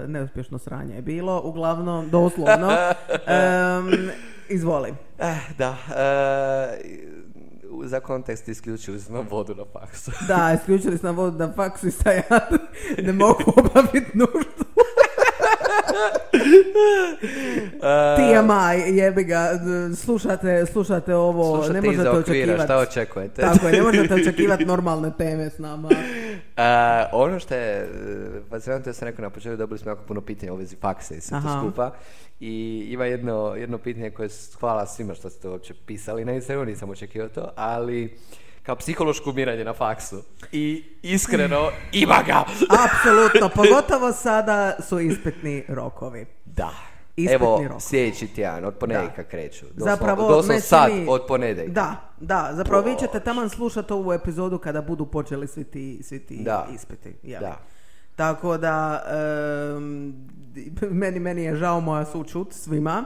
neuspješno 0.07 0.57
sranje 0.57 0.95
je 0.95 1.01
bilo, 1.01 1.41
uglavnom, 1.43 2.09
doslovno. 2.09 2.71
Em, 3.27 4.09
izvoli. 4.49 4.93
Eh, 5.19 5.37
da. 5.57 5.77
eh, 5.89 7.17
za 7.83 7.99
kontekst 7.99 8.47
isključili 8.47 8.99
smo 8.99 9.21
vodu 9.21 9.55
na 9.55 9.63
faksu. 9.73 10.11
Da, 10.27 10.57
isključili 10.61 10.97
smo 10.97 11.11
vodu 11.11 11.37
na 11.37 11.53
faksu 11.53 11.87
i 11.87 11.91
sad 11.91 12.13
ja 12.15 12.39
ne 13.03 13.13
mogu 13.13 13.53
obaviti 13.57 14.17
nuždu. 14.17 14.56
TMI, 18.15 18.97
jebi 18.97 19.23
ga, 19.23 19.49
slušate, 19.95 20.65
slušate 20.65 21.15
ovo, 21.15 21.55
Slušate 21.55 21.73
ne 21.73 21.81
možete 21.81 22.09
očekivati. 22.09 22.63
šta 22.63 22.77
očekujete? 22.77 23.41
Tako 23.41 23.67
je, 23.67 23.73
ne 23.73 23.81
možete 23.81 24.13
očekivati 24.21 24.65
normalne 24.65 25.11
teme 25.17 25.49
s 25.49 25.57
nama. 25.59 25.89
A, 26.57 27.05
ono 27.11 27.39
što 27.39 27.55
je, 27.55 27.77
e, 27.77 27.87
fascinantno, 28.49 28.89
ja 28.89 28.93
sam 28.93 29.07
rekao 29.07 29.23
na 29.23 29.29
početku, 29.29 29.57
dobili 29.57 29.79
smo 29.79 29.91
jako 29.91 30.03
puno 30.03 30.21
pitanja 30.21 30.53
u 30.53 30.55
vezi 30.55 30.75
faksa 30.81 31.15
i 31.15 31.21
sve 31.21 31.39
to 31.41 31.59
skupa. 31.59 31.91
I 32.39 32.85
ima 32.89 33.05
jedno, 33.05 33.55
jedno 33.55 33.77
pitanje 33.77 34.09
koje 34.09 34.29
hvala 34.59 34.85
svima 34.85 35.13
što 35.13 35.29
ste 35.29 35.41
to 35.41 35.51
uopće 35.51 35.73
pisali 35.85 36.25
na 36.25 36.33
Instagramu, 36.33 36.65
nisam 36.65 36.89
očekivao 36.89 37.29
to, 37.29 37.49
ali 37.55 38.17
kao 38.63 38.75
psihološko 38.75 39.29
umiranje 39.29 39.63
na 39.63 39.73
faksu. 39.73 40.23
I 40.51 40.83
iskreno, 41.01 41.69
ima 42.03 42.23
ga! 42.25 42.43
Apsolutno, 42.85 43.49
pogotovo 43.55 44.13
sada 44.13 44.75
su 44.89 44.99
ispitni 44.99 45.63
rokovi. 45.67 46.25
Da. 46.57 46.69
Ispitni 47.15 47.35
Evo, 47.47 47.63
rok. 47.67 47.81
sljedeći 47.81 48.27
tjedan, 48.27 48.65
od 48.65 48.73
ponedjeljka 48.73 49.23
kreću. 49.23 49.65
Doslovno, 49.65 49.85
Zapravo, 49.87 50.21
doslovno 50.23 50.53
ne 50.53 50.61
sad, 50.61 50.91
svi- 50.91 51.05
od 51.09 51.21
ponedjeljka. 51.27 51.71
Da, 51.73 51.95
da, 52.19 52.51
zapravo 52.53 52.83
vi 52.83 52.95
ćete 52.95 53.19
taman 53.19 53.49
slušati 53.49 53.93
ovu 53.93 54.13
epizodu 54.13 54.57
kada 54.57 54.81
budu 54.81 55.05
počeli 55.05 55.47
svi 55.47 55.63
ti, 55.63 55.99
svi 56.03 56.19
ti 56.19 56.37
Da. 56.37 56.67
ispiti. 56.73 57.09
li? 57.23 57.31
Da. 57.31 57.57
Tako 58.15 58.57
da, 58.57 59.03
em, 59.75 60.13
meni, 60.93 61.19
meni 61.19 61.43
je 61.43 61.55
žao 61.55 61.79
moja 61.79 62.05
sučut 62.05 62.53
svima, 62.53 63.03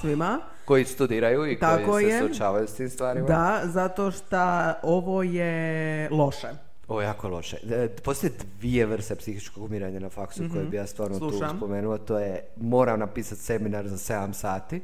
svima. 0.00 0.38
Koji 0.64 0.84
studiraju 0.84 1.46
i 1.46 1.58
Tako 1.58 1.84
koji 1.84 2.06
se 2.06 2.10
je. 2.10 2.20
suočavaju 2.20 2.66
s 2.66 2.74
tim 2.74 2.90
stvarima. 2.90 3.26
Da, 3.26 3.60
zato 3.64 4.10
što 4.10 4.38
ovo 4.82 5.22
je 5.22 6.08
loše. 6.10 6.48
Ovo 6.88 7.00
je 7.00 7.06
jako 7.06 7.28
loše. 7.28 7.56
E, 7.64 7.88
Postoje 7.88 8.32
dvije 8.52 8.86
vrste 8.86 9.14
psihičkog 9.16 9.64
umiranja 9.64 10.00
na 10.00 10.08
faksu 10.10 10.42
koje 10.52 10.64
bi 10.64 10.76
ja 10.76 10.86
stvarno 10.86 11.18
tu 11.18 11.24
Mhm. 11.24 11.32
Slušam. 11.32 11.56
spomenuo. 11.56 11.98
To 11.98 12.18
je 12.18 12.40
moram 12.56 12.98
napisati 13.00 13.40
seminar 13.40 13.88
za 13.88 13.96
7 13.96 14.32
sati 14.32 14.80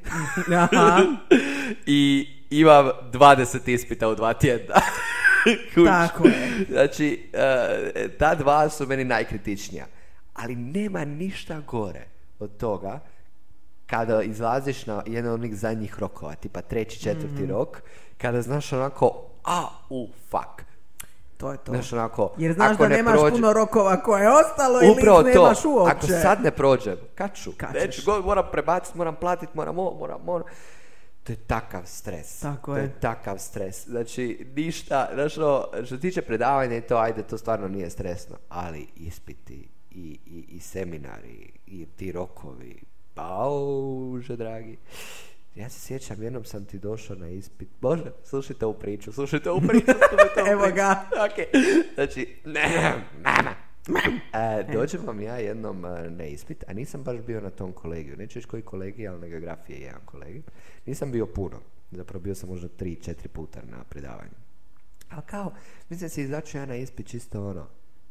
Aha, 0.50 1.00
i 1.86 2.28
imam 2.50 2.90
20 3.12 3.68
ispita 3.68 4.08
u 4.08 4.14
dva 4.14 4.34
tjedna. 4.34 4.74
Tako 5.86 6.28
je. 6.28 6.66
Znači, 6.70 7.30
e, 7.32 8.08
ta 8.08 8.34
dva 8.34 8.68
su 8.68 8.86
meni 8.86 9.04
najkritičnija. 9.04 9.86
Ali 10.34 10.54
nema 10.56 11.04
ništa 11.04 11.60
gore 11.60 12.04
od 12.38 12.56
toga 12.56 13.00
kada 13.86 14.22
izlaziš 14.22 14.86
na 14.86 15.02
jedan 15.06 15.32
od 15.32 15.40
onih 15.40 15.56
zadnjih 15.56 15.98
rokova, 15.98 16.34
tipa 16.34 16.60
treći, 16.60 17.00
četvrti 17.00 17.26
Mhm. 17.34 17.50
rok, 17.50 17.82
kada 18.18 18.42
znaš 18.42 18.72
onako, 18.72 19.10
a, 19.44 19.60
u, 19.90 20.08
fuck. 20.30 20.66
To 21.36 21.52
je 21.52 21.58
to. 21.58 21.72
Znaš, 21.72 21.92
onako, 21.92 22.34
Jer 22.38 22.52
znaš 22.52 22.72
ako 22.74 22.82
da 22.82 22.88
ne 22.88 22.96
nemaš 22.96 23.20
prođe- 23.20 23.30
puno 23.30 23.52
rokova 23.52 24.02
koje 24.02 24.22
je 24.22 24.30
ostalo 24.30 24.78
ili 24.82 24.92
Upravo 24.92 25.20
ih 25.20 25.34
to, 25.34 25.42
nemaš 25.42 25.64
uopće. 25.64 25.96
ako 25.96 26.06
sad 26.06 26.42
ne 26.42 26.50
prođem, 26.50 26.96
kad 27.14 27.34
ću? 27.34 27.52
Kad 27.56 27.70
moram 28.24 28.44
prebaciti, 28.52 28.98
moram 28.98 29.16
platiti, 29.16 29.52
moram 29.54 29.78
ovo, 29.78 29.98
moram 29.98 30.28
ono. 30.28 30.44
To 31.22 31.32
je 31.32 31.36
takav 31.36 31.82
stres. 31.84 32.40
Tako 32.40 32.72
to 32.72 32.78
je. 32.78 32.82
je. 32.82 33.00
takav 33.00 33.38
stres. 33.38 33.86
Znači, 33.86 34.52
ništa, 34.56 35.08
znači, 35.14 35.40
ono, 35.40 35.66
što 35.84 35.96
se 35.96 36.00
tiče 36.00 36.22
predavanja 36.22 36.76
i 36.76 36.80
to, 36.80 36.96
ajde, 36.96 37.22
to 37.22 37.38
stvarno 37.38 37.68
nije 37.68 37.90
stresno, 37.90 38.36
ali 38.48 38.88
ispiti 38.96 39.68
i, 39.90 40.18
i, 40.26 40.44
i 40.48 40.60
seminari 40.60 41.52
i 41.66 41.86
ti 41.86 42.12
rokovi, 42.12 42.82
pauže, 43.14 44.36
dragi. 44.36 44.78
Ja 45.54 45.68
se 45.68 45.80
sjećam, 45.80 46.22
jednom 46.22 46.44
sam 46.44 46.64
ti 46.64 46.78
došao 46.78 47.16
na 47.16 47.28
ispit. 47.28 47.68
Bože, 47.80 48.12
slušajte 48.24 48.66
ovu 48.66 48.74
priču, 48.74 49.12
slušajte 49.12 49.50
ovu 49.50 49.60
priču. 49.68 49.84
slušajte 49.86 50.40
ovu 50.42 50.50
Evo 50.50 50.62
priču. 50.62 50.74
ga. 50.76 51.04
Ok, 51.24 51.46
znači, 51.94 52.36
ne, 52.44 52.94
mama. 53.24 53.54
E, 54.32 54.72
dođem 54.72 55.00
vam 55.06 55.20
ja 55.20 55.36
jednom 55.36 55.84
e, 55.84 56.10
na 56.10 56.24
ispit, 56.24 56.64
a 56.68 56.72
nisam 56.72 57.02
baš 57.02 57.20
bio 57.20 57.40
na 57.40 57.50
tom 57.50 57.72
kolegiju. 57.72 58.16
Neću 58.16 58.38
reći 58.38 58.48
koji 58.48 58.62
kolegij, 58.62 59.08
ali 59.08 59.20
na 59.20 59.26
geografiji 59.26 59.74
je 59.74 59.80
jedan 59.80 60.00
kolegij. 60.04 60.42
Nisam 60.86 61.12
bio 61.12 61.26
puno. 61.26 61.60
Zapravo 61.90 62.22
bio 62.22 62.34
sam 62.34 62.48
možda 62.48 62.68
tri, 62.68 62.96
četiri 62.96 63.28
puta 63.28 63.60
na 63.70 63.84
predavanju. 63.84 64.34
Ali 65.10 65.22
kao, 65.26 65.52
mislim 65.88 66.10
se 66.10 66.22
izaći 66.22 66.56
ja 66.56 66.66
na 66.66 66.76
ispit 66.76 67.06
čisto 67.06 67.46
ono, 67.46 67.66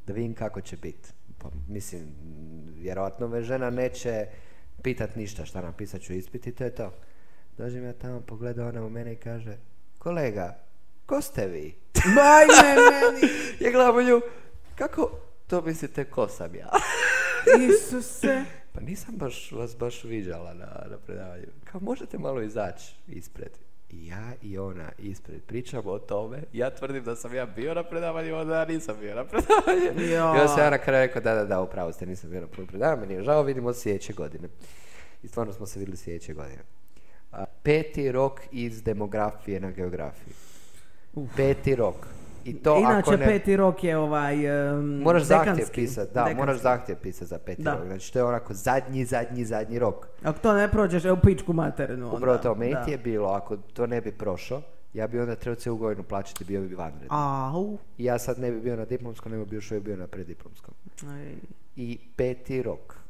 da 0.07 0.13
vidim 0.13 0.33
kako 0.33 0.61
će 0.61 0.77
biti. 0.77 1.09
Pa, 1.37 1.49
mislim, 1.67 2.01
vjerojatno 2.75 3.27
me 3.27 3.41
žena 3.41 3.69
neće 3.69 4.27
pitat 4.83 5.15
ništa 5.15 5.45
šta 5.45 5.61
napisat 5.61 6.01
ću 6.01 6.13
ispit 6.13 6.47
i 6.47 6.51
to 6.51 6.63
je 6.63 6.75
to. 6.75 6.93
Dođem 7.57 7.85
ja 7.85 7.93
tamo, 7.93 8.21
pogleda 8.21 8.67
ona 8.67 8.85
u 8.85 8.89
mene 8.89 9.13
i 9.13 9.15
kaže, 9.15 9.57
kolega, 9.99 10.55
ko 11.05 11.21
ste 11.21 11.47
vi? 11.47 11.75
Majme 12.05 12.75
meni, 12.75 13.33
Ja 13.59 13.71
gledam 13.71 13.95
u 13.95 14.01
nju, 14.01 14.21
kako 14.75 15.11
to 15.47 15.61
mislite 15.61 16.03
ko 16.03 16.27
sam 16.27 16.55
ja? 16.55 16.69
Isuse. 17.69 18.43
Pa 18.73 18.81
nisam 18.81 19.15
baš 19.15 19.51
vas 19.51 19.77
baš 19.77 20.03
viđala 20.03 20.53
na, 20.53 20.65
na 20.89 20.97
predavanju. 21.05 21.47
Kao 21.63 21.81
možete 21.81 22.17
malo 22.17 22.41
izaći 22.41 22.95
ispred. 23.07 23.51
I 23.89 24.07
ja 24.07 24.31
i 24.41 24.57
ona 24.57 24.91
ispred 24.99 25.41
pričamo 25.41 25.91
o 25.91 25.99
tome. 25.99 26.43
Ja 26.53 26.69
tvrdim 26.69 27.03
da 27.03 27.15
sam 27.15 27.35
ja 27.35 27.45
bio 27.45 27.73
na 27.73 27.83
predavanju, 27.83 28.35
onda 28.35 28.59
ja 28.59 28.65
nisam 28.65 28.95
bio 28.99 29.15
na 29.15 29.25
predavanju. 29.25 30.01
Ja. 30.01 30.17
I 30.17 30.39
onda 30.39 30.47
sam 30.47 30.59
ja 30.59 30.69
na 30.69 30.77
kraju 30.77 31.07
rekao, 31.07 31.21
da, 31.21 31.33
da, 31.33 31.45
da, 31.45 31.61
upravo 31.61 31.91
ste, 31.91 32.05
nisam 32.05 32.29
bio 32.29 32.41
na 32.41 32.47
predavanju, 32.47 33.01
meni 33.01 33.13
je 33.13 33.23
žao, 33.23 33.43
vidimo 33.43 33.73
se 33.73 33.81
sljedeće 33.81 34.13
godine. 34.13 34.49
I 35.23 35.27
stvarno 35.27 35.53
smo 35.53 35.65
se 35.65 35.79
vidjeli 35.79 35.97
sljedeće 35.97 36.33
godine. 36.33 36.61
Peti 37.63 38.11
rok 38.11 38.41
iz 38.51 38.83
demografije 38.83 39.59
na 39.59 39.71
geografiji. 39.71 40.33
Peti 41.35 41.75
rok. 41.75 41.95
I 42.45 42.53
to 42.53 42.77
Inače, 42.79 42.97
ako 42.99 43.11
ne... 43.11 43.25
peti 43.25 43.57
rok 43.57 43.83
je 43.83 43.97
ovaj 43.97 44.35
um, 44.71 44.85
Moraš 44.97 45.23
zahtjev 45.23 45.55
dekanski. 45.55 45.75
pisati, 45.75 46.13
da, 46.13 46.19
Dekanski. 46.19 46.37
moraš 46.37 46.57
zahtjev 46.57 46.97
pisati 46.97 47.25
za 47.25 47.37
peti 47.39 47.61
Da. 47.63 47.73
rok. 47.73 47.85
Znači, 47.87 48.13
to 48.13 48.19
je 48.19 48.25
onako 48.25 48.53
zadnji, 48.53 49.05
zadnji, 49.05 49.45
zadnji 49.45 49.79
rok. 49.79 50.07
Ako 50.23 50.39
to 50.39 50.53
ne 50.53 50.71
prođeš, 50.71 51.05
evo 51.05 51.17
pičku 51.17 51.53
materinu. 51.53 52.05
onda. 52.05 52.17
Upravo 52.17 52.37
to, 52.37 52.55
meni 52.55 52.75
je 52.87 52.97
bilo, 52.97 53.29
ako 53.29 53.57
to 53.57 53.87
ne 53.87 54.01
bi 54.01 54.11
prošao, 54.11 54.61
ja 54.93 55.07
bi 55.07 55.19
onda 55.19 55.35
trebao 55.35 55.55
cijelu 55.55 55.77
godinu 55.77 56.03
plaćati, 56.03 56.43
bio 56.43 56.61
bi 56.61 56.75
vanredni. 56.75 57.07
Au. 57.09 57.77
I 57.97 58.03
ja 58.05 58.19
sad 58.19 58.39
ne 58.39 58.51
bi 58.51 58.59
bio 58.61 58.75
na 58.75 58.85
diplomskom, 58.85 59.31
nego 59.31 59.45
bi 59.45 59.55
još 59.55 59.73
bio 59.73 59.97
na 59.97 60.07
preddiplomskom. 60.07 60.73
Aj. 61.09 61.33
I 61.75 61.99
peti 62.15 62.63
rok. 62.63 63.02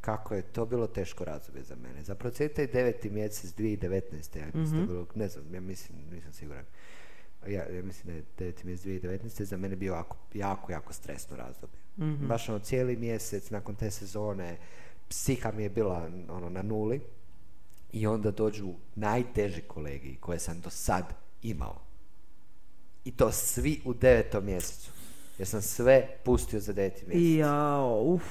Kako 0.00 0.34
je 0.34 0.42
to 0.42 0.66
bilo 0.66 0.86
teško 0.86 1.24
razdoblje 1.24 1.62
za 1.62 1.76
mene. 1.76 2.02
Za 2.02 2.14
procenta 2.14 2.62
i 2.62 2.66
deveti 2.66 3.10
mjesec 3.10 3.54
2019. 3.54 4.38
Ja 4.38 4.46
mislim 4.54 4.80
je 4.80 4.86
bilo, 4.86 5.06
ne 5.14 5.28
znam, 5.28 5.54
ja 5.54 5.60
mislim, 5.60 5.98
nisam 6.12 6.32
siguran. 6.32 6.64
Ja, 7.46 7.68
ja 7.68 7.82
mislim 7.82 8.06
da 8.06 8.12
je 8.12 8.24
deveti 8.38 8.66
mjesec 8.66 8.86
2019. 8.86 9.42
za 9.42 9.56
mene 9.56 9.76
bio 9.76 9.94
jako, 9.94 10.16
jako, 10.34 10.72
jako 10.72 10.92
stresno 10.92 11.36
razdoblje. 11.36 11.78
Baš 12.28 12.48
ono 12.48 12.58
cijeli 12.58 12.96
mjesec 12.96 13.50
nakon 13.50 13.74
te 13.74 13.90
sezone 13.90 14.56
psiha 15.08 15.52
mi 15.52 15.62
je 15.62 15.68
bila 15.68 16.10
ono 16.28 16.48
na 16.48 16.62
nuli 16.62 17.00
i 17.92 18.06
onda 18.06 18.30
dođu 18.30 18.74
najteži 18.94 19.62
kolegi 19.62 20.16
koje 20.20 20.38
sam 20.38 20.60
do 20.60 20.70
sad 20.70 21.04
imao. 21.42 21.80
I 23.04 23.10
to 23.10 23.32
svi 23.32 23.80
u 23.84 23.94
devetom 23.94 24.44
mjesecu. 24.44 24.90
Jer 25.38 25.48
sam 25.48 25.62
sve 25.62 26.08
pustio 26.24 26.60
za 26.60 26.72
deveti 26.72 27.06
mjesec. 27.06 27.22
I 27.22 27.36
jao, 27.36 28.02
uf. 28.02 28.22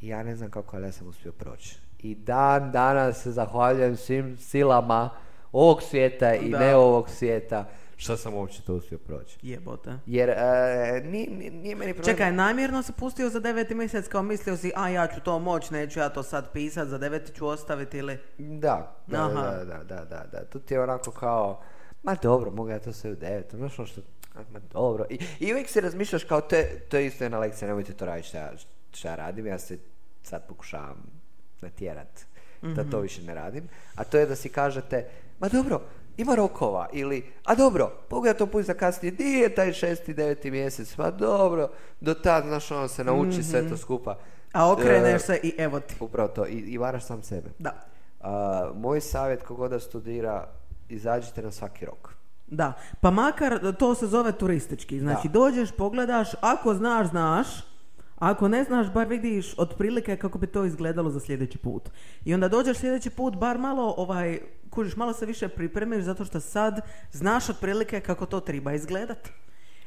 I 0.00 0.08
ja 0.08 0.22
ne 0.22 0.36
znam 0.36 0.50
kako, 0.50 0.76
ali 0.76 0.86
ja 0.86 0.92
sam 0.92 1.08
uspio 1.08 1.32
proći. 1.32 1.76
I 1.98 2.14
dan 2.14 2.72
danas 2.72 3.22
se 3.22 3.32
zahvaljujem 3.32 3.96
svim 3.96 4.36
silama 4.38 5.10
ovog 5.52 5.82
svijeta 5.82 6.34
i 6.34 6.50
Da. 6.50 6.58
ne 6.58 6.74
ovog 6.76 7.08
svijeta 7.10 7.68
što 7.96 8.16
sam 8.16 8.34
uopće 8.34 8.62
to 8.62 8.74
uspio 8.74 8.98
proći. 8.98 9.38
Jebote. 9.42 9.90
Jer 10.06 10.28
e, 10.30 10.36
nije, 11.04 11.28
nije- 11.30 11.74
meni 11.76 11.94
problem... 11.94 12.14
Čekaj, 12.14 12.32
namjerno 12.32 12.82
se 12.82 12.92
pustio 12.92 13.28
za 13.28 13.40
deveti 13.40 13.74
mjesec 13.74 14.08
kao 14.08 14.22
mislio 14.22 14.56
si, 14.56 14.72
a 14.76 14.88
ja 14.88 15.06
ću 15.06 15.20
to 15.20 15.38
moć, 15.38 15.70
neću 15.70 15.98
ja 16.00 16.08
to 16.08 16.22
sad 16.22 16.52
pisat, 16.52 16.88
za 16.88 16.98
deveti 16.98 17.32
ću 17.32 17.46
ostaviti 17.46 17.98
ili... 17.98 18.18
Da, 18.38 18.96
da, 19.06 19.24
Aha. 19.26 19.42
da, 19.42 19.64
da, 19.64 19.84
da, 19.84 20.04
da, 20.04 20.24
da. 20.32 20.44
Tu 20.44 20.58
ti 20.60 20.74
je 20.74 20.82
onako 20.82 21.10
kao, 21.10 21.62
ma 22.02 22.14
dobro, 22.22 22.50
mogu 22.50 22.68
ja 22.68 22.78
to 22.78 22.92
sve 22.92 23.10
u 23.10 23.14
devetom, 23.14 23.58
znaš 23.58 23.78
ono 23.78 23.86
što, 23.88 24.00
ma 24.52 24.58
dobro. 24.72 25.04
I, 25.10 25.18
I 25.40 25.52
uvijek 25.52 25.68
si 25.68 25.80
razmišljaš 25.80 26.24
kao, 26.24 26.40
to 26.40 26.56
je, 26.56 26.78
to 26.88 26.96
je 26.96 27.06
isto 27.06 27.24
jedna 27.24 27.38
lekcija, 27.38 27.68
nemojte 27.68 27.92
to 27.92 28.04
raditi 28.06 28.28
šta, 28.28 28.50
šta 28.92 29.08
ja 29.08 29.14
radim, 29.14 29.46
ja 29.46 29.58
se 29.58 29.78
sad 30.22 30.48
pokušavam 30.48 30.96
natjerat 31.60 32.26
da 32.62 32.84
to 32.84 33.00
više 33.00 33.22
ne 33.22 33.34
radim, 33.34 33.68
a 33.94 34.04
to 34.04 34.18
je 34.18 34.26
da 34.26 34.36
si 34.36 34.48
kažete, 34.48 35.08
ma 35.40 35.48
dobro, 35.48 35.80
ima 36.16 36.34
rokova, 36.34 36.88
ili, 36.92 37.32
a 37.44 37.54
dobro, 37.54 37.92
ja 38.26 38.34
to 38.34 38.46
pustiti 38.46 38.66
za 38.66 38.74
kasnije, 38.74 39.12
di 39.12 39.24
je 39.24 39.54
taj 39.54 39.72
šesti, 39.72 40.14
deveti 40.14 40.50
mjesec, 40.50 40.94
pa 40.96 41.10
dobro, 41.10 41.68
do 42.00 42.14
tad, 42.14 42.44
znaš, 42.44 42.70
ono 42.70 42.88
se 42.88 43.04
nauči 43.04 43.42
sve 43.42 43.68
to 43.68 43.76
skupa. 43.76 44.18
A 44.52 44.72
okreneš 44.72 45.22
E, 45.22 45.26
se 45.26 45.40
i 45.42 45.54
evo 45.58 45.80
ti. 45.80 45.94
Upravo 46.00 46.28
to, 46.28 46.46
i, 46.46 46.52
i 46.52 46.78
varaš 46.78 47.04
sam 47.04 47.22
sebe. 47.22 47.50
Da. 47.58 47.72
A, 48.20 48.70
moj 48.74 49.00
savjet 49.00 49.42
kogod 49.42 49.70
da 49.70 49.80
studira, 49.80 50.48
izađite 50.88 51.42
na 51.42 51.50
svaki 51.50 51.86
rok. 51.86 52.14
Da, 52.46 52.72
pa 53.00 53.10
makar 53.10 53.74
to 53.78 53.94
se 53.94 54.06
zove 54.06 54.32
turistički. 54.32 55.00
Znači 55.00 55.28
Da. 55.28 55.32
dođeš, 55.32 55.70
pogledaš, 55.72 56.28
ako 56.40 56.74
znaš, 56.74 57.08
znaš. 57.08 57.46
Ako 58.20 58.48
ne 58.48 58.64
znaš, 58.64 58.92
bar 58.92 59.06
vidiš 59.06 59.54
otprilike 59.58 60.16
kako 60.16 60.38
bi 60.38 60.46
to 60.46 60.64
izgledalo 60.64 61.10
za 61.10 61.20
sljedeći 61.20 61.58
put. 61.58 61.90
I 62.24 62.34
onda 62.34 62.48
dođeš 62.48 62.78
sljedeći 62.78 63.10
put, 63.10 63.36
bar 63.36 63.58
malo 63.58 63.94
ovaj, 63.96 64.38
kužiš, 64.70 64.96
malo 64.96 65.12
se 65.12 65.26
više 65.26 65.48
pripremiš 65.48 66.04
zato 66.04 66.24
što 66.24 66.40
sad 66.40 66.80
znaš 67.12 67.48
otprilike 67.48 68.00
kako 68.00 68.26
to 68.26 68.40
treba 68.40 68.72
izgledat. 68.72 69.28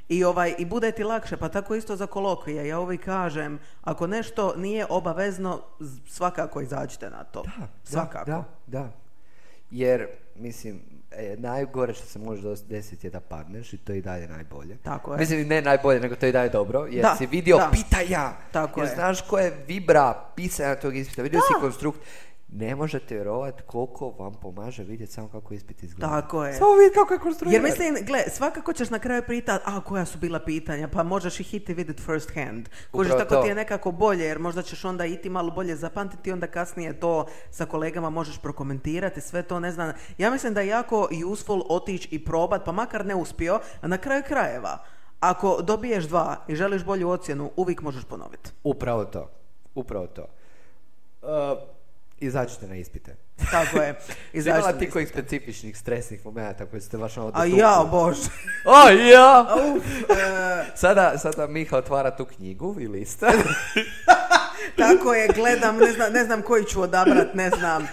I, 0.09 0.23
ovaj, 0.23 0.55
I 0.57 0.65
bude 0.65 0.91
ti 0.91 1.03
lakše, 1.03 1.38
pa 1.38 1.49
tako 1.49 1.75
isto 1.75 1.95
za 1.95 2.07
kolokvije. 2.07 2.67
Ja 2.67 2.79
uvijek 2.79 3.05
kažem, 3.05 3.59
ako 3.81 4.07
nešto 4.07 4.53
nije 4.57 4.86
obavezno, 4.89 5.61
svakako 6.07 6.61
izađite 6.61 7.09
na 7.09 7.23
to. 7.23 7.43
svakako. 7.84 8.31
Da, 8.31 8.43
da. 8.67 8.91
Jer, 9.71 10.07
mislim, 10.36 10.81
e, 11.16 11.36
najgore 11.38 11.93
što 11.93 12.05
se 12.05 12.20
može 12.20 12.41
desiti 12.68 13.07
je 13.07 13.11
da 13.11 13.20
padneš 13.20 13.74
i 13.74 13.78
to 13.78 13.91
je 13.91 13.97
i 13.97 14.01
dalje 14.01 14.28
najbolje. 14.28 14.78
Tako 14.78 15.14
je. 15.14 15.20
Mislim, 15.20 15.47
ne 15.47 15.61
najbolje, 15.61 15.99
nego 15.99 16.16
to 16.16 16.26
je 16.26 16.30
i 16.30 16.34
dalje 16.34 16.49
dobro, 16.49 16.86
jer 16.86 17.01
Da, 17.01 17.16
si 17.18 17.26
vidio 17.26 17.57
da. 17.57 17.70
pitanja, 17.72 18.30
Tako 18.51 18.80
jer 18.80 18.89
je. 18.89 18.95
znaš 18.95 19.22
koje 19.22 19.45
je 19.45 19.64
vibra 19.68 20.14
pisanja 20.36 20.76
tog 20.76 20.95
ispita, 20.95 21.22
vidio 21.22 21.39
si 21.39 21.61
konstrukt. 21.61 21.99
Ne 22.56 22.76
možete 22.76 23.16
vjerovati 23.16 23.64
koliko 23.64 24.10
vam 24.10 24.34
pomaže 24.41 24.84
vidjeti 24.84 25.14
samo 25.14 25.28
kako 25.28 25.54
ispit 25.54 25.84
izgleda. 25.84 26.22
Tako 26.22 26.45
je. 26.45 26.54
Samo 26.54 26.74
vidjeti 26.74 26.95
kako 26.95 27.14
je 27.14 27.20
konstruiran. 27.20 27.54
Jer 27.54 27.64
mislim, 27.64 28.06
gle, 28.06 28.24
svakako 28.30 28.74
ćeš 28.74 28.89
na 28.89 28.99
kraju 28.99 29.24
pitat, 29.28 29.62
a 29.66 29.82
koja 29.82 30.06
su 30.06 30.18
bila 30.18 30.39
pitanja, 30.39 30.88
pa 30.88 31.04
možeš 31.04 31.39
ih 31.39 31.54
iti 31.54 31.74
vidjeti 31.74 32.01
first 32.01 32.32
hand. 32.36 32.70
Kužiš, 32.91 33.12
tako 33.12 33.36
to. 33.36 33.41
ti 33.41 33.47
je 33.47 33.56
nekako 33.56 33.91
bolje, 33.91 34.26
jer 34.26 34.39
možda 34.39 34.62
ćeš 34.62 34.86
onda 34.86 35.06
iti 35.06 35.30
malo 35.30 35.51
bolje 35.51 35.76
zapamtiti, 35.76 36.32
onda 36.32 36.47
kasnije 36.47 36.99
to 36.99 37.26
sa 37.51 37.66
kolegama 37.66 38.10
možeš 38.10 38.38
prokomentirati, 38.41 39.22
sve 39.22 39.43
to, 39.43 39.60
ne 39.60 39.72
znam. 39.72 39.93
Ja 40.18 40.32
mislim 40.32 40.54
da 40.54 40.62
je 40.62 40.68
jako 40.68 41.10
useful 41.32 41.62
otići 41.70 42.08
i 42.12 42.26
probat, 42.26 42.66
pa 42.66 42.72
makar 42.72 43.06
ne 43.06 43.16
uspio, 43.16 43.60
a 43.82 43.88
na 43.88 43.97
kraju 43.97 44.24
krajeva, 44.28 44.84
ako 45.20 45.62
dobiješ 45.62 46.04
dva 46.04 46.38
i 46.47 46.56
želiš 46.56 46.84
bolju 46.84 47.10
ocjenu, 47.10 47.51
uvijek 47.56 47.82
možeš 47.82 48.04
ponoviti. 48.04 48.49
Upravo 48.64 49.06
to. 49.06 49.30
Upravo 49.76 50.08
to. 50.08 50.26
Uh, 51.22 51.72
izađite 52.26 52.67
na 52.67 52.76
ispite. 52.76 53.15
Tako 53.51 53.78
je. 53.78 53.99
Izađite 54.34 54.80
ti 54.80 54.89
kojih 54.89 55.09
specifičnih 55.09 55.78
stresnih 55.78 56.26
momenta 56.26 56.65
koji 56.65 56.82
ste 56.82 56.97
baš 56.97 57.17
ono 57.17 57.32
A 57.34 57.45
ja, 57.45 57.88
bože. 57.91 58.30
O, 58.65 58.89
ja! 58.89 59.47
Uf, 59.55 59.84
e, 60.09 60.65
Sada, 60.82 61.17
sada 61.17 61.47
Miha 61.47 61.78
otvara 61.78 62.15
tu 62.15 62.26
knjigu 62.26 62.76
i 62.80 62.88
lista. 62.88 63.32
Tako 64.78 65.13
je, 65.13 65.28
gledam, 65.28 65.78
ne 65.78 65.91
znam, 65.91 66.13
ne 66.13 66.24
znam 66.26 66.41
koji 66.41 66.65
ću 66.65 66.82
odabrat, 66.82 67.34
ne 67.34 67.49
znam. 67.49 67.88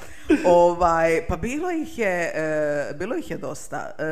Ovaj, 0.45 1.27
pa 1.29 1.37
bilo 1.37 1.71
ih 1.71 1.99
je, 1.99 2.33
e, 2.35 2.95
bilo 2.95 3.17
ih 3.17 3.31
je 3.31 3.39
dosta. 3.39 3.91
E, 3.99 4.05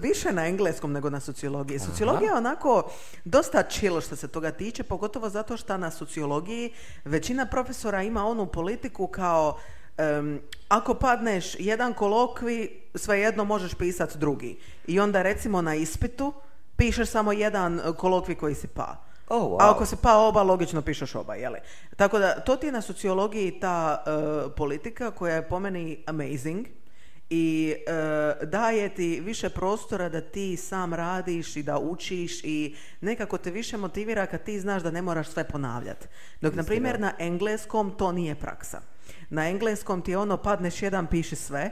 više 0.00 0.32
na 0.32 0.46
engleskom 0.46 0.92
nego 0.92 1.10
na 1.10 1.20
sociologiji. 1.20 1.78
Sociologija 1.78 2.30
je 2.30 2.36
onako 2.36 2.90
dosta 3.24 3.62
chill 3.62 4.00
što 4.00 4.16
se 4.16 4.28
toga 4.28 4.50
tiče, 4.50 4.82
pogotovo 4.82 5.28
zato 5.28 5.56
što 5.56 5.76
na 5.76 5.90
sociologiji 5.90 6.72
većina 7.04 7.46
profesora 7.46 8.02
ima 8.02 8.26
onu 8.26 8.46
politiku 8.46 9.06
kao 9.06 9.58
em, 9.98 10.40
ako 10.68 10.94
padneš 10.94 11.56
jedan 11.58 11.94
kolokvi, 11.94 12.82
svejedno 12.94 13.44
možeš 13.44 13.74
pisati 13.74 14.18
drugi. 14.18 14.58
I 14.86 15.00
onda 15.00 15.22
recimo 15.22 15.62
na 15.62 15.74
ispitu 15.74 16.32
pišeš 16.76 17.08
samo 17.08 17.32
jedan 17.32 17.80
kolokvi 17.96 18.34
koji 18.34 18.54
si 18.54 18.66
pa. 18.66 19.06
Oh, 19.28 19.42
wow. 19.42 19.56
A 19.60 19.70
ako 19.70 19.86
se 19.86 19.96
pa 20.02 20.16
oba, 20.16 20.42
logično 20.42 20.82
pišeš 20.82 21.14
oba, 21.14 21.34
jeli? 21.34 21.58
Tako 21.96 22.18
da, 22.18 22.40
to 22.40 22.56
ti 22.56 22.66
je 22.66 22.72
na 22.72 22.82
sociologiji 22.82 23.60
ta 23.60 24.04
e, 24.06 24.10
politika 24.56 25.10
koja 25.10 25.34
je 25.34 25.48
po 25.48 25.58
meni 25.58 26.04
amazing 26.06 26.66
i 27.30 27.74
e, 27.86 28.46
daje 28.46 28.94
ti 28.94 29.20
više 29.20 29.50
prostora 29.50 30.08
da 30.08 30.20
ti 30.20 30.56
sam 30.56 30.94
radiš 30.94 31.56
i 31.56 31.62
da 31.62 31.78
učiš 31.78 32.44
i 32.44 32.76
nekako 33.00 33.38
te 33.38 33.50
više 33.50 33.76
motivira 33.76 34.26
kad 34.26 34.42
ti 34.44 34.60
znaš 34.60 34.82
da 34.82 34.90
ne 34.90 35.02
moraš 35.02 35.28
sve 35.28 35.44
ponavljati. 35.44 36.06
Dok, 36.40 36.54
na 36.54 36.62
primjer, 36.62 37.00
na 37.00 37.12
engleskom 37.18 37.90
to 37.98 38.12
nije 38.12 38.34
praksa. 38.34 38.80
Na 39.30 39.48
engleskom 39.48 40.02
ti 40.02 40.14
ono, 40.14 40.36
padneš 40.36 40.82
jedan, 40.82 41.06
piši 41.06 41.36
sve, 41.36 41.70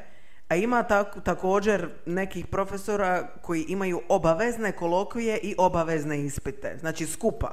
a 0.49 0.57
ima 0.57 0.83
tak, 0.83 1.17
također 1.25 1.89
nekih 2.07 2.47
profesora 2.47 3.29
koji 3.43 3.65
imaju 3.69 4.01
obavezne 4.09 4.73
kolokvije 4.73 5.39
i 5.43 5.55
obavezne 5.59 6.21
ispite. 6.21 6.77
Znači 6.81 7.07
skupa. 7.07 7.51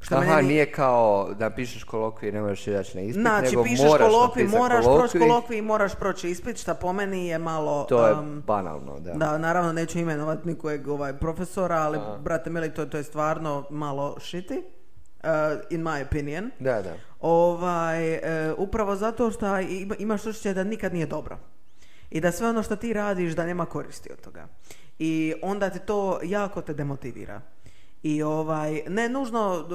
Što 0.00 0.14
Aha, 0.14 0.36
meni... 0.36 0.48
nije 0.48 0.72
kao 0.72 1.34
da 1.38 1.50
pišeš 1.50 1.84
kolokvij 1.84 2.28
i 2.28 2.32
ne 2.32 2.40
moraš 2.40 2.66
izaći 2.66 2.96
na 2.96 3.02
ispit, 3.02 3.22
znači, 3.22 3.50
nego 3.50 3.62
pišeš 3.62 3.86
moraš 3.86 4.10
kolokvij, 4.10 4.44
moraš 4.44 4.84
proći 4.84 5.18
kolokvij 5.18 5.58
i 5.58 5.62
moraš 5.62 5.94
proći 5.94 6.30
ispit, 6.30 6.56
što 6.56 6.74
po 6.74 6.92
meni 6.92 7.26
je 7.26 7.38
malo... 7.38 7.84
To 7.88 8.06
je 8.06 8.14
um, 8.14 8.42
banalno, 8.46 9.00
da. 9.00 9.12
Da, 9.12 9.38
naravno 9.38 9.72
neću 9.72 9.98
imenovati 9.98 10.48
nikojeg 10.48 10.88
ovaj, 10.88 11.12
profesora, 11.12 11.76
ali 11.76 11.98
Aha. 11.98 12.18
brate 12.20 12.50
mili, 12.50 12.74
to, 12.74 12.86
to 12.86 12.96
je 12.96 13.02
stvarno 13.02 13.64
malo 13.70 14.16
shitty. 14.18 14.62
Uh, 15.22 15.60
in 15.70 15.82
my 15.82 16.06
opinion. 16.06 16.50
Da, 16.58 16.82
da. 16.82 16.94
Ovaj, 17.20 18.12
uh, 18.14 18.20
upravo 18.56 18.96
zato 18.96 19.30
što 19.30 19.46
imaš 19.98 20.26
osjećaj 20.26 20.54
da 20.54 20.64
nikad 20.64 20.94
nije 20.94 21.06
dobro. 21.06 21.38
I 22.10 22.20
da 22.20 22.32
sve 22.32 22.48
ono 22.48 22.62
što 22.62 22.76
ti 22.76 22.92
radiš 22.92 23.32
da 23.32 23.46
nema 23.46 23.66
koristi 23.66 24.12
od 24.12 24.20
toga. 24.20 24.48
I 24.98 25.34
onda 25.42 25.70
te 25.70 25.78
to 25.78 26.20
jako 26.22 26.62
te 26.62 26.74
demotivira. 26.74 27.40
I 28.02 28.22
ovaj, 28.22 28.82
ne 28.88 29.08
nužno 29.08 29.68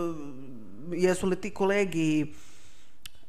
jesu 0.92 1.28
li 1.28 1.36
ti 1.36 1.50
kolegi 1.50 2.34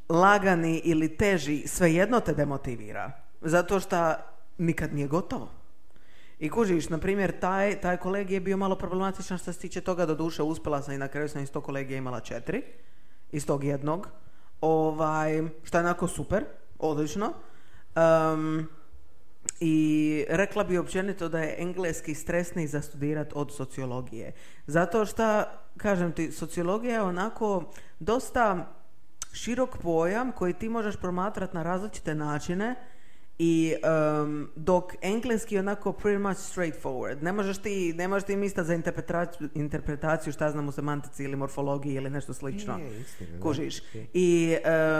lagani 0.08 0.80
ili 0.84 1.16
teži, 1.16 1.62
svejedno 1.66 2.20
te 2.20 2.34
demotivira. 2.34 3.12
Zato 3.40 3.80
što 3.80 4.14
nikad 4.58 4.94
nije 4.94 5.08
gotovo. 5.08 5.50
I 6.38 6.50
kužiš, 6.50 6.88
na 6.88 6.98
primjer, 6.98 7.40
taj, 7.40 7.80
taj 7.80 7.96
kolegi 7.96 8.34
je 8.34 8.40
bio 8.40 8.56
malo 8.56 8.76
problematičan 8.76 9.38
što 9.38 9.52
se 9.52 9.58
tiče 9.58 9.80
toga, 9.80 10.06
do 10.06 10.14
duše 10.14 10.42
uspjela 10.42 10.82
sam 10.82 10.94
i 10.94 10.98
na 10.98 11.08
kraju 11.08 11.28
sam 11.28 11.42
iz 11.42 11.50
tog 11.50 11.64
kolegija 11.64 11.98
imala 11.98 12.20
četiri, 12.20 12.62
iz 13.32 13.46
tog 13.46 13.64
jednog, 13.64 14.08
ovaj, 14.60 15.42
što 15.62 15.78
je 15.78 15.84
onako 15.84 16.08
super, 16.08 16.44
odlično. 16.78 17.32
Um, 17.96 18.68
i 19.60 20.24
rekla 20.28 20.64
bi 20.64 20.78
općenito 20.78 21.28
da 21.28 21.40
je 21.40 21.54
engleski 21.58 22.14
stresniji 22.14 22.66
za 22.66 22.80
studirat 22.80 23.32
od 23.34 23.54
sociologije. 23.54 24.32
Zato 24.66 25.06
što, 25.06 25.44
kažem 25.76 26.12
ti, 26.12 26.32
sociologija 26.32 26.94
je 26.94 27.02
onako 27.02 27.72
dosta 27.98 28.74
širok 29.32 29.76
pojam 29.82 30.32
koji 30.32 30.52
ti 30.52 30.68
možeš 30.68 30.96
promatrati 30.96 31.56
na 31.56 31.62
različite 31.62 32.14
načine 32.14 32.74
i 33.38 33.74
um, 34.22 34.50
dok 34.56 34.92
engleski 35.02 35.54
je 35.54 35.60
onako 35.60 35.92
pretty 35.92 36.18
much 36.18 36.38
straightforward. 36.38 37.22
Ne 37.22 37.32
možeš 37.32 37.58
ti, 37.58 37.92
ne 37.96 38.08
možeš 38.08 38.26
ti 38.26 38.36
misliti 38.36 38.66
za 38.66 38.74
interpretaciju, 38.74 39.48
interpretaciju 39.54 40.32
šta 40.32 40.50
znam 40.50 40.68
u 40.68 40.72
semantici 40.72 41.24
ili 41.24 41.36
morfologiji 41.36 41.94
ili 41.94 42.10
nešto 42.10 42.34
slično. 42.34 42.80
Kužiš. 43.42 43.82
I, 44.12 44.56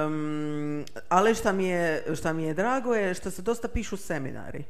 um, 0.07 0.85
ali 1.09 1.35
šta 1.35 1.53
mi, 1.53 1.67
je, 1.67 2.05
šta 2.17 2.33
mi 2.33 2.45
je 2.45 2.55
drago 2.55 2.95
je 2.95 3.15
što 3.15 3.31
se 3.31 3.43
dosta 3.43 3.69
pišu 3.69 3.97
seminari. 3.97 4.65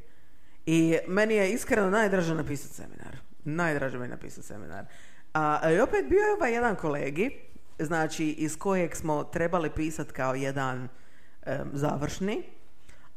I 0.65 0.97
meni 1.07 1.33
je 1.33 1.51
iskreno 1.51 1.89
najdraže 1.89 2.35
napisati 2.35 2.73
seminar. 2.73 3.17
Najdraže 3.43 3.97
mi 3.97 4.05
je 4.05 4.09
napisati 4.09 4.47
seminar. 4.47 4.85
A, 5.33 5.71
i 5.71 5.79
opet 5.79 6.05
bio 6.09 6.19
je 6.19 6.33
ovaj 6.33 6.53
jedan 6.53 6.75
kolegi, 6.75 7.31
znači 7.79 8.25
iz 8.25 8.57
kojeg 8.57 8.95
smo 8.95 9.23
trebali 9.23 9.69
pisati 9.69 10.13
kao 10.13 10.35
jedan 10.35 10.81
um, 10.81 11.69
završni, 11.73 12.43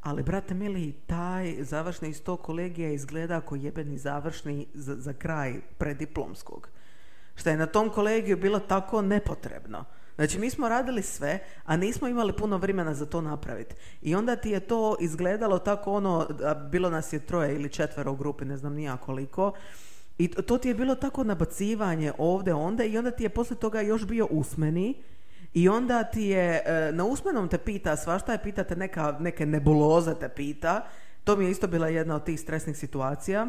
ali, 0.01 0.23
brate 0.23 0.55
mili, 0.55 0.93
taj 1.07 1.57
završni 1.61 2.09
iz 2.09 2.23
tog 2.23 2.43
kolegija 2.43 2.91
izgleda 2.91 3.41
kao 3.41 3.57
jebeni 3.57 3.99
završni 3.99 4.67
za, 4.75 4.97
za 4.97 5.13
kraj 5.13 5.61
prediplomskog. 5.79 6.69
Što 7.35 7.51
je 7.51 7.57
na 7.57 7.67
tom 7.67 7.91
kolegiju 7.91 8.37
bilo 8.37 8.59
tako 8.59 9.03
nepotrebno. 9.03 9.85
Znači, 10.15 10.39
mi 10.39 10.51
smo 10.51 10.69
radili 10.69 11.03
sve, 11.03 11.39
a 11.65 11.77
nismo 11.77 12.09
imali 12.09 12.33
puno 12.33 12.57
vremena 12.57 12.95
za 12.95 13.07
to 13.07 13.21
napraviti. 13.21 13.75
I 14.03 14.15
onda 14.15 14.37
ti 14.37 14.51
je 14.51 14.61
to 14.61 14.97
izgledalo 15.01 15.59
tako 15.59 15.93
ono, 15.93 16.29
bilo 16.71 16.91
nas 16.91 17.13
je 17.13 17.27
troje 17.27 17.55
ili 17.55 17.69
četvero 17.69 18.13
u 18.13 18.17
grupi, 18.17 18.45
ne 18.45 18.57
znam 18.57 18.75
nija 18.75 18.97
koliko, 18.97 19.53
i 20.19 20.29
to 20.29 20.59
ti 20.59 20.69
je 20.69 20.75
bilo 20.75 20.95
tako 20.95 21.25
nabacivanje 21.25 22.13
ovdje, 22.19 22.55
onda 22.55 22.85
i 22.85 22.99
onda 22.99 23.11
ti 23.11 23.23
je 23.23 23.29
poslije 23.29 23.61
toga 23.61 23.81
još 23.81 24.07
bio 24.07 24.27
usmeni 24.31 25.03
i 25.55 25.69
onda 25.69 26.05
ti 26.05 26.23
je, 26.23 26.63
e, 26.67 26.93
na 26.93 27.05
usmenom 27.05 27.49
te 27.49 27.59
pita 27.59 27.97
svašta 27.97 28.33
je, 28.33 28.43
pitate 28.43 28.77
neka, 28.77 29.17
neke 29.21 29.47
nebuloze 29.47 30.15
te 30.15 30.29
pita. 30.29 30.87
To 31.25 31.37
mi 31.37 31.45
je 31.45 31.51
isto 31.51 31.67
bila 31.67 31.89
jedna 31.89 32.15
od 32.15 32.25
tih 32.25 32.41
stresnih 32.41 32.77
situacija 32.77 33.49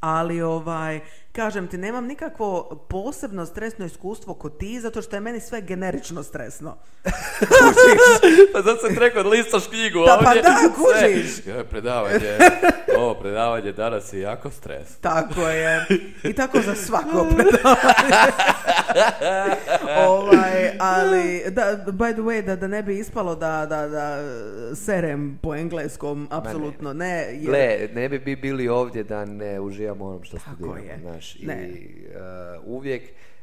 ali 0.00 0.42
ovaj, 0.42 1.00
kažem 1.32 1.66
ti, 1.66 1.78
nemam 1.78 2.06
nikakvo 2.06 2.78
posebno 2.88 3.46
stresno 3.46 3.84
iskustvo 3.84 4.34
kod 4.34 4.58
ti, 4.58 4.80
zato 4.80 5.02
što 5.02 5.16
je 5.16 5.20
meni 5.20 5.40
sve 5.40 5.60
generično 5.60 6.22
stresno. 6.22 6.76
pa 8.52 8.62
zato 8.62 8.86
sam 8.86 8.98
rekao 8.98 9.22
da 9.22 9.28
listaš 9.28 9.66
knjigu 9.66 9.98
da, 10.06 10.20
pa 10.24 10.34
da, 10.34 10.56
kužiš. 10.74 11.42
Sve, 11.42 11.64
predavanje, 11.64 12.38
ovo 12.98 13.14
predavanje 13.14 13.72
danas 13.72 14.12
je 14.12 14.20
jako 14.20 14.50
stres. 14.50 14.96
Tako 14.96 15.48
je. 15.48 15.86
I 16.22 16.32
tako 16.32 16.60
za 16.60 16.74
svako 16.74 17.26
predavanje. 17.36 17.88
ovaj, 20.08 20.70
ali, 20.78 21.42
da, 21.50 21.84
by 21.86 22.12
the 22.12 22.22
way, 22.22 22.44
da, 22.44 22.56
da 22.56 22.66
ne 22.66 22.82
bi 22.82 22.98
ispalo 22.98 23.34
da, 23.34 23.66
da, 23.66 23.88
da 23.88 24.18
serem 24.74 25.38
po 25.42 25.54
engleskom, 25.54 26.28
apsolutno 26.30 26.92
ne. 26.92 27.28
Jer... 27.32 27.46
Gle, 27.46 27.88
ne 27.94 28.08
bi 28.08 28.36
bili 28.36 28.68
ovdje 28.68 29.04
da 29.04 29.24
ne 29.24 29.60
uživamo 29.60 29.98
studiramo 29.98 30.06
ono 30.06 30.24
što 30.24 30.38
studiramo. 30.38 31.00
Znaš, 31.00 31.17
I 31.40 32.06
uh, 32.06 32.64
uvijek 32.66 33.02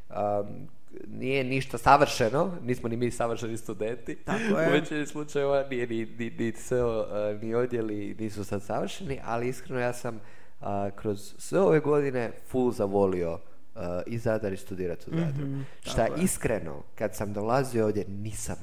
um, 0.10 0.68
nije 1.08 1.44
ništa 1.44 1.78
savršeno, 1.78 2.58
nismo 2.64 2.90
ni 2.90 2.98
mi 2.98 3.12
savršeni 3.12 3.58
studenti. 3.58 4.16
Tako 4.16 4.60
je. 4.60 4.68
U 4.70 4.72
većini 4.72 5.06
slučajeva 5.06 5.68
nije 5.70 5.88
ni, 5.88 6.06
ni, 6.06 6.32
ni, 6.40 6.54
uh, 6.72 7.42
ni 7.42 7.56
odjeli 7.56 8.16
nisu 8.20 8.44
sad 8.44 8.64
savršeni, 8.64 9.20
ali 9.24 9.48
iskreno 9.48 9.82
ja 9.82 9.94
sam 9.94 10.16
uh, 10.16 10.68
kroz 10.96 11.34
sve 11.38 11.60
ove 11.60 11.80
godine 11.80 12.32
full 12.48 12.72
zavolio 12.72 13.34
uh, 13.34 13.82
i 14.08 14.18
Zadar 14.18 14.54
i 14.54 14.58
studirati 14.58 15.10
u 15.12 15.14
Zadru. 15.18 15.46
Mm-hmm, 15.46 15.66
Šta 15.82 16.08
iskreno, 16.22 16.84
kad 16.96 17.16
sam 17.16 17.34
dolazio 17.34 17.86
ovdje, 17.86 18.06
nisam 18.08 18.56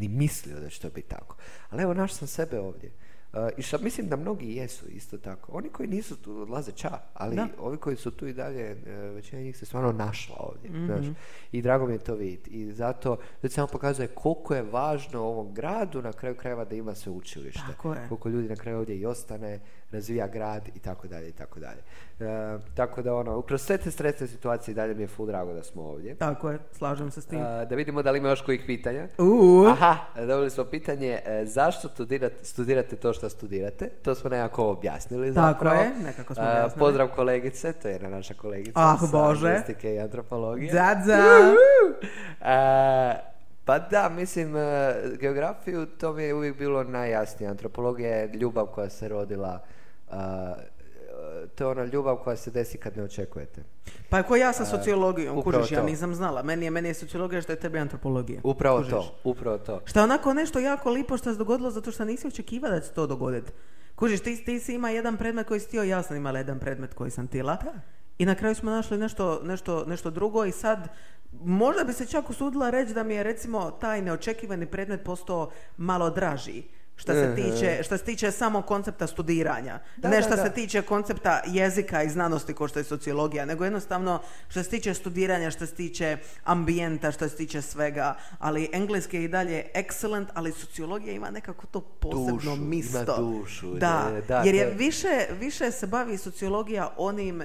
ni 0.00 0.08
mislio 0.08 0.60
da 0.60 0.68
će 0.68 0.80
to 0.80 0.90
biti 0.90 1.08
tako. 1.08 1.36
Ali 1.70 1.82
evo, 1.82 1.94
naš 1.94 2.12
sam 2.12 2.28
sebe 2.28 2.60
ovdje. 2.60 2.90
I 3.56 3.62
što 3.62 3.78
mislim 3.78 4.08
da 4.08 4.16
mnogi 4.16 4.54
jesu 4.54 4.86
isto 4.88 5.18
tako. 5.18 5.52
Oni 5.52 5.68
koji 5.68 5.88
nisu 5.88 6.16
tu 6.16 6.40
odlaze 6.40 6.72
ča, 6.72 6.98
ali 7.14 7.40
ovi 7.58 7.76
koji 7.76 7.96
su 7.96 8.10
tu 8.10 8.26
i 8.26 8.32
dalje, 8.32 8.62
e, 8.62 8.92
većina 8.94 9.42
njih 9.42 9.56
se 9.56 9.66
stvarno 9.66 9.92
našla 9.92 10.36
ovdje. 10.38 10.70
mm 10.70 11.16
I 11.52 11.62
drago 11.62 11.86
mi 11.86 11.92
je 11.92 11.98
to 11.98 12.14
vidjeti. 12.14 12.50
I 12.50 12.72
zato, 12.72 13.16
to 13.42 13.48
samo 13.48 13.66
pokazuje 13.66 14.08
koliko 14.08 14.54
je 14.54 14.62
važno 14.62 15.22
ovom 15.22 15.54
gradu 15.54 16.02
na 16.02 16.12
kraju 16.12 16.34
krajeva 16.34 16.64
da 16.64 16.74
ima 16.74 16.94
se 16.94 17.10
učilište. 17.10 17.60
Koliko 18.08 18.28
ljudi 18.28 18.48
na 18.48 18.56
kraju 18.56 18.78
ovdje 18.78 18.96
i 18.96 19.06
ostane, 19.06 19.60
razvija 19.92 20.26
grad 20.26 20.68
i 20.74 20.78
tako 20.78 21.08
dalje 21.08 21.28
i 21.28 21.32
tako 21.32 21.60
dalje. 21.60 21.80
E, 22.20 22.58
tako 22.74 23.02
da 23.02 23.14
ono, 23.14 23.42
kroz 23.42 23.62
sve 23.62 23.78
te 23.78 23.90
stresne 23.90 24.26
situacije 24.26 24.74
dalje 24.74 24.94
mi 24.94 25.02
je 25.02 25.06
full 25.06 25.26
drago 25.26 25.52
da 25.52 25.62
smo 25.62 25.82
ovdje. 25.82 26.14
Tako 26.14 26.50
je, 26.50 26.58
slažem 26.72 27.10
se 27.10 27.20
s 27.20 27.26
tim. 27.26 27.38
da 27.40 27.74
vidimo 27.74 28.02
da 28.02 28.10
li 28.10 28.18
ima 28.18 28.28
još 28.28 28.42
kojih 28.42 28.62
pitanja. 28.66 29.08
Uh. 29.18 29.68
Aha, 29.70 29.96
dobili 30.16 30.50
smo 30.50 30.64
pitanje 30.64 31.20
e, 31.24 31.44
zašto 31.46 31.88
studirate, 31.88 32.44
studirate 32.44 32.96
to 32.96 33.12
što 33.12 33.28
studirate. 33.28 33.88
To 33.88 34.14
smo 34.14 34.30
nekako 34.30 34.68
objasnili 34.70 35.34
Tako 35.34 35.68
je, 35.68 35.92
nekako 36.04 36.34
smo 36.34 36.44
objasnili. 36.44 36.78
pozdrav 36.78 37.08
kolegice, 37.08 37.72
to 37.72 37.88
je 37.88 37.92
jedna 37.92 38.08
naša 38.08 38.34
kolegica. 38.34 38.80
Ah, 38.80 38.96
Bože. 39.12 39.62
i 39.82 39.98
antropologije. 39.98 40.72
Pa 43.66 43.78
da, 43.78 44.08
mislim, 44.08 44.56
e, 44.56 44.94
geografiju 45.20 45.86
to 45.86 46.12
mi 46.12 46.22
je 46.22 46.34
uvijek 46.34 46.58
bilo 46.58 46.84
najjasnije. 46.84 47.50
Antropologija 47.50 48.10
je 48.10 48.32
ljubav 48.34 48.66
koja 48.66 48.90
se 48.90 49.08
rodila 49.08 49.60
to 51.54 51.64
je 51.64 51.68
ona 51.68 51.84
ljubav 51.84 52.16
koja 52.16 52.36
se 52.36 52.50
desi 52.50 52.78
kad 52.78 52.96
ne 52.96 53.02
očekujete. 53.02 53.62
Pa 54.08 54.22
ko 54.22 54.36
ja 54.36 54.52
sa 54.52 54.64
sociologijom, 54.64 55.42
kužiš, 55.42 55.72
ja 55.72 55.82
nisam 55.82 56.14
znala. 56.14 56.42
Meni 56.42 56.64
je, 56.64 56.70
meni 56.70 56.88
je 56.88 56.94
sociologija 56.94 57.42
što 57.42 57.52
je 57.52 57.60
tebi 57.60 57.78
antropologija. 57.78 58.40
Upravo 58.44 58.82
to, 58.82 59.14
upravo 59.24 59.58
to. 59.58 59.80
Što 59.84 60.00
je 60.00 60.04
onako 60.04 60.34
nešto 60.34 60.58
jako 60.58 60.90
lipo 60.90 61.16
što 61.16 61.32
se 61.32 61.38
dogodilo 61.38 61.70
zato 61.70 61.90
što 61.90 62.04
nisi 62.04 62.26
očekiva 62.26 62.68
da 62.68 62.80
će 62.80 62.90
to 62.90 63.06
dogoditi. 63.06 63.52
Kužiš, 63.94 64.20
ti, 64.20 64.44
ti 64.44 64.60
si 64.60 64.74
ima 64.74 64.90
jedan 64.90 65.16
predmet 65.16 65.46
koji 65.48 65.60
si 65.60 65.66
htio, 65.66 65.82
ja 65.82 66.02
sam 66.02 66.16
imala 66.16 66.38
jedan 66.38 66.58
predmet 66.58 66.94
koji 66.94 67.10
sam 67.10 67.26
tila. 67.26 67.56
I 68.18 68.26
na 68.26 68.34
kraju 68.34 68.54
smo 68.54 68.70
našli 68.70 68.98
nešto, 68.98 69.40
nešto, 69.44 69.84
nešto 69.86 70.10
drugo 70.10 70.44
i 70.44 70.52
sad 70.52 70.88
možda 71.40 71.84
bi 71.84 71.92
se 71.92 72.06
čak 72.06 72.30
usudila 72.30 72.70
reći 72.70 72.94
da 72.94 73.02
mi 73.02 73.14
je 73.14 73.22
recimo 73.22 73.70
taj 73.70 74.02
neočekivani 74.02 74.66
predmet 74.66 75.04
postao 75.04 75.50
malo 75.76 76.10
draži 76.10 76.62
što 76.98 77.12
se 77.12 77.34
tiče, 77.36 77.82
što 77.82 77.98
se 77.98 78.04
tiče 78.04 78.30
samo 78.30 78.62
koncepta 78.62 79.06
studiranja. 79.06 79.78
Da, 79.96 80.08
ne 80.08 80.16
da, 80.16 80.22
što 80.22 80.36
da. 80.36 80.44
se 80.44 80.50
tiče 80.50 80.82
koncepta 80.82 81.42
jezika 81.46 82.02
i 82.02 82.08
znanosti 82.08 82.54
kao 82.54 82.68
što 82.68 82.78
je 82.78 82.84
sociologija, 82.84 83.44
nego 83.44 83.64
jednostavno 83.64 84.20
što 84.48 84.62
se 84.62 84.70
tiče 84.70 84.94
studiranja, 84.94 85.50
što 85.50 85.66
se 85.66 85.74
tiče 85.74 86.16
ambijenta, 86.44 87.12
što 87.12 87.28
se 87.28 87.36
tiče 87.36 87.62
svega, 87.62 88.14
ali 88.38 88.68
engleski 88.72 89.16
je 89.16 89.24
i 89.24 89.28
dalje 89.28 89.64
excellent, 89.74 90.26
ali 90.34 90.52
sociologija 90.52 91.12
ima 91.12 91.30
nekako 91.30 91.66
to 91.66 91.80
posebno 91.80 92.32
Dušu, 92.32 92.46
ima 92.46 92.56
misto. 92.56 93.16
dušu, 93.18 93.74
Da, 93.74 94.10
ne, 94.10 94.20
da, 94.20 94.40
jer 94.40 94.54
je- 94.54 94.74
više, 94.74 95.08
više 95.32 95.70
se 95.70 95.86
bavi 95.86 96.18
sociologija 96.18 96.94
onim 96.96 97.42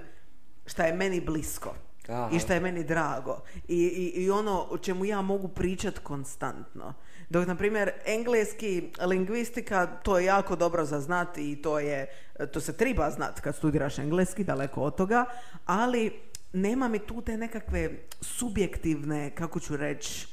šta 0.65 0.83
je 0.83 0.93
meni 0.93 1.21
blisko. 1.21 1.73
Aha. 2.11 2.29
I 2.35 2.39
šta 2.39 2.53
je 2.53 2.59
meni 2.59 2.83
drago. 2.83 3.41
I, 3.67 3.75
i, 3.77 4.23
I 4.23 4.29
ono 4.29 4.67
o 4.69 4.77
čemu 4.77 5.05
ja 5.05 5.21
mogu 5.21 5.47
pričat 5.47 5.99
konstantno. 5.99 6.93
Dok, 7.29 7.47
na 7.47 7.55
primjer, 7.55 7.91
engleski, 8.05 8.91
lingvistika, 9.05 9.85
to 9.85 10.19
je 10.19 10.25
jako 10.25 10.55
dobro 10.55 10.85
za 10.85 10.99
znati 10.99 11.51
i 11.51 11.61
to 11.61 11.79
je, 11.79 12.07
to 12.53 12.59
se 12.59 12.77
treba 12.77 13.11
znat 13.11 13.39
kad 13.39 13.55
studiraš 13.55 13.99
engleski, 13.99 14.43
daleko 14.43 14.81
od 14.81 14.95
toga, 14.95 15.25
ali 15.65 16.11
nema 16.53 16.87
mi 16.87 16.99
tu 16.99 17.21
te 17.21 17.37
nekakve 17.37 17.89
subjektivne, 18.21 19.35
kako 19.35 19.59
ću 19.59 19.77
reći, 19.77 20.27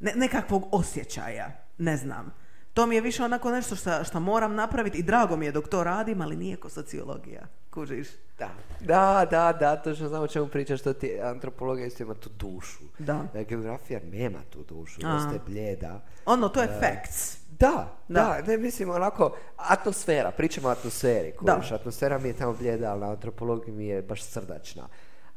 ne, 0.00 0.12
nekakvog 0.16 0.68
osjećaja, 0.72 1.52
ne 1.78 1.96
znam. 1.96 2.34
To 2.74 2.86
mi 2.86 2.94
je 2.94 3.00
više 3.00 3.24
onako 3.24 3.50
nešto 3.50 3.76
šta 4.04 4.18
moram 4.18 4.54
napraviti 4.54 4.98
i 4.98 5.02
drago 5.02 5.36
mi 5.36 5.46
je 5.46 5.52
dok 5.52 5.68
to 5.68 5.84
radim, 5.84 6.20
ali 6.20 6.36
nije 6.36 6.56
ko 6.56 6.68
sociologija. 6.68 7.46
Kužiš? 7.70 8.08
Da, 8.38 8.50
da, 8.80 9.26
da, 9.30 9.52
da, 9.60 9.76
točno 9.76 10.08
znam 10.08 10.22
o 10.22 10.26
čemu 10.26 10.46
pričaš, 10.46 10.80
što 10.80 10.92
ti 10.92 11.20
antropologija 11.22 11.86
isto 11.86 12.02
ima 12.02 12.14
tu 12.14 12.30
dušu. 12.38 12.84
Da. 12.98 13.20
E, 13.34 13.44
Geografija 13.44 14.00
nema 14.12 14.38
tu 14.50 14.64
dušu, 14.68 15.00
A. 15.04 15.12
dosta 15.12 15.32
je 15.32 15.40
bljeda. 15.46 16.00
Ono, 16.26 16.48
to 16.48 16.60
je 16.62 16.68
facts. 16.80 17.38
Da, 17.50 17.96
Da. 18.08 18.20
da, 18.20 18.42
ne 18.46 18.58
mislim 18.58 18.90
onako, 18.90 19.36
atmosfera, 19.56 20.30
pričamo 20.30 20.68
o 20.68 20.70
atmosferi, 20.70 21.32
Da. 21.40 21.54
kužiš, 21.56 21.72
atmosfera 21.72 22.18
mi 22.18 22.28
je 22.28 22.36
tamo 22.36 22.52
bljeda, 22.52 22.90
ali 22.90 23.00
na 23.00 23.10
antropologiji 23.10 23.74
mi 23.74 23.86
je 23.86 24.02
baš 24.02 24.22
srdačna. 24.22 24.88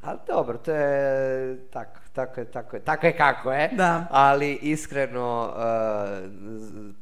Ali 0.01 0.19
dobro, 0.27 0.57
to 0.57 0.71
je 0.71 1.69
tako, 1.69 1.99
tako 2.13 2.39
je, 2.39 2.51
tako 2.51 2.75
je, 2.75 2.81
tako 2.83 3.05
je 3.07 3.17
kako 3.17 3.51
je, 3.51 3.67
Da. 3.67 4.07
ali 4.11 4.53
iskreno, 4.53 5.53
uh, 5.55 6.31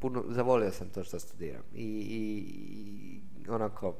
puno, 0.00 0.24
zavolio 0.28 0.70
sam 0.70 0.88
to 0.88 1.04
što 1.04 1.18
studiram 1.18 1.62
i, 1.74 1.84
i, 2.10 2.44
i 3.46 3.50
onako, 3.50 3.94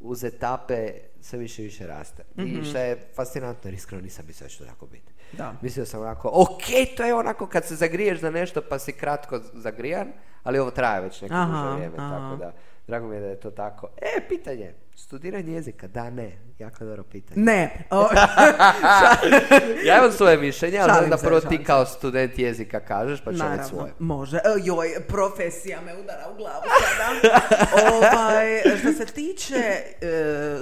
uz 0.00 0.24
etape 0.24 0.92
sve 1.20 1.38
više 1.38 1.62
i 1.62 1.64
više 1.64 1.86
raste. 1.86 2.24
I 2.36 2.64
što 2.64 2.78
je 2.78 3.08
fascinantno, 3.14 3.68
jer 3.68 3.74
iskreno 3.74 4.02
nisam 4.02 4.24
mislio 4.26 4.44
da 4.44 4.48
će 4.48 4.58
to 4.58 4.64
tako 4.64 4.86
biti. 4.86 5.12
Da. 5.32 5.54
Mislio 5.62 5.86
sam 5.86 6.00
onako, 6.00 6.30
ok, 6.34 6.96
to 6.96 7.04
je 7.04 7.14
onako 7.14 7.46
kad 7.46 7.64
se 7.66 7.76
zagriješ 7.76 8.20
za 8.20 8.30
nešto 8.30 8.62
pa 8.68 8.78
si 8.78 8.92
kratko 8.92 9.40
zagrijan, 9.52 10.12
ali 10.42 10.58
ovo 10.58 10.70
traje 10.70 11.00
već 11.00 11.20
neko 11.22 11.34
Aha, 11.34 11.62
duže 11.62 11.74
vrijeme, 11.74 11.94
aha. 11.98 12.18
tako 12.18 12.36
da, 12.36 12.52
drago 12.86 13.08
mi 13.08 13.16
je 13.16 13.20
da 13.20 13.26
je 13.26 13.40
to 13.40 13.50
tako. 13.50 13.88
E, 13.96 14.28
pitanje, 14.28 14.74
studiranje 15.00 15.52
jezika, 15.52 15.88
da, 15.88 16.10
ne, 16.10 16.32
jako 16.58 16.84
dobro 16.84 17.02
pitanje. 17.02 17.42
Ne. 17.42 17.70
O, 17.90 18.08
Ja 19.86 19.98
imam 19.98 20.12
svoje 20.12 20.36
mišljenje, 20.36 20.78
ali 20.78 20.88
Šalim 20.88 21.04
onda 21.04 21.18
se, 21.18 21.26
prvo 21.26 21.40
ti 21.40 21.56
se. 21.56 21.64
kao 21.64 21.86
student 21.86 22.38
jezika 22.38 22.80
kažeš, 22.80 23.20
pa 23.20 23.24
ću 23.24 23.34
reći 23.34 23.42
Naravno, 23.42 23.64
svoje. 23.68 23.92
može. 23.98 24.36
E, 24.36 24.40
Joj, 24.64 24.88
profesija 25.08 25.80
me 25.80 25.96
udara 25.96 26.24
u 26.32 26.36
glavu 26.36 26.62
sada. 26.80 27.96
ovaj, 27.96 28.60
što 28.80 28.92
se 28.92 29.06
tiče 29.06 29.56
e, 29.56 29.84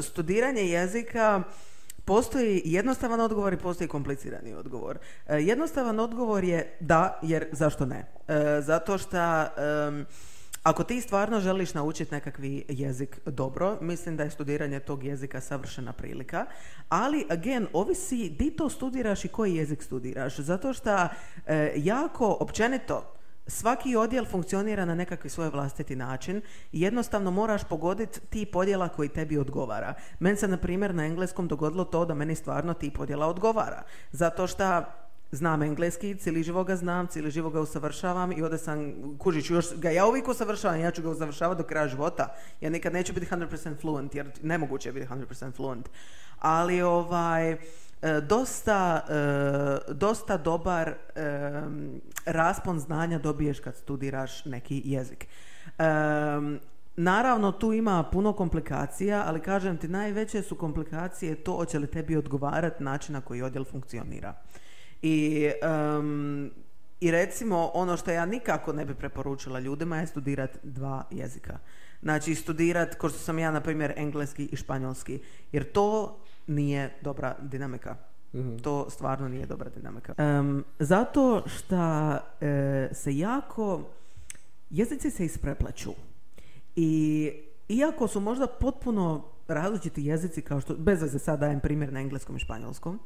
studiranja 0.02 0.60
jezika, 0.60 1.42
postoji 2.04 2.62
jednostavan 2.64 3.20
odgovor 3.20 3.52
i 3.52 3.56
postoji 3.56 3.88
komplicirani 3.88 4.54
odgovor. 4.54 4.98
E, 5.26 5.36
jednostavan 5.36 6.00
odgovor 6.00 6.44
je 6.44 6.76
da, 6.80 7.18
jer 7.22 7.46
zašto 7.52 7.86
ne? 7.86 8.04
Zato 8.60 8.98
što 8.98 9.18
em, 9.18 10.06
ako 10.62 10.84
ti 10.84 11.00
stvarno 11.00 11.40
želiš 11.40 11.74
naučiti 11.74 12.14
nekakvi 12.14 12.64
jezik 12.68 13.20
dobro, 13.26 13.78
mislim 13.80 14.16
da 14.16 14.22
je 14.22 14.30
studiranje 14.30 14.80
tog 14.80 15.04
jezika 15.04 15.40
savršena 15.40 15.92
prilika, 15.92 16.46
ali 16.88 17.26
again, 17.30 17.66
ovisi 17.72 18.30
di 18.30 18.50
to 18.50 18.70
studiraš 18.70 19.24
i 19.24 19.28
koji 19.28 19.54
jezik 19.54 19.82
studiraš, 19.82 20.38
zato 20.38 20.72
što 20.72 21.08
e, 21.46 21.72
jako 21.76 22.36
općenito 22.40 23.14
Svaki 23.50 23.96
odjel 23.96 24.24
funkcionira 24.24 24.84
na 24.84 24.94
nekakvi 24.94 25.30
svoj 25.30 25.48
vlastiti 25.48 25.96
način 25.96 26.42
i 26.72 26.80
jednostavno 26.80 27.30
moraš 27.30 27.64
pogoditi 27.64 28.20
tip 28.20 28.52
podjela 28.52 28.88
koji 28.88 29.08
tebi 29.08 29.38
odgovara. 29.38 29.94
Meni 30.18 30.36
se, 30.36 30.48
na 30.48 30.56
primjer, 30.56 30.94
na 30.94 31.06
engleskom 31.06 31.48
dogodilo 31.48 31.84
to 31.84 32.04
da 32.04 32.14
meni 32.14 32.34
stvarno 32.34 32.74
tip 32.74 32.96
podjela 32.96 33.26
odgovara. 33.26 33.82
Zato 34.12 34.46
što 34.46 34.82
znam 35.30 35.62
engleski, 35.62 36.14
cijeli 36.14 36.42
živo 36.42 36.64
ga 36.64 36.76
znam, 36.76 37.06
cijeli 37.06 37.30
živo 37.30 37.50
ga 37.50 37.60
usavršavam 37.60 38.32
i 38.32 38.42
onda 38.42 38.58
sam, 38.58 38.92
kužić, 39.18 39.50
još 39.50 39.66
ga 39.76 39.90
ja 39.90 40.06
uvijek 40.06 40.28
usavršavam, 40.28 40.80
ja 40.80 40.90
ću 40.90 41.02
ga 41.02 41.10
usavršavati 41.10 41.62
do 41.62 41.68
kraja 41.68 41.88
života. 41.88 42.34
Ja 42.60 42.70
nikad 42.70 42.92
neću 42.92 43.12
biti 43.12 43.26
100% 43.26 43.80
fluent, 43.80 44.14
jer 44.14 44.30
nemoguće 44.42 44.88
je 44.88 44.92
biti 44.92 45.06
100% 45.06 45.52
fluent. 45.52 45.88
Ali 46.38 46.82
ovaj, 46.82 47.52
e, 47.52 47.58
dosta, 48.28 49.04
e, 49.08 49.92
dosta 49.94 50.36
dobar 50.36 50.94
em, 51.14 52.00
raspon 52.26 52.78
znanja 52.78 53.18
dobiješ 53.18 53.60
kad 53.60 53.76
studiraš 53.76 54.44
neki 54.44 54.82
jezik. 54.84 55.26
Naravno, 56.96 57.52
tu 57.52 57.72
ima 57.72 58.02
puno 58.12 58.32
komplikacija, 58.32 59.24
ali 59.26 59.40
kažem 59.40 59.76
ti, 59.76 59.88
najveće 59.88 60.42
su 60.42 60.54
komplikacije 60.54 61.34
to 61.34 61.52
hoće 61.52 61.78
li 61.78 61.86
tebi 61.86 62.16
odgovarati 62.16 62.84
način 62.84 63.12
na 63.12 63.20
koji 63.20 63.42
odjel 63.42 63.64
funkcionira. 63.64 64.34
I, 65.02 65.50
em, 65.62 66.50
I 67.00 67.10
recimo, 67.10 67.70
ono 67.74 67.96
što 67.96 68.10
ja 68.10 68.26
nikako 68.26 68.72
ne 68.72 68.84
bi 68.84 68.94
preporučila 68.94 69.60
ljudima 69.60 69.98
je 69.98 70.06
studirati 70.06 70.58
dva 70.62 71.04
jezika. 71.10 71.58
Znači, 72.02 72.34
studirat, 72.34 72.94
kao 72.94 73.10
što 73.10 73.18
sam 73.18 73.38
ja, 73.38 73.50
na 73.50 73.60
primjer, 73.60 73.92
engleski 73.96 74.44
i 74.44 74.56
španjolski, 74.56 75.20
jer 75.52 75.72
to 75.72 76.18
nije 76.46 76.94
dobra 77.02 77.36
dinamika. 77.42 77.96
To 78.62 78.90
stvarno 78.90 79.28
nije 79.28 79.46
dobra 79.46 79.70
dinamika. 79.76 80.14
Em, 80.18 80.64
zato 80.78 81.42
što 81.46 82.12
e, 82.40 82.88
se 82.92 83.18
jako, 83.18 83.82
jezici 84.70 85.10
se 85.10 85.24
ispreplaću. 85.24 85.90
I 86.76 87.32
iako 87.68 88.08
su 88.08 88.20
možda 88.20 88.46
potpuno 88.46 89.24
različiti 89.48 90.04
jezici, 90.04 90.42
kao 90.42 90.60
što, 90.60 90.74
bez 90.74 91.02
veze 91.02 91.18
sad 91.18 91.40
dajem 91.40 91.60
primjer 91.60 91.92
na 91.92 92.00
engleskom 92.00 92.36
i 92.36 92.38
španjolskom, 92.38 92.98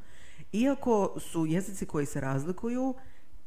iako 0.53 1.15
su 1.19 1.47
jezici 1.47 1.87
koji 1.87 2.07
se 2.07 2.21
razlikuju, 2.21 2.95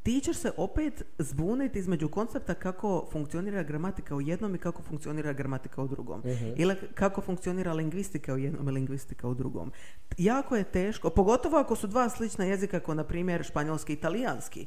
ti 0.04 0.20
ćeš 0.20 0.38
se 0.38 0.52
opet 0.58 1.04
zbuniti 1.18 1.80
između 1.80 2.10
koncepta 2.10 2.54
kako 2.54 3.08
funkcionira 3.12 3.64
gramatika 3.64 4.16
u 4.16 4.22
jednom 4.22 4.56
i 4.56 4.58
kako 4.58 4.82
funkcionira 4.82 5.34
gramatika 5.34 5.82
u 5.82 5.88
drugom. 5.88 6.24
Ili 6.56 6.76
kako 6.94 7.22
funkcionira 7.22 7.74
lingvistika 7.74 8.34
u 8.34 8.38
jednom 8.38 8.70
i 8.70 8.72
lingvistika 8.72 9.28
u 9.28 9.34
drugom. 9.34 9.72
Jako 10.18 10.56
je 10.56 10.64
teško, 10.64 11.10
pogotovo 11.10 11.58
ako 11.58 11.76
su 11.76 11.88
dva 11.88 12.10
slična 12.10 12.46
jezika 12.46 12.80
kao 12.80 12.96
na 12.96 13.04
primjer 13.04 13.44
španjolski 13.44 13.94
i 13.94 13.96
italijanski. 13.96 14.66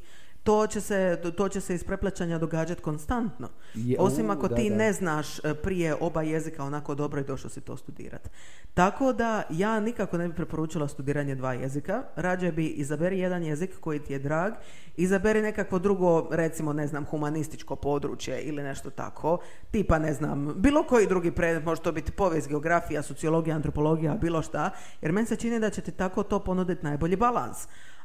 To 0.49 0.67
će 0.67 0.81
se, 0.81 1.21
to 1.37 1.49
će 1.49 1.61
se 1.61 1.75
iz 1.75 1.85
preplaćanja 1.85 2.39
događati 2.39 2.83
konstantno. 2.83 3.49
Je- 3.75 3.97
Osim 4.01 4.31
ako 4.31 4.49
da, 4.49 4.55
ti 4.57 4.71
da. 4.71 4.77
ne 4.77 4.93
znaš 4.93 5.39
e, 5.39 5.55
prije 5.55 5.95
oba 6.01 6.23
jezika 6.23 6.65
onako 6.65 6.95
dobro 6.95 7.21
i 7.21 7.25
došao 7.25 7.51
si 7.51 7.61
to 7.61 7.77
studirat. 7.77 8.31
Tako 8.75 9.13
da 9.13 9.43
ja 9.51 9.81
nikako 9.81 10.19
ne 10.19 10.29
bi 10.29 10.35
preporučila 10.35 10.89
studiranje 10.89 11.35
dva 11.35 11.53
jezika. 11.53 12.03
Rađe 12.17 12.53
bi 12.53 12.67
izaberi 12.67 13.19
jedan 13.19 13.43
jezik 13.43 13.81
koji 13.81 13.99
ti 13.99 14.13
je 14.13 14.19
drag, 14.19 14.53
izaberi 14.97 15.43
nekakvo 15.43 15.79
drugo, 15.79 16.29
recimo 16.31 16.73
ne 16.73 16.87
znam, 16.87 17.05
humanističko 17.05 17.77
područje 17.77 18.41
ili 18.41 18.63
nešto 18.63 18.91
tako, 18.91 19.39
tipa 19.71 19.99
ne 19.99 20.13
znam, 20.15 20.55
bilo 20.57 20.83
koji 20.83 21.07
drugi 21.07 21.31
predmet, 21.31 21.65
može 21.65 21.83
to 21.83 21.93
biti 21.93 22.13
povijest, 22.13 22.49
geografija, 22.49 23.03
sociologija, 23.03 23.57
antropologija, 23.57 24.15
bilo 24.15 24.43
šta, 24.43 24.71
jer 25.03 25.13
meni 25.13 25.27
se 25.27 25.37
čini 25.37 25.61
da 25.61 25.71
će 25.71 25.81
ti 25.81 25.91
tako 25.91 26.23
to 26.23 26.39
ponuditi 26.39 26.85
najbolji 26.85 27.17
balans. 27.17 27.59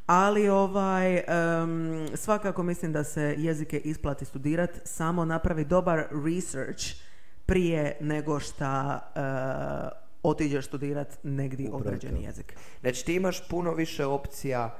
Ali 0.06 0.50
ovaj, 0.50 1.16
em, 1.18 1.24
svakako 2.16 2.64
mislim 2.64 2.94
da 2.94 3.04
se 3.04 3.36
jezike 3.38 3.78
isplati 3.78 4.26
studirati, 4.26 4.80
samo 4.84 5.26
napravi 5.26 5.66
dobar 5.66 6.06
research 6.26 6.84
prije 7.46 7.98
nego 8.02 8.40
šta 8.40 9.00
e, 9.16 9.20
otiđeš 10.24 10.66
studirat 10.66 11.18
negdje 11.24 11.70
određeni 11.72 12.16
to. 12.16 12.26
jezik. 12.26 12.56
Znači 12.82 13.06
ti 13.06 13.16
imaš 13.16 13.48
puno 13.48 13.74
više 13.74 14.06
opcija 14.06 14.78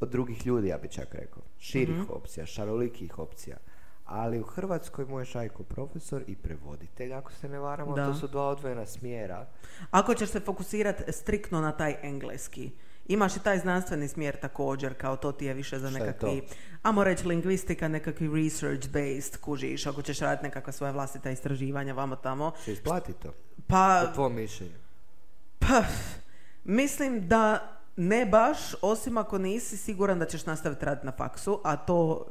od 0.00 0.10
drugih 0.10 0.46
ljudi, 0.46 0.68
ja 0.68 0.78
bi 0.78 0.88
čak 0.88 1.14
rekao. 1.14 1.42
Širih 1.58 1.96
Mhm. 1.96 2.10
opcija, 2.10 2.46
šarolikih 2.46 3.18
opcija. 3.18 3.56
Ali 4.04 4.40
u 4.40 4.44
Hrvatskoj 4.44 5.04
moj 5.04 5.24
šajko 5.24 5.62
profesor 5.62 6.22
i 6.26 6.36
prevoditelj, 6.36 7.12
ako 7.14 7.32
se 7.32 7.48
ne 7.48 7.58
varamo, 7.58 7.94
Da. 7.94 8.06
to 8.06 8.14
su 8.14 8.26
dva 8.28 8.48
odvojena 8.48 8.86
smjera. 8.86 9.46
Ako 9.90 10.14
ćeš 10.14 10.28
se 10.28 10.40
fokusirati 10.40 11.12
striktno 11.12 11.60
na 11.60 11.72
taj 11.72 11.96
engleski, 12.02 12.70
imaš 13.08 13.36
i 13.36 13.40
taj 13.40 13.58
znanstveni 13.58 14.08
smjer 14.08 14.36
također, 14.36 14.94
kao 14.94 15.16
to 15.16 15.32
ti 15.32 15.44
je 15.44 15.54
više 15.54 15.78
za 15.78 15.90
nekakvi, 15.90 16.42
amo 16.82 17.04
reći 17.04 17.28
lingvistika, 17.28 17.88
nekakvi 17.88 18.44
research 18.44 18.88
based, 18.88 19.36
kužiš, 19.40 19.86
ako 19.86 20.02
ćeš 20.02 20.18
raditi 20.18 20.44
nekakva 20.44 20.72
svoja 20.72 20.92
vlastita 20.92 21.30
istraživanja 21.30 21.92
vamo 21.92 22.16
tamo. 22.16 22.52
Se 22.64 22.72
isplati 22.72 23.12
to? 23.12 23.32
Pa, 23.66 24.02
Po 24.06 24.14
tvom 24.14 24.34
mišljenju. 24.34 24.74
pa, 25.58 25.82
mislim 26.64 27.28
da 27.28 27.74
ne 28.00 28.26
baš, 28.26 28.58
osim 28.82 29.16
ako 29.16 29.38
nisi 29.38 29.76
siguran 29.76 30.18
da 30.18 30.26
ćeš 30.26 30.46
nastaviti 30.46 30.84
raditi 30.84 31.06
na 31.06 31.12
faksu, 31.12 31.60
a 31.64 31.76
to 31.76 32.26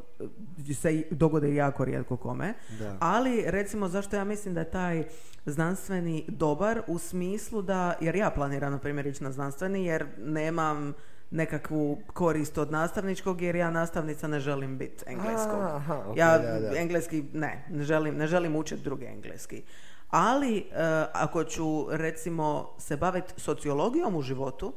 eh, 0.69 0.73
se 0.73 1.03
dogode 1.11 1.55
jako 1.55 1.85
rijetko 1.85 2.17
kome. 2.17 2.53
Da. 2.79 2.97
Ali, 2.99 3.43
recimo, 3.47 3.87
zašto 3.87 4.15
ja 4.15 4.23
mislim 4.23 4.53
da 4.53 4.59
je 4.59 4.71
taj 4.71 5.03
znanstveni 5.45 6.25
dobar 6.27 6.81
u 6.87 6.97
smislu 6.97 7.61
da, 7.61 7.93
jer 8.01 8.15
ja 8.15 8.29
planiram, 8.29 8.71
na 8.71 8.79
primjer, 8.79 9.07
ići 9.07 9.23
na 9.23 9.31
znanstveni, 9.31 9.85
jer 9.85 10.05
nemam 10.17 10.93
nekakvu 11.31 11.97
korist 12.13 12.57
od 12.57 12.71
nastavničkog, 12.71 13.41
jer 13.41 13.55
ja 13.55 13.71
nastavnica 13.71 14.27
ne 14.27 14.39
želim 14.39 14.77
biti 14.77 15.03
engleskog. 15.07 15.59
Aha, 15.61 16.03
ok, 16.07 16.17
ja 16.17 16.37
da, 16.37 16.59
da. 16.59 16.77
engleski, 16.77 17.23
ne, 17.33 17.65
ne 17.69 17.83
želim, 17.83 18.15
ne 18.15 18.27
želim 18.27 18.55
učiti 18.55 18.83
drugi 18.83 19.05
engleski. 19.05 19.63
Ali, 20.09 20.57
eh, 20.57 21.05
ako 21.13 21.43
ću, 21.43 21.85
recimo, 21.89 22.69
se 22.77 22.97
baviti 22.97 23.33
sociologijom 23.37 24.15
u 24.15 24.21
životu, 24.21 24.73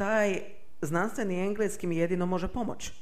taj 0.00 0.40
znanstveni 0.82 1.46
engleski 1.46 1.86
mi 1.86 1.96
jedino 1.96 2.26
može 2.26 2.48
pomoći. 2.48 2.92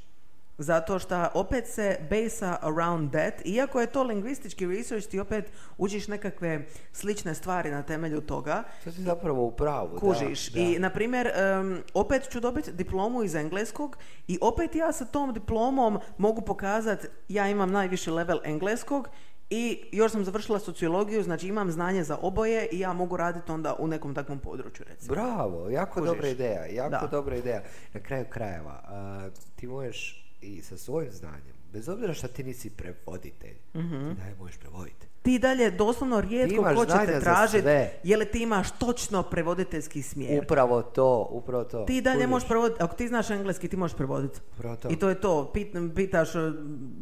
Zato 0.59 0.99
što 0.99 1.29
opet 1.35 1.67
se 1.67 1.99
basa 2.11 2.59
around 2.63 3.11
that, 3.11 3.47
iako 3.47 3.81
je 3.81 3.87
to 3.87 4.03
lingvistički 4.03 4.67
research, 4.67 5.09
ti 5.09 5.21
opet 5.21 5.53
učiš 5.79 6.09
nekakve 6.09 6.67
slične 6.93 7.35
stvari 7.35 7.71
na 7.71 7.83
temelju 7.83 8.21
toga, 8.21 8.63
To 8.85 8.93
si 8.93 9.03
zapravo 9.03 9.45
u 9.45 9.51
pravu. 9.51 9.95
da, 9.95 10.01
kužiš. 10.01 10.49
da. 10.53 10.61
I, 10.61 10.79
na 10.79 10.91
primjer, 10.91 11.27
em, 11.27 11.83
opet 11.95 12.31
ću 12.31 12.41
dobiti 12.41 12.73
diplomu 12.73 13.23
iz 13.23 13.35
engleskog 13.35 13.97
i 14.29 14.39
opet 14.41 14.75
ja 14.75 14.93
sa 14.93 15.05
tom 15.05 15.33
diplomom 15.33 15.99
mogu 16.19 16.41
pokazati 16.41 17.07
ja 17.29 17.49
imam 17.49 17.71
najviši 17.71 18.11
level 18.11 18.41
engleskog 18.45 19.09
i 19.51 19.89
još 19.93 20.13
sam 20.13 20.25
završila 20.25 20.59
sociologiju, 20.59 21.23
znači 21.23 21.49
imam 21.49 21.71
znanje 21.71 22.05
za 22.05 22.19
oboje 22.19 22.69
i 22.69 22.79
ja 22.79 22.93
mogu 22.93 23.17
raditi 23.17 23.53
onda 23.53 23.75
u 23.75 23.87
nekom 23.87 24.15
takvom 24.15 24.39
području, 24.39 24.87
recimo. 24.89 25.15
Bravo, 25.15 25.71
jako 25.71 25.95
Kužiš. 25.95 26.07
dobra 26.07 26.29
ideja, 26.29 26.67
jako 26.67 26.91
Da. 26.91 27.09
dobra 27.09 27.37
ideja. 27.37 27.63
Na 27.95 28.01
kraju 28.01 28.25
krajeva, 28.27 28.81
a, 28.85 29.29
ti 29.57 29.67
možeš 29.67 30.25
i 30.41 30.63
sa 30.63 30.77
svojim 30.77 31.13
znanjem, 31.13 31.55
bez 31.73 31.89
obzira 31.89 32.15
što 32.15 32.29
ti 32.29 32.45
nisi 32.45 32.71
prevoditelj, 32.71 33.57
Mhm. 33.75 34.09
ti 34.09 34.15
dalje 34.15 34.35
možeš 34.35 34.57
prevoditi. 34.57 35.07
Ti 35.23 35.39
dalje 35.39 35.71
doslovno 35.71 36.21
rijetko 36.21 36.63
ko 36.77 36.87
će 36.87 37.07
te 37.07 37.21
tražiti, 37.21 37.63
sve. 37.63 38.01
je 38.03 38.17
li 38.17 38.27
ti 38.27 38.43
imaš 38.43 38.71
točno 38.71 39.23
prevoditeljski 39.23 40.03
smjer. 40.03 40.45
Upravo 40.45 40.83
to, 40.83 41.29
upravo 41.31 41.65
to. 41.65 41.85
Ti 41.85 42.01
dalje 42.01 42.17
Kužiš? 42.17 42.31
možeš 42.31 42.49
prevoditi, 42.49 42.83
ako 42.83 42.97
ti 42.97 43.09
znaš 43.09 43.31
engleski, 43.31 43.69
ti 43.69 43.77
možeš 43.77 43.97
prevoditi. 43.97 44.41
I 44.89 44.97
to 44.97 45.09
je 45.09 45.21
to, 45.21 45.51
Pit- 45.55 45.95
pitaš, 45.95 46.35
e, 46.35 46.39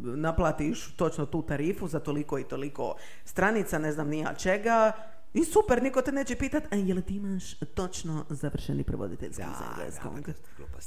naplatiš 0.03 0.97
točno 0.97 1.27
tu 1.27 1.43
tarifu 1.43 1.89
za 1.89 2.01
toliko 2.01 2.39
i 2.39 2.45
toliko 2.45 2.95
stranica, 3.25 3.79
ne 3.79 3.93
znam 3.93 4.09
nija 4.09 4.35
čega, 4.35 4.93
i 5.37 5.45
super, 5.45 5.83
niko 5.83 6.03
te 6.03 6.13
neće 6.13 6.37
pitat, 6.37 6.65
a 6.67 6.77
je 6.77 6.95
li 6.95 7.03
ti 7.03 7.17
imaš 7.17 7.45
točno 7.55 8.25
završeni 8.31 8.85
prevoditeljski 8.85 9.43
Da, 9.43 9.49
iz 9.49 9.59
da, 9.59 9.71
engleskog? 9.73 10.29
je. 10.29 10.35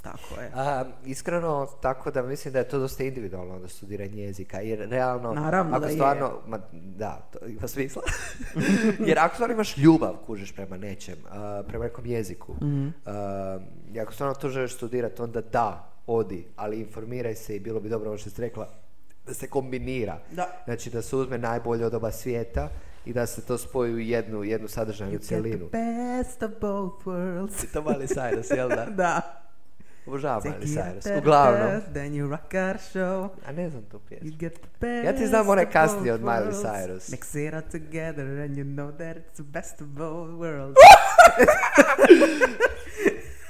Tako 0.04 0.42
je. 0.42 0.52
A, 0.56 0.86
iskreno, 1.06 1.68
tako 1.74 2.12
da 2.12 2.22
mislim 2.24 2.52
da 2.52 2.60
je 2.60 2.68
to 2.68 2.80
dosta 2.80 3.04
individualno 3.04 3.56
onda 3.56 3.68
studiranje 3.68 4.18
jezika, 4.18 4.60
jer 4.60 4.80
realno, 4.82 5.34
Naravno 5.34 5.72
ako 5.72 5.80
da 5.80 5.88
je. 5.88 5.94
stvarno, 5.94 6.40
ma, 6.48 6.60
da, 6.74 7.30
to 7.32 7.46
ima 7.48 7.68
smisla, 7.68 8.02
jer 9.08 9.20
ako 9.20 9.36
stvarno 9.36 9.54
imaš 9.54 9.78
ljubav, 9.78 10.16
kužiš 10.18 10.52
prema 10.52 10.78
nečem, 10.78 11.16
a, 11.30 11.64
prema 11.68 11.86
nekom 11.86 12.06
jeziku, 12.06 12.54
Mhm. 12.54 12.88
a, 13.06 13.60
i 13.88 14.00
ako 14.00 14.14
stvarno 14.14 14.36
to 14.36 14.50
želiš 14.50 14.76
studirati, 14.76 15.22
onda 15.22 15.42
da, 15.44 15.86
odi, 16.08 16.48
ali 16.56 16.80
informiraj 16.80 17.36
se 17.36 17.56
i 17.56 17.60
bilo 17.60 17.80
bi 17.80 17.90
dobro, 17.90 18.10
ovo 18.10 18.18
što 18.18 18.30
si 18.30 18.42
rekla, 18.42 18.70
da 19.26 19.34
se 19.34 19.48
kombinira. 19.48 20.20
Da. 20.32 20.62
Znači 20.66 20.90
da 20.90 21.02
se 21.02 21.16
uzme 21.16 21.38
najbolje 21.38 21.86
od 21.86 21.94
oba 21.94 22.12
svijeta 22.12 22.70
i 23.06 23.14
da 23.14 23.28
se 23.28 23.42
to 23.42 23.58
spoji 23.58 23.94
u 23.94 24.00
jednu, 24.00 24.44
jednu 24.44 24.68
sadržajnu 24.68 25.12
Get 25.12 25.22
the 25.22 25.28
cjelinu. 25.28 25.70
best 25.70 26.44
of 26.44 26.52
both 26.62 27.06
worlds. 27.08 27.72
To 27.74 27.82
mali 27.82 28.08
Cyrus, 28.08 28.52
jel 28.52 28.70
da? 28.70 28.86
da. 29.04 29.22
Obožavam 30.06 30.42
Miley 30.46 30.68
Cyrus. 30.68 31.06
Uglavnom, 31.18 31.82
Then 31.94 32.14
you 32.16 32.30
rock 32.30 32.54
our 32.54 32.78
show. 32.94 33.30
a 33.46 33.52
ne 33.52 33.70
znam 33.70 33.84
tu 33.84 34.00
pjesmu. 34.00 34.30
You 34.30 34.38
get 34.38 34.54
the 34.54 34.68
best 34.80 35.06
Ja 35.06 35.14
ti 35.16 35.28
znam 35.28 35.50
onaj 35.50 35.66
of 35.66 35.72
kasniji 35.74 36.12
od 36.12 36.22
Miley. 36.22 36.54
Cyrus. 36.54 37.10
Mix 37.12 37.48
it 37.48 37.54
all 37.54 37.62
together 37.72 38.26
and 38.26 38.58
you 38.58 38.64
know 38.66 38.92
that 38.92 39.18
it's 39.18 39.34
the 39.36 39.44
best 39.44 39.82
of 39.82 39.88
both 39.88 40.30
worlds. 40.32 40.76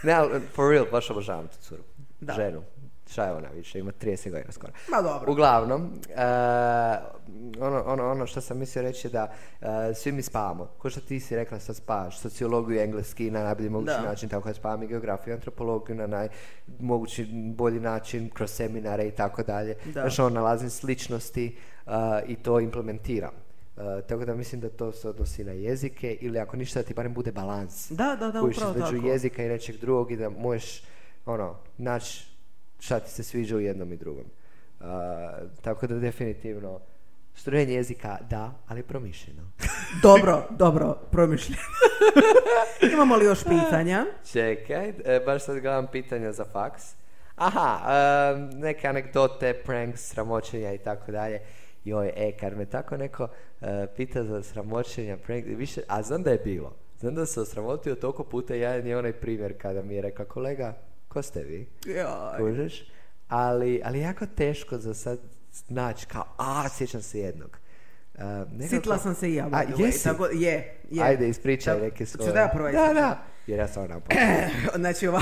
Ne, 0.04 0.14
ali 0.14 0.40
for 0.56 0.70
real, 0.72 0.86
baš 0.92 1.10
obožavam 1.10 1.48
tu 1.48 1.58
curu. 1.62 1.84
Da. 2.22 2.34
Ženu. 2.34 2.64
Šta 3.12 3.26
je 3.26 3.34
ona 3.34 3.48
više, 3.50 3.80
ima 3.80 3.92
30 3.92 4.32
godina 4.32 4.52
skoro. 4.52 4.74
Ma 4.92 5.02
dobro. 5.02 5.32
Uglavnom, 5.32 5.94
e, 6.10 6.24
ono, 7.60 7.84
ono, 7.86 8.12
ono 8.12 8.26
što 8.26 8.42
sam 8.42 8.58
mislio 8.58 8.82
reći 8.82 9.08
je 9.08 9.12
da 9.12 9.34
e, 9.62 9.94
svi 9.94 10.12
mi 10.12 10.22
spavamo. 10.22 10.66
Ko 10.78 10.90
što 10.90 11.02
ti 11.02 11.20
si 11.20 11.36
rekla 11.36 11.60
sad 11.60 11.76
spavaš 11.76 12.20
sociologiju, 12.20 12.80
engleski 12.82 13.32
na 13.32 13.44
najbolji 13.44 13.70
mogući 13.70 13.94
Da. 13.94 14.02
način, 14.02 14.30
tako 14.30 14.50
ja 14.50 14.54
spavam 14.54 14.84
i 14.84 14.88
geografiju, 14.88 15.34
antropologiju 15.34 15.96
na 15.96 16.08
najmogući 16.08 17.28
bolji 17.56 17.80
način, 17.80 18.30
kroz 18.30 18.52
seminare 18.52 19.08
i 19.08 19.12
tako 19.12 19.44
dalje. 19.44 19.76
Da. 19.86 19.92
Znaš, 20.02 20.20
ono, 20.20 20.30
nalazim 20.30 20.70
sličnosti 20.70 21.58
e, 21.88 21.92
i 22.28 22.36
to 22.36 22.60
implementiram. 22.60 23.32
E, 23.78 24.02
tako 24.02 24.26
da 24.26 24.36
mislim 24.36 24.62
da 24.62 24.70
to 24.70 24.92
se 24.92 25.10
odnosi 25.10 25.44
na 25.44 25.52
jezike 25.52 26.18
ili 26.22 26.40
ako 26.40 26.58
ništa 26.58 26.80
da 26.80 26.88
ti 26.88 26.94
barem 26.94 27.14
bude 27.14 27.32
balans 27.32 27.92
Da, 27.92 28.16
da, 28.20 28.32
da, 28.32 28.42
upravo 28.42 28.72
između 28.72 28.96
tako. 28.96 29.08
jezika 29.08 29.44
i 29.44 29.50
nečeg 29.50 29.78
drugog 29.78 30.12
i 30.12 30.18
da 30.18 30.30
možeš 30.30 30.84
ono, 31.26 31.56
naći 31.78 32.29
šta 32.80 33.00
ti 33.00 33.12
se 33.12 33.24
sviđa 33.24 33.56
u 33.56 33.60
jednom 33.60 33.94
i 33.94 33.98
drugom. 33.98 34.26
Uh, 34.80 34.86
tako 35.62 35.88
da 35.88 36.00
definitivno 36.00 36.80
studiranje 37.34 37.74
jezika 37.74 38.18
da, 38.30 38.52
ali 38.68 38.84
promišljeno. 38.84 39.52
Dobro, 40.04 40.48
dobro, 40.50 40.98
promišljeno. 41.12 41.62
Imamo 42.94 43.16
li 43.16 43.26
još 43.26 43.44
pitanja? 43.44 44.06
Čekaj, 44.32 44.90
e, 44.90 45.20
baš 45.26 45.46
sad 45.46 45.60
gledam 45.60 45.88
pitanja 45.92 46.32
za 46.32 46.46
faks. 46.46 46.84
Aha, 47.36 47.80
e, 47.92 48.56
neke 48.56 48.88
anegdote, 48.88 49.54
pranks, 49.54 50.02
sramoćenja 50.02 50.74
i 50.74 50.78
tako 50.78 51.12
dalje. 51.12 51.40
Joj, 51.86 52.12
e, 52.16 52.32
kad 52.40 52.58
me 52.58 52.66
tako 52.66 52.98
neko 52.98 53.28
e, 53.62 53.88
pita 53.96 54.24
za 54.24 54.44
sramoćenja, 54.44 55.18
prank, 55.18 55.46
više, 55.48 55.82
a 55.88 56.04
znam 56.04 56.24
da 56.24 56.32
je 56.32 56.38
bilo. 56.38 56.76
Znam 57.00 57.16
da 57.16 57.26
se 57.26 57.42
osramotio 57.42 57.96
toliko 57.96 58.24
puta, 58.24 58.54
jedan 58.56 58.88
je 58.88 58.98
onaj 58.98 59.14
primjer 59.14 59.54
kada 59.62 59.82
mi 59.82 59.96
je 59.96 60.02
rekla, 60.02 60.26
kolega, 60.26 60.74
ko 61.10 61.22
ste 61.22 61.44
vi? 61.44 61.68
Kužiš? 62.38 62.84
Ali, 63.28 63.82
ali 63.86 64.00
jako 64.00 64.26
teško 64.28 64.78
za 64.78 64.94
sad 64.94 65.20
naći 65.70 66.06
kao, 66.06 66.24
a, 66.38 66.70
sjećam 66.70 67.02
se 67.02 67.20
jednog. 67.20 67.58
Uh, 68.16 68.22
nekako- 68.52 68.68
Sitla 68.70 68.98
sam 68.98 69.16
se 69.16 69.30
i 69.30 69.36
ja. 69.36 69.48
A, 69.52 69.64
jesi? 69.78 70.04
Tako, 70.04 70.26
je, 70.26 70.76
je. 70.90 71.04
Ajde, 71.04 71.30
ispričaj 71.30 71.74
Tako- 71.74 71.84
neke 71.86 72.06
Ću 72.06 72.12
svoje. 72.12 72.32
da 72.32 72.40
ja 72.40 72.48
prvo 72.48 72.72
Da, 72.72 72.94
da. 72.94 73.24
Jer 73.48 73.60
ja 73.60 73.68
sam 73.68 73.88
nam 73.88 74.02
Znači 74.76 75.08
ova, 75.08 75.22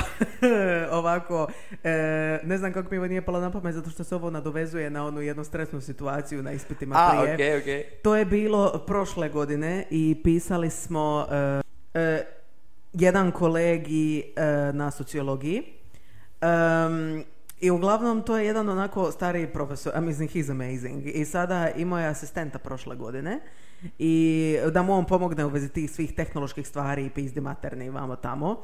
ovako, 0.92 1.48
e, 1.84 1.90
ne 2.44 2.58
znam 2.58 2.72
kako 2.72 2.90
mi 2.90 2.98
ovo 2.98 3.06
nije 3.06 3.22
palo 3.22 3.40
na 3.40 3.50
pamet 3.50 3.74
zato 3.74 3.90
što 3.90 4.04
se 4.04 4.14
ovo 4.14 4.30
nadovezuje 4.30 4.90
na 4.90 5.06
onu 5.06 5.20
jednu 5.20 5.44
stresnu 5.44 5.80
situaciju 5.80 6.42
na 6.42 6.52
ispitima 6.52 6.94
A, 6.98 7.10
prije. 7.10 7.34
okej, 7.34 7.58
okej. 7.58 7.84
To 8.02 8.16
je 8.16 8.24
bilo 8.24 8.84
prošle 8.86 9.28
godine 9.28 9.86
i 9.90 10.20
pisali 10.24 10.70
smo 10.70 11.26
e, 11.30 11.60
e, 11.94 12.24
jedan 12.92 13.30
kolegi 13.30 14.32
e, 14.36 14.42
na 14.72 14.90
sociologiji. 14.90 15.62
Em, 16.40 17.24
I 17.60 17.70
uglavnom 17.70 18.22
to 18.22 18.36
je 18.36 18.46
jedan 18.46 18.68
onako 18.68 19.12
stariji 19.12 19.46
profesor, 19.46 19.92
mean 19.94 20.14
he's 20.14 20.50
amazing. 20.50 21.06
I 21.06 21.24
sada 21.24 21.70
imao 21.70 21.98
je 21.98 22.06
asistenta 22.06 22.58
prošle 22.58 22.96
godine 22.96 23.40
i 23.98 24.56
da 24.72 24.82
mu 24.82 24.94
on 24.94 25.04
pomogne 25.04 25.44
u 25.44 25.48
vezi 25.48 25.68
tih 25.68 25.90
svih 25.90 26.14
tehnoloških 26.14 26.68
stvari 26.68 27.06
i 27.06 27.10
pizdi 27.10 27.40
materni 27.40 27.90
vamo 27.90 28.16
tamo. 28.16 28.62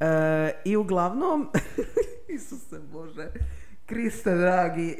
E, 0.00 0.52
I 0.64 0.76
uglavnom, 0.76 1.48
Isuse 2.36 2.78
Bože, 2.92 3.28
Kriste 3.86 4.34
dragi, 4.34 4.90
e, 4.90 4.98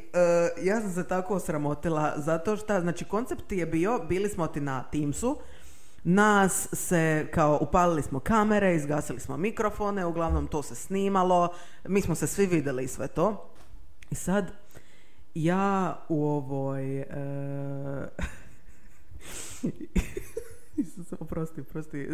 ja 0.62 0.80
sam 0.80 0.90
se 0.92 1.08
tako 1.08 1.34
osramotila 1.34 2.14
zato 2.16 2.56
što, 2.56 2.80
znači 2.80 3.04
koncept 3.04 3.52
je 3.52 3.66
bio, 3.66 4.00
bili 4.08 4.28
smo 4.28 4.46
ti 4.46 4.60
na 4.60 4.82
Teamsu, 4.82 5.38
nas 6.05 6.68
se, 6.72 7.26
kao 7.30 7.59
upalili 7.61 8.03
smo 8.03 8.20
kamere, 8.20 8.74
izgasili 8.74 9.20
smo 9.20 9.36
mikrofone, 9.36 10.07
uglavnom 10.07 10.46
to 10.46 10.62
se 10.62 10.74
snimalo, 10.74 11.48
mi 11.84 12.00
smo 12.00 12.14
se 12.14 12.26
svi 12.26 12.46
vidjeli 12.46 12.84
i 12.84 12.88
sve 12.88 13.09
to. 13.09 13.50
I 14.11 14.14
sad, 14.14 14.53
ja 15.34 15.98
u 16.09 16.26
ovoj... 16.26 17.00
e, 17.00 17.07
oprosti, 21.20 21.61
oprosti, 21.61 22.09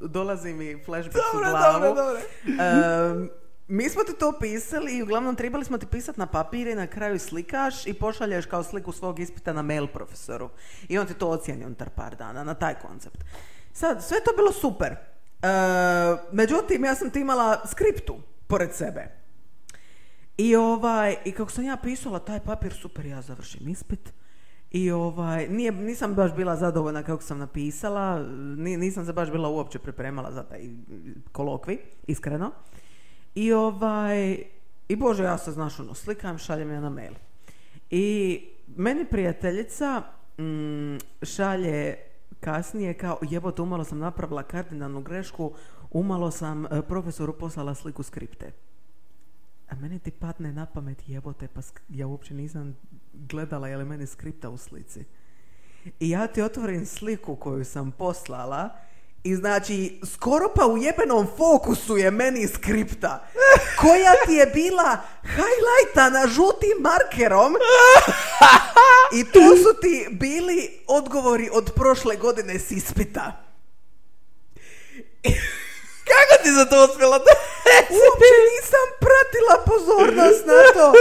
dolazi 0.00 0.52
mi 0.52 0.84
flashback 0.84 1.24
u 1.34 1.38
glavu. 1.38 1.96
Em, 2.46 3.30
mi 3.68 3.88
smo 3.88 4.04
ti 4.04 4.12
to 4.18 4.32
pisali 4.40 4.96
i 4.96 5.02
uglavnom 5.02 5.36
trebali 5.36 5.64
smo 5.64 5.78
ti 5.78 5.86
pisati 5.86 6.20
na 6.20 6.26
papir 6.26 6.66
i 6.66 6.74
na 6.74 6.86
kraju 6.86 7.18
slikaš 7.18 7.86
i 7.86 7.94
pošalješ 7.94 8.46
kao 8.46 8.62
sliku 8.62 8.92
svog 8.92 9.20
ispita 9.20 9.52
na 9.52 9.62
mail 9.62 9.86
profesoru. 9.86 10.50
I 10.88 10.98
on 10.98 11.06
ti 11.06 11.14
to 11.14 11.28
ocijeni 11.28 11.64
unutar 11.64 11.90
par 11.90 12.16
dana, 12.16 12.44
na 12.44 12.54
taj 12.54 12.74
koncept. 12.74 13.24
Sad, 13.72 14.04
sve 14.04 14.16
to 14.24 14.30
bilo 14.36 14.52
super. 14.52 14.92
E, 14.92 14.96
međutim, 16.32 16.84
ja 16.84 16.94
sam 16.94 17.10
ti 17.10 17.20
imala 17.20 17.66
skriptu 17.66 18.16
pored 18.46 18.72
sebe. 18.74 19.08
I 20.36 20.56
ovaj, 20.56 21.16
i 21.24 21.32
kako 21.32 21.50
sam 21.50 21.64
ja 21.64 21.76
pisala 21.76 22.18
taj 22.18 22.40
papir, 22.40 22.72
super, 22.72 23.06
ja 23.06 23.22
završim 23.22 23.68
ispit. 23.68 24.12
I 24.70 24.90
ovaj, 24.90 25.48
nije, 25.48 25.72
nisam 25.72 26.14
baš 26.14 26.34
bila 26.34 26.56
zadovoljna 26.56 27.02
kako 27.02 27.22
sam 27.22 27.38
napisala, 27.38 28.18
ni- 28.56 28.76
nisam 28.76 29.06
se 29.06 29.12
baš 29.12 29.30
bila 29.30 29.48
uopće 29.48 29.78
pripremala 29.78 30.32
za 30.32 30.42
taj 30.42 30.60
kolokvi, 31.32 31.78
iskreno. 32.06 32.50
I 33.34 33.52
ovaj, 33.52 34.42
i 34.88 34.96
bože, 34.96 35.22
ja 35.22 35.38
se, 35.38 35.52
znaš, 35.52 35.80
ono, 35.80 35.94
slikam, 35.94 36.38
šaljem 36.38 36.70
ja 36.70 36.80
na 36.80 36.90
mail. 36.90 37.14
I 37.90 38.40
meni 38.76 39.04
prijateljica 39.04 40.02
mm, 40.38 40.98
šalje 41.22 41.96
kasnije 42.40 42.94
kao, 42.94 43.18
jebote, 43.22 43.62
umalo 43.62 43.84
sam 43.84 43.98
napravila 43.98 44.42
kardinalnu 44.42 45.02
grešku, 45.02 45.52
umalo 45.90 46.30
sam 46.30 46.66
e, 46.66 46.82
profesoru 46.82 47.32
poslala 47.32 47.74
sliku 47.74 48.02
skripte. 48.02 48.52
A 49.68 49.74
meni 49.74 49.98
ti 49.98 50.10
padne 50.10 50.52
na 50.52 50.66
pamet 50.66 51.08
jebote, 51.08 51.48
pa 51.48 51.60
ja 51.88 52.06
uopće 52.06 52.34
nisam 52.34 52.76
gledala 53.12 53.68
je 53.68 53.76
li 53.76 53.84
meni 53.84 54.06
skripta 54.06 54.50
u 54.50 54.56
slici. 54.56 55.04
I 56.00 56.10
ja 56.10 56.26
ti 56.26 56.42
otvorim 56.42 56.86
sliku 56.86 57.36
koju 57.36 57.64
sam 57.64 57.92
poslala 57.92 58.76
i 59.24 59.34
znači, 59.34 60.00
skoro 60.14 60.48
pa 60.56 60.66
u 60.66 60.78
jebenom 60.78 61.26
fokusu 61.36 61.96
je 61.96 62.10
meni 62.10 62.48
skripta 62.48 63.28
koja 63.80 64.12
ti 64.26 64.32
je 64.32 64.46
bila 64.46 64.96
highlightana 65.22 66.26
žutim 66.26 66.76
markerom 66.80 67.54
i 69.18 69.24
tu 69.24 69.56
su 69.62 69.80
ti 69.80 70.08
bili 70.10 70.70
odgovori 70.86 71.48
od 71.52 71.72
prošle 71.76 72.16
godine 72.16 72.58
s 72.58 72.70
ispita. 72.70 73.44
Kako 76.14 76.42
ti 76.42 76.50
za 76.52 76.64
to 76.64 76.84
uspjela 76.84 77.18
da... 77.26 77.32
Uopće 77.90 78.34
nisam 78.52 78.86
pratila 79.04 79.54
pozornost 79.66 80.46
na 80.46 80.60
to. 80.74 80.92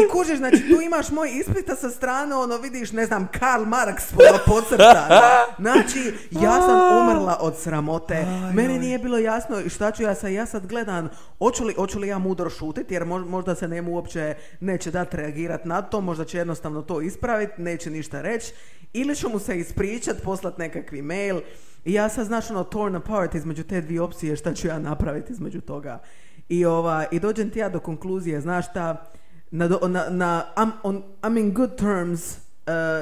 I 0.00 0.08
kužiš, 0.08 0.38
znači 0.38 0.68
tu 0.68 0.80
imaš 0.80 1.10
moj 1.10 1.30
ispita 1.30 1.76
sa 1.76 1.90
strane, 1.90 2.34
ono 2.36 2.56
vidiš, 2.56 2.92
ne 2.92 3.06
znam, 3.06 3.28
Karl 3.38 3.62
Marx 3.62 4.14
pola 4.16 4.38
pocrtana. 4.46 5.20
Znači, 5.58 6.14
ja 6.30 6.60
sam 6.60 6.80
umrla 7.00 7.38
od 7.40 7.58
sramote. 7.58 8.26
Meni 8.54 8.78
nije 8.78 8.98
bilo 8.98 9.18
jasno 9.18 9.68
šta 9.68 9.90
ću 9.90 10.02
ja 10.02 10.14
sad, 10.14 10.30
ja 10.32 10.46
sad 10.46 10.66
gledam, 10.66 11.10
hoću 11.38 11.64
li, 11.64 11.74
hoću 11.74 11.98
li 11.98 12.08
ja 12.08 12.18
mudro 12.18 12.50
šutiti, 12.50 12.94
jer 12.94 13.02
mož- 13.02 13.28
možda 13.28 13.54
se 13.54 13.68
njemu 13.68 13.92
uopće 13.92 14.34
neće 14.60 14.90
dati 14.90 15.16
reagirati 15.16 15.68
na 15.68 15.82
to, 15.82 16.00
možda 16.00 16.24
će 16.24 16.38
jednostavno 16.38 16.82
to 16.82 17.00
ispraviti, 17.00 17.52
neće 17.62 17.90
ništa 17.90 18.22
reći, 18.22 18.52
ili 18.92 19.16
ću 19.16 19.28
mu 19.28 19.38
se 19.38 19.58
ispričat, 19.58 20.16
poslat 20.22 20.58
nekakvi 20.58 21.02
mail, 21.02 21.40
i 21.84 21.92
ja 21.92 22.08
sad, 22.08 22.26
znaš, 22.26 22.50
ono, 22.50 22.64
torn 22.64 22.96
apart 22.96 23.34
između 23.34 23.64
te 23.64 23.80
dvije 23.80 24.02
opcije, 24.02 24.36
šta 24.36 24.54
ću 24.54 24.66
ja 24.66 24.78
napraviti 24.78 25.32
između 25.32 25.60
toga. 25.60 26.02
I, 26.48 26.64
ova, 26.64 27.04
i 27.10 27.20
dođem 27.20 27.50
ti 27.50 27.58
ja 27.58 27.68
do 27.68 27.80
konkluzije, 27.80 28.40
znaš 28.40 28.70
šta, 28.70 29.12
na, 29.50 29.68
na, 29.68 30.08
na 30.10 30.44
I'm, 30.56 30.70
on, 30.82 31.02
I'm 31.22 31.40
in 31.40 31.54
good 31.54 31.76
terms 31.78 32.36
uh, 32.36 32.42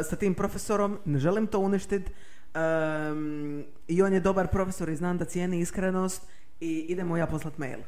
sa 0.09 0.17
tim 0.17 0.35
profesorom, 0.35 0.99
ne 1.05 1.19
želim 1.19 1.47
to 1.47 1.59
uništiti, 1.59 2.13
um, 2.55 3.65
i 3.89 4.03
on 4.03 4.13
je 4.13 4.21
dobar 4.21 4.47
profesor 4.49 4.89
i 4.89 4.97
znam 4.97 5.19
da 5.19 5.25
cijeni 5.25 5.61
iskrenost 5.61 6.23
i 6.61 6.87
idemo 6.89 7.17
ja 7.17 7.27
poslat 7.27 7.59
mail. 7.59 7.79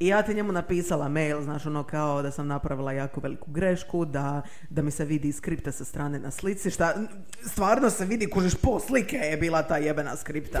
I 0.00 0.06
ja 0.06 0.22
ti 0.22 0.34
njemu 0.34 0.52
napisala 0.52 1.08
mail, 1.08 1.42
znaš, 1.42 1.66
ono 1.66 1.82
kao 1.82 2.22
da 2.22 2.30
sam 2.30 2.46
napravila 2.46 2.92
jako 2.92 3.20
veliku 3.20 3.50
grešku, 3.50 4.04
da, 4.04 4.42
da 4.70 4.82
mi 4.82 4.90
se 4.90 5.04
vidi 5.04 5.32
skripta 5.32 5.72
sa 5.72 5.84
strane 5.84 6.18
na 6.18 6.30
slici, 6.30 6.70
šta 6.70 6.94
stvarno 7.42 7.90
se 7.90 8.04
vidi, 8.04 8.30
kužiš, 8.30 8.54
po 8.54 8.80
slike 8.80 9.16
je 9.16 9.36
bila 9.36 9.62
ta 9.62 9.76
jebena 9.76 10.16
skripta. 10.16 10.58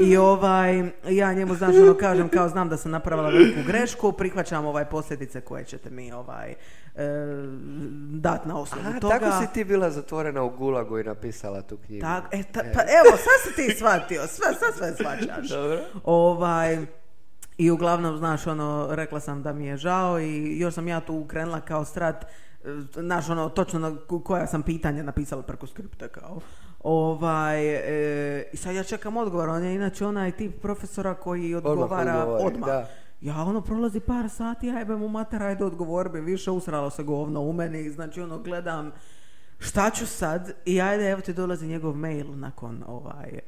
I 0.00 0.16
ovaj, 0.16 0.90
ja 1.08 1.32
njemu, 1.32 1.54
znaš, 1.54 1.74
ono 1.76 1.94
kažem, 1.94 2.28
kao 2.28 2.48
znam 2.48 2.68
da 2.68 2.76
sam 2.76 2.90
napravila 2.90 3.28
veliku 3.28 3.60
grešku, 3.66 4.12
prihvaćam 4.12 4.66
ovaj 4.66 4.84
posljedice 4.84 5.40
koje 5.40 5.64
ćete 5.64 5.90
mi 5.90 6.12
ovaj, 6.12 6.50
e, 6.50 6.56
dat 8.10 8.46
na 8.46 8.60
osnovu 8.60 8.88
Aha, 8.88 9.00
toga. 9.00 9.18
tako 9.18 9.42
si 9.42 9.52
ti 9.52 9.64
bila 9.64 9.90
zatvorena 9.90 10.42
u 10.42 10.50
gulagu 10.50 10.98
i 10.98 11.04
napisala 11.04 11.62
tu 11.62 11.76
knjigu. 11.86 12.02
Tak, 12.02 12.24
e, 12.34 12.42
ta- 12.42 12.64
pa 12.74 12.80
evo, 12.80 13.16
sad 13.16 13.40
si 13.44 13.56
ti 13.56 13.76
shvatio, 13.76 14.26
sve, 14.26 14.46
sad 14.60 14.74
sve 14.76 14.94
shvaćaš. 14.94 15.48
Dobro. 15.48 15.78
Ovaj, 16.04 16.86
I 17.58 17.70
uglavnom, 17.70 18.18
znaš, 18.18 18.46
ono, 18.46 18.88
rekla 18.90 19.20
sam 19.20 19.42
da 19.42 19.52
mi 19.52 19.66
je 19.66 19.76
žao 19.76 20.20
i 20.20 20.58
još 20.58 20.74
sam 20.74 20.88
ja 20.88 21.00
tu 21.00 21.24
krenula 21.24 21.60
kao 21.60 21.84
strat, 21.84 22.24
e, 22.24 22.28
znaš, 22.94 23.28
ono, 23.30 23.48
točno 23.48 23.78
na 23.78 23.96
ko- 24.08 24.20
koja 24.20 24.46
sam 24.46 24.62
pitanja 24.62 25.02
napisala 25.02 25.42
preko 25.42 25.66
skripta, 25.66 26.08
kao. 26.08 26.40
Ovaj, 26.80 27.74
e, 27.74 28.44
i 28.52 28.56
sad 28.56 28.74
ja 28.74 28.84
čekam 28.84 29.16
odgovor, 29.16 29.48
on 29.48 29.64
je 29.64 29.74
inače 29.74 30.06
onaj 30.06 30.32
tip 30.32 30.62
profesora 30.62 31.14
koji 31.14 31.54
odgovara 31.54 32.18
odgovori, 32.18 32.44
odmah. 32.44 32.68
da. 32.68 32.88
Ja 33.20 33.42
ono 33.42 33.60
prolazi 33.60 34.00
par 34.00 34.30
sati, 34.30 34.70
ajbe 34.70 34.96
mu 34.96 35.08
mater, 35.08 35.42
ajde 35.42 35.64
odgovor 35.64 36.08
bi 36.08 36.20
više 36.20 36.50
usralo 36.50 36.90
se 36.90 37.02
govno 37.02 37.40
u 37.40 37.52
meni, 37.52 37.90
znači 37.90 38.20
ono 38.20 38.38
gledam 38.38 38.92
šta 39.58 39.90
ću 39.90 40.06
sad 40.06 40.52
i 40.64 40.80
ajde 40.80 41.10
evo 41.10 41.20
ti 41.20 41.32
dolazi 41.32 41.66
njegov 41.66 41.96
mail 41.96 42.38
nakon 42.38 42.84
ovaj 42.86 43.28
e, 43.28 43.40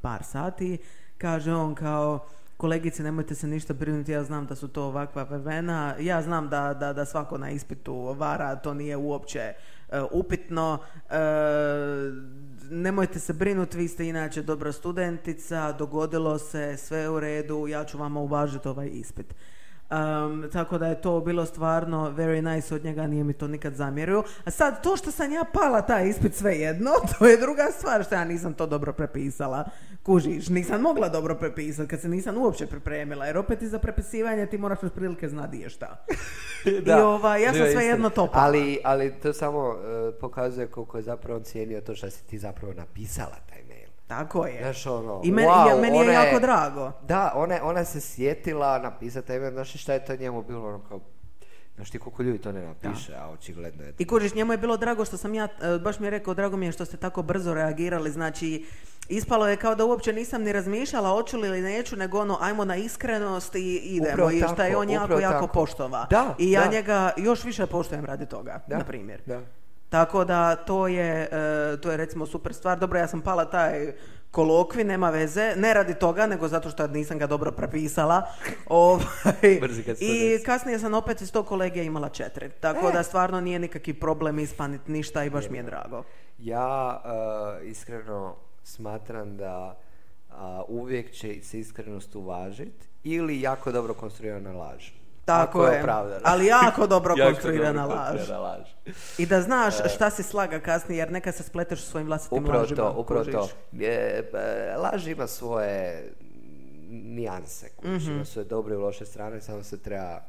par 0.00 0.22
sati, 0.24 0.78
kaže 1.18 1.54
on 1.54 1.74
kao 1.74 2.26
kolegice 2.58 3.02
nemojte 3.02 3.34
se 3.34 3.46
ništa 3.46 3.74
brinuti, 3.74 4.12
ja 4.12 4.24
znam 4.24 4.46
da 4.46 4.54
su 4.54 4.68
to 4.68 4.84
ovakva 4.84 5.22
vremena, 5.22 5.94
ja 6.00 6.22
znam 6.22 6.48
da, 6.48 6.74
da, 6.74 6.92
da 6.92 7.04
svako 7.04 7.38
na 7.38 7.50
ispitu 7.50 7.94
vara, 8.18 8.56
to 8.56 8.74
nije 8.74 8.96
uopće 8.96 9.38
e, 9.38 9.54
upitno, 10.10 10.78
e, 11.10 11.18
nemojte 12.70 13.18
se 13.18 13.32
brinuti, 13.32 13.78
vi 13.78 13.88
ste 13.88 14.08
inače 14.08 14.42
dobra 14.42 14.72
studentica, 14.72 15.72
dogodilo 15.72 16.38
se, 16.38 16.76
sve 16.76 17.08
u 17.08 17.20
redu, 17.20 17.68
ja 17.68 17.84
ću 17.84 17.98
vama 17.98 18.20
uvažiti 18.20 18.68
ovaj 18.68 18.88
ispit. 18.92 19.34
Um, 19.90 20.50
tako 20.52 20.78
da 20.78 20.86
je 20.86 21.00
to 21.00 21.20
bilo 21.20 21.46
stvarno 21.46 22.10
very 22.10 22.54
nice 22.54 22.74
od 22.74 22.84
njega, 22.84 23.06
nije 23.06 23.24
mi 23.24 23.32
to 23.32 23.48
nikad 23.48 23.74
zamjerio. 23.74 24.22
A 24.44 24.50
sad, 24.50 24.82
to 24.82 24.96
što 24.96 25.10
sam 25.10 25.32
ja 25.32 25.44
pala 25.52 25.82
taj 25.82 26.08
ispit 26.08 26.34
sve 26.34 26.56
jedno, 26.56 26.90
to 27.18 27.26
je 27.26 27.36
druga 27.36 27.66
stvar 27.78 28.04
što 28.04 28.14
ja 28.14 28.24
nisam 28.24 28.54
to 28.54 28.66
dobro 28.66 28.92
prepisala. 28.92 29.64
Kužiš, 30.02 30.48
nisam 30.48 30.80
mogla 30.80 31.08
dobro 31.08 31.34
prepisati 31.34 31.88
kad 31.88 32.00
se 32.00 32.08
nisam 32.08 32.38
uopće 32.38 32.66
pripremila, 32.66 33.26
jer 33.26 33.38
opet 33.38 33.62
i 33.62 33.68
za 33.68 33.78
prepisivanje 33.78 34.46
ti 34.46 34.58
moraš 34.58 34.82
otprilike 34.82 35.28
znati 35.28 35.58
je 35.58 35.70
šta. 35.70 36.04
I 36.86 36.90
ovaj, 36.90 37.42
ja 37.42 37.52
sam 37.52 37.66
svejedno 37.72 38.10
to 38.10 38.26
pala. 38.26 38.44
Ali, 38.44 38.78
ali 38.84 39.12
to 39.22 39.32
samo 39.32 39.72
e, 39.72 40.12
pokazuje 40.20 40.66
koliko 40.66 40.96
je 40.96 41.02
zapravo 41.02 41.40
cijenio 41.40 41.80
to 41.80 41.94
što 41.94 42.10
si 42.10 42.26
ti 42.26 42.38
zapravo 42.38 42.74
napisala 42.74 43.36
taj. 43.48 43.67
Tako 44.08 44.46
je. 44.46 44.58
Znaš, 44.62 44.86
ono, 44.86 45.20
I 45.24 45.32
meni, 45.32 45.48
wow, 45.48 45.68
ja- 45.68 45.80
meni 45.80 45.96
je 45.96 46.02
ona 46.02 46.12
jako 46.12 46.40
drago. 46.40 46.92
Da, 47.02 47.32
ona, 47.34 47.58
ona 47.62 47.84
se 47.84 48.00
sjetila 48.00 48.78
napisati 48.78 49.38
mail, 49.38 49.52
znaš 49.52 49.72
šta 49.82 49.92
je 49.92 50.04
to 50.04 50.16
njemu 50.16 50.42
bilo 50.42 50.68
ono 50.68 50.80
kao, 50.88 51.00
znaš 51.76 51.90
ti 51.90 51.98
koliko 51.98 52.22
ljudi 52.22 52.38
to 52.38 52.52
ne 52.52 52.60
napiše, 52.66 53.14
a 53.14 53.28
očigledno 53.30 53.84
je. 53.84 53.94
I 53.98 54.06
kužiš, 54.06 54.34
njemu 54.34 54.52
je 54.52 54.58
bilo 54.58 54.76
drago 54.76 55.04
što 55.04 55.16
sam 55.16 55.34
ja, 55.34 55.44
e, 55.44 55.78
baš 55.78 55.98
mi 55.98 56.06
je 56.06 56.10
rekao, 56.10 56.34
drago 56.34 56.56
mi 56.56 56.66
je 56.66 56.72
što 56.72 56.84
ste 56.84 56.96
tako 56.96 57.22
brzo 57.22 57.54
reagirali, 57.54 58.10
znači, 58.10 58.66
ispalo 59.08 59.48
je 59.48 59.56
kao 59.56 59.74
da 59.74 59.84
uopće 59.84 60.12
nisam 60.12 60.42
ni 60.42 60.52
razmišljala 60.52 61.10
hoću 61.10 61.36
li 61.38 61.48
ili 61.48 61.60
neću, 61.60 61.96
nego 61.96 62.20
ono, 62.20 62.38
ajmo 62.40 62.64
na 62.64 62.76
iskrenost 62.76 63.54
i 63.54 63.76
idemo. 63.76 64.12
Upravo 64.12 64.30
I 64.30 64.42
šta 64.52 64.64
je 64.66 64.76
on 64.76 64.90
jako, 64.90 65.18
jako 65.18 65.46
poštova. 65.46 66.06
Da, 66.10 66.34
I 66.38 66.50
ja 66.52 66.64
da. 66.64 66.70
njega 66.70 67.10
još 67.16 67.44
više 67.44 67.66
poštujem 67.66 68.04
radi 68.04 68.26
toga, 68.26 68.60
Da, 68.66 68.78
na 68.78 68.84
primjer. 68.84 69.22
Da. 69.26 69.40
Tako 69.88 70.24
da 70.24 70.56
to 70.56 70.88
je, 70.88 71.28
e, 71.32 71.76
to 71.80 71.90
je 71.90 71.96
recimo 71.96 72.26
super 72.26 72.54
stvar. 72.54 72.78
Dobro, 72.78 72.98
ja 72.98 73.08
sam 73.08 73.20
pala 73.20 73.44
taj 73.50 73.92
kolokvi, 74.30 74.84
nema 74.84 75.10
veze, 75.10 75.52
ne 75.56 75.74
radi 75.74 75.94
toga, 75.94 76.26
nego 76.26 76.48
zato 76.48 76.70
što 76.70 76.86
nisam 76.86 77.18
ga 77.18 77.26
dobro 77.26 77.52
prepisala. 77.52 78.22
Ovaj, 78.66 79.60
I 80.00 80.42
kasnije 80.46 80.78
sam 80.78 80.94
opet 80.94 81.20
iz 81.20 81.32
tog 81.32 81.46
kolegija 81.46 81.82
imala 81.84 82.08
četiri. 82.08 82.50
Tako 82.60 82.88
E. 82.88 82.92
da 82.92 83.02
stvarno 83.02 83.40
nije 83.40 83.58
nikakvi 83.58 83.94
problem 83.94 84.38
ispanit 84.38 84.88
ništa 84.88 85.24
i 85.24 85.30
baš 85.30 85.50
mi 85.50 85.56
je 85.58 85.62
drago. 85.62 86.02
Ja 86.38 87.02
e, 87.04 87.66
iskreno 87.66 88.36
smatram 88.64 89.36
da 89.36 89.78
a, 90.30 90.62
uvijek 90.68 91.10
će 91.12 91.42
se 91.42 91.58
iskrenost 91.60 92.14
uvažiti 92.14 92.86
ili 93.04 93.40
jako 93.40 93.72
dobro 93.72 93.94
konstruirana 93.94 94.52
laž. 94.52 94.90
Tako 95.28 95.58
Ako 95.58 95.66
je. 95.66 95.80
opravdana. 95.80 96.20
Ali 96.24 96.46
jako 96.46 96.86
dobro 96.86 97.14
konstruirana 97.24 97.82
dobro 97.82 97.98
laž. 97.98 98.28
laž. 98.30 98.68
I 99.18 99.26
da 99.26 99.42
znaš 99.42 99.74
šta 99.86 100.10
si 100.10 100.22
slaga 100.22 100.60
kasnije, 100.60 100.98
jer 100.98 101.12
neka 101.12 101.32
se 101.32 101.42
spleteš 101.42 101.82
svojim 101.82 102.06
vlastitim 102.06 102.38
Upravo 102.38 102.60
lažima. 102.60 102.76
to, 102.78 102.92
upravo 102.92 103.20
kužiš. 103.20 103.34
to. 103.34 103.48
Je, 103.72 104.30
e, 104.34 104.76
laž 104.76 105.06
ima 105.06 105.26
svoje 105.26 106.12
nijanse, 106.90 107.68
kužiš, 107.70 108.02
Mhm. 108.02 108.12
ima 108.12 108.24
svoje 108.24 108.44
dobre 108.46 108.74
i 108.74 108.78
loše 108.78 109.06
strane, 109.06 109.40
samo 109.40 109.62
se 109.62 109.78
treba 109.78 110.20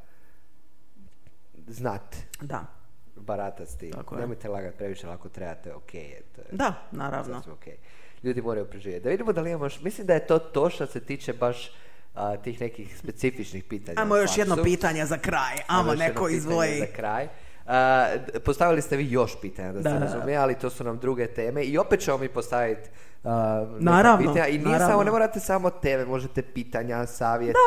znat, 1.66 2.16
Da, 2.40 2.64
baratat 3.16 3.68
s 3.68 3.76
tim. 3.76 3.92
Tako 3.92 4.14
je. 4.14 4.20
Nemojte 4.20 4.48
lagat 4.48 4.74
previše, 4.74 5.06
ako 5.08 5.28
trebate, 5.28 5.74
ok 5.74 5.94
je. 5.94 6.22
To 6.26 6.40
je 6.40 6.46
da, 6.52 6.74
naravno. 6.92 7.34
sasvim 7.34 7.54
ok. 7.54 7.64
Ljudi 8.22 8.42
moraju 8.42 8.66
preživjeti. 8.66 9.04
Da 9.04 9.10
vidimo 9.10 9.32
da 9.32 9.40
li 9.40 9.50
imamo 9.50 9.68
mislim 9.80 10.06
da 10.06 10.14
je 10.14 10.26
to 10.26 10.38
to 10.38 10.70
što 10.70 10.86
se 10.86 11.00
tiče 11.00 11.32
baš 11.32 11.70
a, 12.20 12.36
tih 12.36 12.60
nekih 12.60 12.98
specifičnih 12.98 13.64
pitanja. 13.64 14.00
Ajmo 14.00 14.14
o 14.14 14.18
još 14.18 14.38
jedno 14.38 14.56
pitanje 14.62 15.06
za 15.06 15.18
kraj. 15.18 15.56
Amo 15.66 15.94
neko 15.94 16.28
izvoji. 16.28 16.78
Za 16.78 16.86
kraj. 16.86 17.28
A, 17.66 18.06
postavili 18.44 18.82
ste 18.82 18.96
vi 18.96 19.10
još 19.10 19.40
pitanja, 19.40 19.72
da, 19.72 19.80
Da, 19.80 19.90
se 19.90 19.98
razumije, 19.98 20.36
ali 20.36 20.54
to 20.54 20.70
su 20.70 20.84
nam 20.84 20.98
druge 20.98 21.26
teme 21.26 21.62
i 21.62 21.78
opet 21.78 22.00
ćemo 22.00 22.18
mi 22.18 22.28
postaviti 22.28 22.90
neka 23.22 23.66
Naravno, 23.80 24.18
pitanja. 24.24 24.46
I 24.46 24.52
nije 24.52 24.62
naravno. 24.62 24.88
samo, 24.88 25.04
ne 25.04 25.10
morate 25.10 25.40
samo 25.40 25.70
tebe, 25.72 26.04
možete 26.06 26.42
pitanja, 26.44 27.06
savjete. 27.06 27.58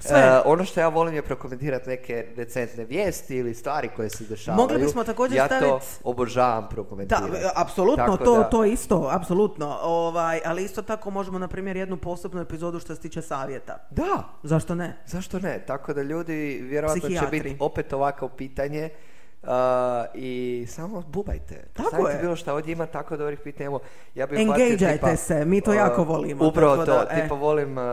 sve. 0.00 0.18
E, 0.18 0.40
ono 0.44 0.64
što 0.64 0.80
ja 0.80 0.88
volim 0.88 1.14
je 1.14 1.22
prokomentirati 1.22 1.88
neke 1.88 2.26
recentne 2.36 2.84
vijesti 2.84 3.36
ili 3.36 3.54
stvari 3.54 3.88
koje 3.88 4.10
se 4.10 4.24
dešavaju. 4.24 4.62
Mogli 4.62 4.78
bismo 4.78 5.04
također 5.04 5.36
ja 5.36 5.48
to 5.48 5.54
stavit- 5.54 6.00
obožavam 6.04 6.62
Da, 6.62 6.68
prokomentirati. 6.68 7.26
apsolutno, 7.56 8.04
Tako 8.04 8.16
to, 8.16 8.36
da- 8.36 8.44
to 8.44 8.64
isto, 8.64 9.08
apsolutno. 9.12 9.78
Ovaj, 9.82 10.40
ali 10.44 10.64
isto 10.64 10.82
tako 10.82 11.10
možemo, 11.10 11.38
na 11.38 11.48
primjer, 11.48 11.76
jednu 11.76 11.96
posebnu 11.96 12.40
epizodu 12.40 12.80
što 12.80 12.94
se 12.94 13.00
tiče 13.00 13.22
savjeta. 13.22 13.78
Da, 13.90 14.22
Zašto 14.42 14.74
ne? 14.74 14.96
Zašto 15.06 15.38
ne? 15.38 15.58
Tako 15.58 15.92
da 15.94 16.02
ljudi 16.02 16.34
vjerojatno 16.62 17.08
će 17.10 17.26
biti 17.30 17.56
opet 17.60 17.92
ovako 17.92 18.28
pitanje 18.28 18.90
uh, 19.46 19.52
i 20.14 20.32
samo 20.68 21.02
bubajte. 21.02 21.64
Tako 21.72 22.08
je. 22.08 22.18
bilo 22.18 22.36
šta 22.36 22.54
ovdje 22.54 22.72
ima 22.72 22.86
tako 22.86 23.16
dobrih 23.16 23.38
pitanja. 23.40 23.66
Evo, 23.66 23.80
ja 24.14 24.26
bih 24.26 24.38
Engageajte 24.40 25.16
se, 25.16 25.44
mi 25.44 25.60
to 25.60 25.72
jako 25.74 26.04
volimo, 26.04 26.46
Upravo 26.46 26.76
tako 26.76 26.86
to, 26.86 26.92
da, 26.94 27.06
e. 27.10 27.22
tipa 27.22 27.34
volim 27.34 27.78
uh, 27.78 27.84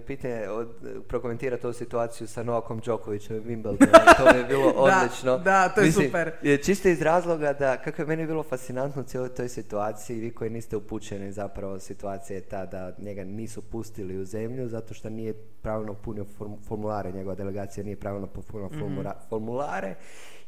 pitanje, 0.00 0.48
od, 0.48 0.68
prokomentirati 1.08 1.66
ovu 1.66 1.74
situaciju 1.74 2.26
sa 2.26 2.42
Novakom 2.42 2.80
Đokovićem 2.80 3.36
i 3.36 3.40
Wimbledonom. 3.40 3.86
To 4.18 4.32
mi 4.32 4.38
je 4.38 4.44
bilo 4.44 4.70
odlično. 4.70 5.38
da, 5.38 5.68
to 5.68 5.80
je 5.80 5.86
Mislim, 5.86 6.06
super. 6.06 6.32
je 6.42 6.58
Čisto 6.58 6.88
iz 6.88 7.02
razloga 7.02 7.52
da, 7.52 7.76
kako 7.76 8.02
je 8.02 8.06
meni 8.06 8.26
bilo 8.26 8.42
fascinantno 8.42 9.02
u 9.02 9.06
cijeloj 9.06 9.28
toj 9.30 9.48
situaciji, 9.48 9.90
vi 10.16 10.30
koji 10.30 10.50
niste 10.50 10.76
upućeni 10.76 11.32
zapravo 11.32 11.78
situacija 11.78 12.36
je 12.36 12.42
ta 12.42 12.66
da 12.66 12.92
njega 12.98 13.24
nisu 13.24 13.62
pustili 13.62 14.18
u 14.18 14.24
zemlju 14.24 14.68
zato 14.68 14.94
što 14.94 15.10
nije 15.10 15.32
pravilno 15.62 15.94
punio 15.94 16.24
form- 16.30 16.56
formulare, 16.60 17.12
njegova 17.12 17.34
delegacija 17.34 17.84
nije 17.84 17.96
pravilno 17.96 18.26
popunila 18.26 18.68
Mhm. 18.68 18.80
formula- 18.80 19.14
formulare 19.28 19.94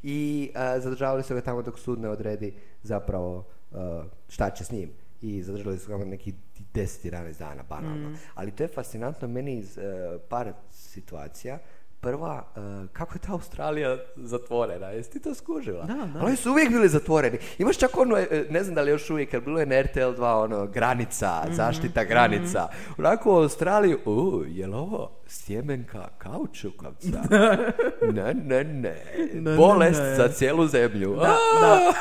i 0.02 0.50
a, 0.54 0.80
zadržavali 0.80 1.22
su 1.22 1.34
ga 1.34 1.40
tamo 1.40 1.62
dok 1.62 1.78
sud 1.78 2.00
ne 2.00 2.08
odredi 2.08 2.54
zapravo 2.82 3.44
a, 3.72 4.04
šta 4.28 4.50
će 4.50 4.64
s 4.64 4.70
njim 4.70 4.90
i 5.20 5.42
zadržali 5.42 5.78
su 5.78 5.98
ga 5.98 6.04
neki 6.04 6.34
10-11 6.74 7.38
dana 7.38 7.62
banalno. 7.68 8.08
Mhm. 8.08 8.18
Ali 8.34 8.50
to 8.50 8.62
je 8.62 8.68
fascinantno 8.68 9.28
meni 9.28 9.58
iz 9.58 9.78
e, 9.78 9.82
par 10.28 10.52
situacija. 10.70 11.58
Prva, 12.02 12.44
e, 12.56 12.60
kako 12.92 13.14
je 13.14 13.18
ta 13.18 13.32
Australija 13.32 13.96
zatvorena? 14.16 14.86
Jesi 14.86 15.10
ti 15.10 15.20
to 15.20 15.34
skužila? 15.34 15.84
Da, 15.84 15.94
da. 15.94 16.20
Ali 16.20 16.36
su 16.36 16.50
uvijek 16.50 16.68
bili 16.68 16.88
zatvoreni. 16.88 17.38
Imaš 17.58 17.78
čak 17.78 17.96
ono, 17.96 18.16
e, 18.18 18.46
ne 18.50 18.62
znam 18.62 18.74
da 18.74 18.82
li 18.82 18.90
još 18.90 19.10
uvijek, 19.10 19.32
jer 19.32 19.42
bilo 19.42 19.60
je 19.60 19.66
na 19.66 19.82
RTL 19.82 20.00
2 20.00 20.42
ono, 20.44 20.66
granica, 20.66 21.42
Mhm, 21.44 21.54
zaštita 21.54 22.04
granica. 22.04 22.68
Onako 22.98 23.32
u 23.32 23.36
Australiji, 23.36 23.96
u, 24.04 24.42
je 24.48 24.66
li 24.66 24.74
ovo 24.74 25.10
sjemenka 25.26 26.08
kaučukavca? 26.18 27.22
ne, 28.14 28.34
ne, 28.34 28.64
ne. 28.64 28.96
ne, 29.34 29.56
Bolest 29.56 30.00
ne. 30.02 30.14
za 30.14 30.28
cijelu 30.28 30.66
zemlju. 30.66 31.14
Da, 31.14 31.36
da, 31.60 31.92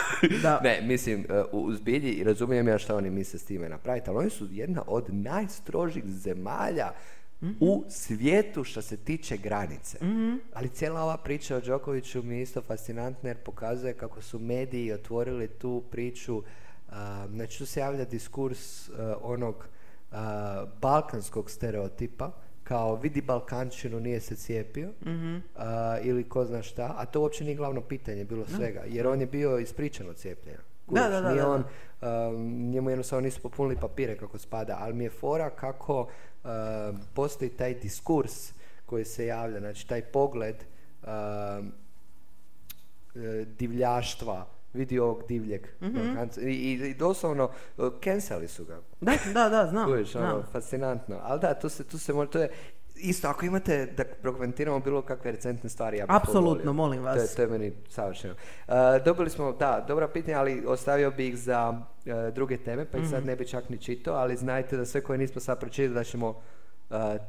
da. 0.41 0.59
Ne, 0.63 0.81
mislim, 0.81 1.25
e, 1.29 1.43
u 1.51 1.73
zbilji 1.73 2.23
razumijem 2.23 2.67
ja 2.67 2.77
šta 2.77 2.95
oni 2.95 3.09
misle 3.09 3.39
s 3.39 3.45
time 3.45 3.69
napraviti, 3.69 4.09
ali 4.09 4.19
oni 4.19 4.29
su 4.29 4.47
jedna 4.51 4.83
od 4.87 5.05
najstrožih 5.09 6.03
zemalja 6.05 6.91
u 7.59 7.83
svijetu 7.89 8.63
što 8.63 8.81
se 8.81 8.97
tiče 8.97 9.37
granice. 9.37 9.97
Ali 10.53 10.69
cijela 10.69 11.03
ova 11.03 11.17
priča 11.17 11.55
o 11.55 11.61
Đokoviću 11.61 12.23
mi 12.23 12.35
je 12.35 12.41
isto 12.41 12.61
fascinantna 12.61 13.29
jer 13.29 13.37
pokazuje 13.37 13.93
kako 13.93 14.21
su 14.21 14.39
mediji 14.39 14.93
otvorili 14.93 15.47
tu 15.47 15.83
priču 15.91 16.43
a, 16.89 17.27
znači 17.31 17.57
tu 17.57 17.65
se 17.65 17.79
javlja 17.79 18.05
diskurs 18.05 18.89
a, 18.89 19.15
onog 19.21 19.67
a, 20.11 20.65
balkanskog 20.81 21.51
stereotipa 21.51 22.31
kao 22.63 22.95
vidi 22.95 23.21
Balkančinu 23.21 23.99
nije 23.99 24.19
se 24.19 24.35
cijepio 24.35 24.89
a, 25.55 25.97
ili 26.03 26.23
ko 26.23 26.45
zna 26.45 26.61
šta, 26.61 26.95
a 26.97 27.05
to 27.05 27.21
uopće 27.21 27.43
nije 27.43 27.55
glavno 27.55 27.81
pitanje 27.81 28.25
bilo 28.25 28.45
svega, 28.47 28.83
jer 28.87 29.07
on 29.07 29.21
je 29.21 29.27
bio 29.27 29.57
ispričan 29.57 30.09
od 30.09 30.15
cijepljenja. 30.15 30.59
Da, 30.87 31.09
da, 31.09 31.21
da, 31.21 31.29
nije 31.29 31.41
da, 31.41 31.49
on, 31.49 31.63
um, 32.01 32.69
njemu 32.69 32.89
jednostavno 32.89 33.21
nisu 33.21 33.41
popunili 33.41 33.81
papire 33.81 34.17
kako 34.17 34.37
spada, 34.37 34.77
ali 34.79 34.93
mi 34.93 35.03
je 35.03 35.09
fora 35.09 35.49
kako 35.49 36.07
postoji 37.13 37.49
taj 37.49 37.73
diskurs 37.73 38.53
koji 38.85 39.05
se 39.05 39.25
javlja, 39.25 39.59
znači 39.59 39.87
taj 39.87 40.01
pogled 40.01 40.55
um, 41.03 41.71
e, 43.15 43.45
divljaštva, 43.45 44.45
vidi 44.73 44.99
ovog 44.99 45.23
divljeg. 45.27 45.67
Mhm. 45.81 45.95
Balkanca. 45.95 46.41
I, 46.41 46.53
i, 46.53 46.89
i 46.89 46.93
doslovno, 46.93 47.49
canceli 48.03 48.47
su 48.47 48.65
ga. 48.65 48.79
Da, 49.01 49.13
da, 49.33 49.49
da, 49.49 49.67
znam. 49.67 49.91
Kužiš, 49.91 50.15
ono, 50.15 50.27
znam. 50.27 50.43
fascinantno. 50.51 51.19
Ali 51.23 51.39
da, 51.39 51.53
tu 51.53 51.69
se, 51.69 51.83
tu 51.83 51.97
se 51.97 52.13
može, 52.13 52.31
to 52.31 52.39
je, 52.39 52.49
isto, 52.95 53.27
ako 53.27 53.45
imate 53.45 53.85
da 53.85 54.03
prokomentiramo 54.21 54.79
bilo 54.79 55.01
kakve 55.01 55.31
recentne 55.31 55.69
stvari, 55.69 55.97
ja 55.97 56.05
bih 56.05 56.15
Apsolutno, 56.15 56.73
molim 56.73 57.03
vas. 57.03 57.15
To 57.15 57.21
je, 57.21 57.27
to 57.27 57.41
je 57.41 57.59
meni 57.59 57.73
savršeno. 57.89 58.33
Uh, 58.67 58.73
dobili 59.05 59.29
smo, 59.29 59.51
da, 59.51 59.85
dobra 59.87 60.07
pitanja, 60.07 60.39
ali 60.39 60.63
ostavio 60.67 61.11
bih 61.11 61.29
ih 61.29 61.37
za 61.37 61.69
uh, 61.69 61.83
druge 62.33 62.57
teme, 62.57 62.85
pa 62.85 62.97
ih 62.97 63.03
Mhm. 63.03 63.11
sad 63.11 63.25
ne 63.25 63.35
bi 63.35 63.47
čak 63.47 63.69
ni 63.69 63.77
čitao, 63.77 64.15
ali 64.15 64.37
znajte 64.37 64.77
da 64.77 64.85
sve 64.85 65.01
koje 65.01 65.17
nismo 65.17 65.41
sad 65.41 65.59
pročitali 65.59 65.93
da 65.93 66.03
ćemo 66.03 66.29
uh, 66.29 66.35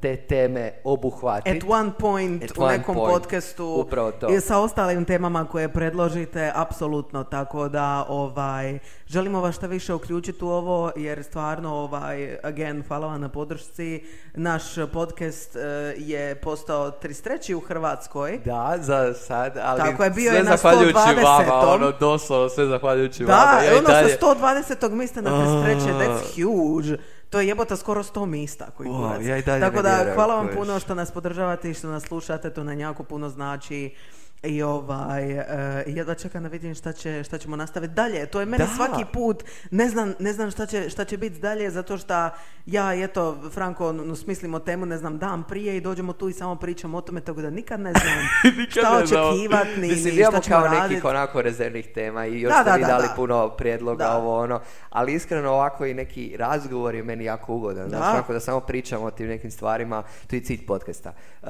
te 0.01 0.17
teme 0.19 0.73
obuhvatiti. 0.85 1.57
At 1.57 1.65
one 1.71 1.91
point 1.99 2.45
At 2.45 2.59
u 2.59 2.63
one 2.63 2.79
nekom 2.79 2.95
point. 2.95 3.13
podcastu 3.13 3.87
i 4.31 4.41
sa 4.41 4.59
ostalim 4.59 5.05
temama 5.05 5.45
koje 5.45 5.69
predložite, 5.69 6.53
apsolutno, 6.55 7.25
tako 7.25 7.69
da 7.69 8.07
ovaj, 8.09 8.79
želimo 9.07 9.41
vas 9.41 9.57
šta 9.57 9.67
više 9.67 9.95
uključiti 9.95 10.45
u 10.45 10.49
ovo, 10.49 10.91
jer 10.97 11.25
stvarno, 11.25 11.75
ovaj, 11.75 12.37
again, 12.43 12.83
hvala 12.89 13.07
vam 13.07 13.21
na 13.21 13.29
podršci. 13.29 14.05
Naš 14.35 14.63
podcast 14.93 15.57
eh, 15.57 15.61
je 15.99 16.35
postao 16.35 16.91
33. 16.93 17.55
u 17.55 17.61
Hrvatskoj. 17.61 18.41
Da, 18.45 18.77
za 18.79 19.15
sad, 19.15 19.59
ali 19.59 19.81
Tako 19.81 20.05
je, 20.05 20.11
bio 20.11 20.31
sve 20.31 20.39
je 20.39 20.45
na 20.45 20.57
zahvaljujući 20.57 20.99
120. 20.99 21.25
vama, 21.25 21.69
ono, 21.69 21.93
doslovno 21.93 22.49
sve 22.49 22.67
zahvaljujući 22.67 23.25
vama. 23.25 23.43
Da, 23.53 23.59
Ja 23.59 23.73
i 23.73 23.79
ono 23.79 23.89
dalje- 23.89 24.09
sa 24.11 24.17
120. 24.17 24.91
mista 24.91 25.21
na 25.21 25.31
33. 25.31 25.93
That's 25.93 26.35
huge. 26.37 27.03
To 27.33 27.41
je 27.41 27.49
jebota 27.49 27.76
skoro 27.76 28.03
100 28.03 28.26
mista 28.26 28.70
koji 28.76 28.89
Wow, 28.89 29.20
ja 29.28 29.39
i 29.39 29.43
dalje 29.43 29.61
Tako 29.61 29.83
da, 29.83 30.07
hvala 30.14 30.35
vam 30.35 30.49
puno 30.55 30.80
što 30.80 30.95
nas 30.95 31.11
podržavate 31.11 31.70
i 31.70 31.74
što 31.74 31.89
nas 31.89 32.03
slušate, 32.03 32.51
to 32.51 32.64
nam 32.64 32.80
jako 32.80 33.03
puno 33.03 33.28
znači. 33.28 33.95
I 34.43 34.62
ovaj, 34.62 35.32
e, 35.32 35.45
jedva 35.86 36.14
čekam 36.14 36.43
da 36.43 36.49
vidim 36.49 36.74
šta, 36.74 36.93
će, 36.93 37.24
šta 37.24 37.38
ćemo 37.38 37.57
nastaviti 37.57 37.95
dalje. 37.95 38.26
To 38.26 38.40
je 38.40 38.47
meni 38.47 38.64
Da. 38.64 38.70
svaki 38.76 39.05
put, 39.12 39.45
ne 39.70 39.88
znam, 39.88 40.14
ne 40.18 40.32
znam 40.32 40.51
šta 40.51 40.66
će, 40.66 40.90
šta 40.90 41.05
će 41.05 41.16
biti 41.16 41.40
dalje, 41.40 41.70
zato 41.70 41.99
što 41.99 42.30
ja, 42.66 42.95
eto, 42.95 43.51
Franko, 43.53 43.93
no, 43.93 44.16
smislimo 44.16 44.59
temu, 44.59 44.86
ne 44.86 44.99
znam, 44.99 45.18
dan 45.18 45.43
prije 45.43 45.76
i 45.76 45.80
dođemo 45.80 46.12
tu 46.12 46.28
i 46.28 46.32
samo 46.32 46.57
pričamo 46.57 46.99
o 46.99 47.01
tome, 47.01 47.20
tako 47.20 47.40
da 47.43 47.51
nikad 47.51 47.80
ne 47.80 47.93
znam 47.93 48.12
Nikad 48.59 48.70
šta 48.70 48.97
očekivati, 48.97 49.80
ni, 49.80 49.88
Mislim, 49.88 50.14
ni 50.16 50.22
šta 50.24 50.40
ćemo 50.40 50.61
kao 50.61 50.68
nekih 50.68 51.05
onako 51.05 51.43
rezervnih 51.43 51.88
tema 51.95 52.26
i 52.26 52.40
još 52.40 52.53
Da, 52.53 52.61
ste 52.61 52.70
da, 52.70 52.76
mi 52.76 52.82
da, 52.82 52.88
dali 52.88 53.07
da. 53.09 53.14
puno 53.16 53.49
prijedloga, 53.49 54.05
Da. 54.05 54.16
ovo 54.16 54.38
ono, 54.38 54.61
ali 54.90 55.14
iskreno 55.14 55.51
ovako 55.51 55.86
i 55.86 55.95
neki 55.95 56.36
razgovor 56.38 56.95
je 56.95 57.03
meni 57.03 57.24
jako 57.24 57.55
ugodan, 57.55 57.84
Da. 57.88 57.97
znači 57.97 58.11
onako 58.11 58.32
da 58.32 58.40
samo 58.40 58.61
pričamo 58.61 59.05
o 59.05 59.11
tim 59.11 59.26
nekim 59.26 59.51
stvarima, 59.51 60.03
to 60.26 60.36
je 60.36 60.43
cilj 60.43 60.66
podcasta. 60.66 61.12
Uh, 61.43 61.49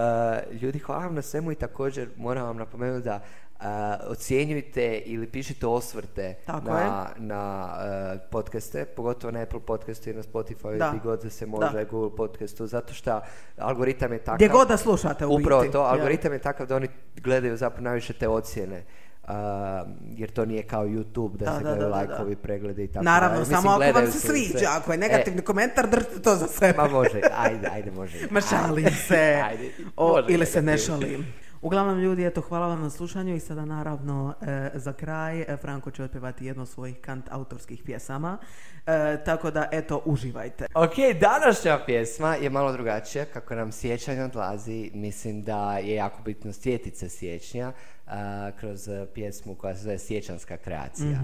ljudi, 0.62 0.78
hvala 0.78 1.04
vam 1.04 1.14
na 1.14 1.22
svemu 1.22 1.52
i 1.52 1.54
također 1.54 2.08
moram 2.16 2.46
vam 2.46 2.56
napomenuti 2.56 2.81
da 3.00 3.20
uh, 3.56 3.64
ocjenjujte 4.06 4.98
ili 4.98 5.26
pišite 5.26 5.66
osvrte 5.66 6.34
Tako 6.46 6.70
na, 6.70 7.08
na 7.16 7.68
uh, 8.14 8.20
podcaste, 8.30 8.84
pogotovo 8.86 9.30
na 9.30 9.40
Apple 9.40 9.60
podcastu 9.60 10.10
i 10.10 10.14
na 10.14 10.22
Spotify, 10.22 10.78
Da. 10.78 10.88
gdje 10.88 11.00
god 11.00 11.22
da 11.22 11.30
se 11.30 11.46
može, 11.46 11.72
Da. 11.72 11.84
Google 11.84 12.16
podcastu, 12.16 12.66
zato 12.66 12.94
što 12.94 13.20
algoritam 13.58 14.12
je 14.12 14.18
takav. 14.18 14.34
Gdje 14.34 14.48
god 14.48 14.68
da 14.68 14.76
slušate 14.76 15.26
u 15.26 15.34
Upravo 15.34 15.60
biti. 15.60 15.72
to, 15.72 15.80
algoritam 15.80 16.32
je 16.32 16.38
takav 16.38 16.66
da 16.66 16.76
oni 16.76 16.88
gledaju 17.16 17.56
zapravo 17.56 17.84
najviše 17.84 18.12
te 18.12 18.28
ocjene. 18.28 18.84
a, 19.24 19.84
jer 20.10 20.30
to 20.30 20.44
nije 20.44 20.62
kao 20.62 20.84
YouTube 20.84 21.36
da, 21.36 21.44
Da, 21.44 21.52
se 21.52 21.64
da, 21.64 21.70
gledaju 21.70 21.80
da, 21.80 21.88
da, 21.88 21.94
lajkovi, 21.96 22.36
pregledi 22.36 22.84
i 22.84 22.88
tako 22.88 23.04
Naravno, 23.04 23.34
dalje. 23.34 23.46
samo 23.46 23.70
Mislim, 23.70 23.88
ako 23.88 24.00
vam 24.00 24.12
se 24.12 24.18
sviđa, 24.20 24.66
ako 24.70 24.92
je 24.92 24.98
negativni 24.98 25.42
komentar, 25.42 25.86
držite 25.88 26.22
to 26.22 26.36
za 26.36 26.46
sebe. 26.48 26.68
E, 26.68 26.74
ma 26.76 26.88
može, 26.88 27.20
ajde, 27.36 27.68
ajde, 27.72 27.90
može. 27.90 28.18
Ma 28.30 28.40
šalim 28.40 28.90
se. 29.08 29.42
Ajde, 29.48 29.70
O, 29.96 30.20
ili 30.28 30.46
se 30.46 30.62
ne 30.62 30.78
šalim. 30.78 31.26
Uglavnom 31.62 31.98
ljudi, 31.98 32.26
eto, 32.26 32.40
hvala 32.40 32.66
vam 32.66 32.82
na 32.82 32.90
slušanju 32.90 33.34
i 33.34 33.40
sada 33.40 33.64
naravno 33.64 34.34
e, 34.40 34.70
za 34.74 34.92
kraj 34.92 35.40
e, 35.40 35.56
Franko 35.56 35.90
će 35.90 36.02
otpevati 36.02 36.46
jednu 36.46 36.62
od 36.62 36.68
svojih 36.68 37.00
kant 37.00 37.24
autorskih 37.30 37.82
pjesama. 37.82 38.38
E, 38.86 39.24
tako 39.24 39.50
da, 39.50 39.68
eto, 39.72 40.02
uživajte. 40.04 40.66
Ok, 40.74 40.94
današnja 41.20 41.78
pjesma 41.86 42.34
je 42.34 42.50
malo 42.50 42.72
drugačija, 42.72 43.24
kako 43.24 43.54
nam 43.54 43.72
sjećanje 43.72 44.24
odlazi, 44.24 44.90
mislim 44.94 45.42
da 45.42 45.78
je 45.78 45.94
jako 45.94 46.22
bitno 46.22 46.52
sjetit 46.52 46.96
se 46.96 47.08
siječnja 47.08 47.72
a, 48.06 48.50
kroz 48.60 48.88
a, 48.88 49.06
pjesmu 49.14 49.54
koja 49.54 49.74
se 49.74 49.82
zove 49.82 49.98
Sjećanska 49.98 50.56
kreacija. 50.56 51.18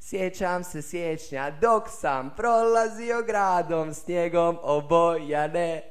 Sjećam 0.00 0.64
se 0.64 0.82
siječnja 0.82 1.50
dok 1.60 1.82
sam 1.88 2.30
prolazio 2.36 3.22
gradom 3.26 3.94
snijegom 3.94 4.58
obojane 4.62 5.82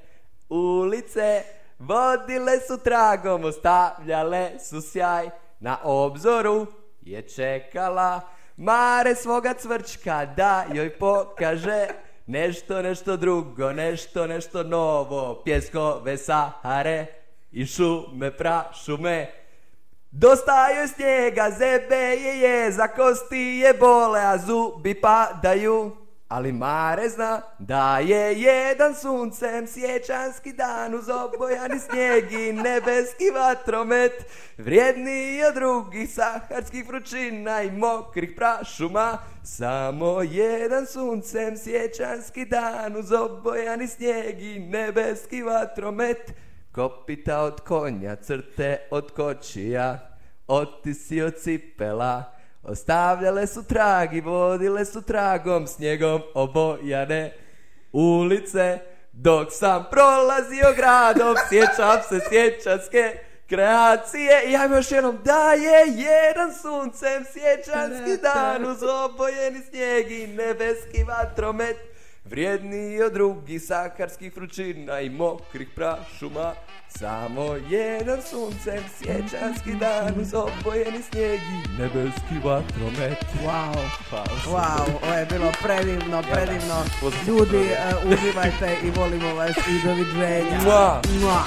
ulice 0.49 1.43
vodile 1.87 2.59
su 2.67 2.77
tragom, 2.77 3.43
ostavljale 3.43 4.51
su 4.59 4.81
sjaj 4.81 5.29
na 5.59 5.77
obzoru 5.83 6.67
je 7.01 7.21
čekala 7.21 8.21
Mare 8.57 9.15
svoga 9.15 9.53
cvrčka 9.53 10.25
da 10.25 10.65
joj 10.73 10.97
pokaže 10.97 11.87
nešto, 12.27 12.81
nešto 12.81 13.17
drugo, 13.17 13.73
nešto, 13.73 14.27
nešto 14.27 14.63
novo, 14.63 15.41
pjeskove 15.45 16.17
Sahare 16.17 17.05
i 17.51 17.65
šume 17.65 18.37
prašume. 18.37 19.31
Dosta 20.11 20.69
joj 20.69 20.87
snijega, 20.87 21.49
zebe 21.57 21.95
je 21.95 22.39
je, 22.39 22.71
za 22.71 22.87
kosti 22.87 23.37
je 23.37 23.73
bole, 23.73 24.19
a 24.19 24.37
zubi 24.37 25.01
padaju. 25.01 26.02
Ali 26.27 26.51
Mare 26.51 27.09
zna 27.09 27.41
da 27.59 27.99
je 27.99 28.41
jedan 28.41 28.95
suncem 28.95 29.67
sjećanski 29.67 30.53
dan 30.53 30.95
uz 30.95 31.09
obojani 31.09 31.79
snijeg 31.79 32.31
i 32.31 32.53
nebeski 32.53 33.29
vatromet. 33.35 34.11
Vrijedniji 34.57 35.43
od 35.43 35.53
drugih 35.53 36.13
saharskih 36.13 36.87
vrućina 36.87 37.63
i 37.63 37.71
mokrih 37.71 38.33
prašuma. 38.35 39.17
Samo 39.43 40.21
jedan 40.21 40.85
suncem 40.85 41.57
sjećanski 41.57 42.45
dan 42.45 42.95
uz 42.95 43.11
obojani 43.11 43.87
snijeg 43.87 44.41
i 44.41 44.59
nebeski 44.59 45.41
vatromet. 45.41 46.31
Kopita 46.71 47.41
od 47.41 47.61
konja 47.61 48.15
crte 48.15 48.87
od 48.91 49.11
kočija 49.11 50.17
otisi 50.47 51.21
od 51.21 51.35
cipela 51.35 52.33
Ostavljale 52.63 53.47
su 53.47 53.63
trag 53.63 54.13
i 54.13 54.21
vodile 54.21 54.85
su 54.85 55.01
tragom 55.01 55.67
snijegom 55.67 56.21
obojane 56.33 57.33
ulice. 57.91 58.79
Dok 59.11 59.47
sam 59.51 59.85
prolazio 59.91 60.73
gradom 60.75 61.35
sjećam 61.49 62.01
se 62.09 62.19
sjećanske 62.29 63.19
kreacije. 63.49 64.43
I 64.47 64.51
ja 64.51 64.65
još 64.65 64.91
jednom 64.91 65.19
da 65.25 65.53
je 65.53 65.85
jedan 65.87 66.53
suncem 66.53 67.25
sjećanski 67.33 68.21
dan 68.21 68.65
uz 68.65 68.83
obojeni 68.83 69.61
snijeg 69.69 70.11
i 70.11 70.27
nebeski 70.27 71.03
vatromet. 71.03 71.77
Vrijedniji 72.25 73.01
od 73.01 73.13
drugih 73.13 73.61
sakarskih 73.63 74.35
vrućina 74.35 74.99
i 74.99 75.09
mokrih 75.09 75.67
prašuma 75.75 76.53
samo 76.99 77.55
jedan 77.69 78.21
suncem 78.21 78.83
sjećanski 78.97 79.75
dan 79.79 80.13
uz 80.21 80.33
obojeni 80.33 81.01
snijeg 81.11 81.39
i 81.39 81.81
nebeski 81.81 82.35
vatromet. 82.43 83.17
Wow, 83.45 83.75
Hvala. 84.09 84.25
wow, 84.47 84.85
ovo 85.03 85.13
je 85.13 85.25
bilo 85.25 85.51
predivno, 85.63 86.23
predivno. 86.31 86.83
Ljudi, 87.27 87.57
uh, 87.57 88.11
uživajte 88.11 88.77
i 88.83 88.99
volimo 88.99 89.35
vas 89.35 89.57
i 89.57 89.87
doviđenja. 89.87 90.59
Mua. 90.63 91.01
Mua. 91.21 91.43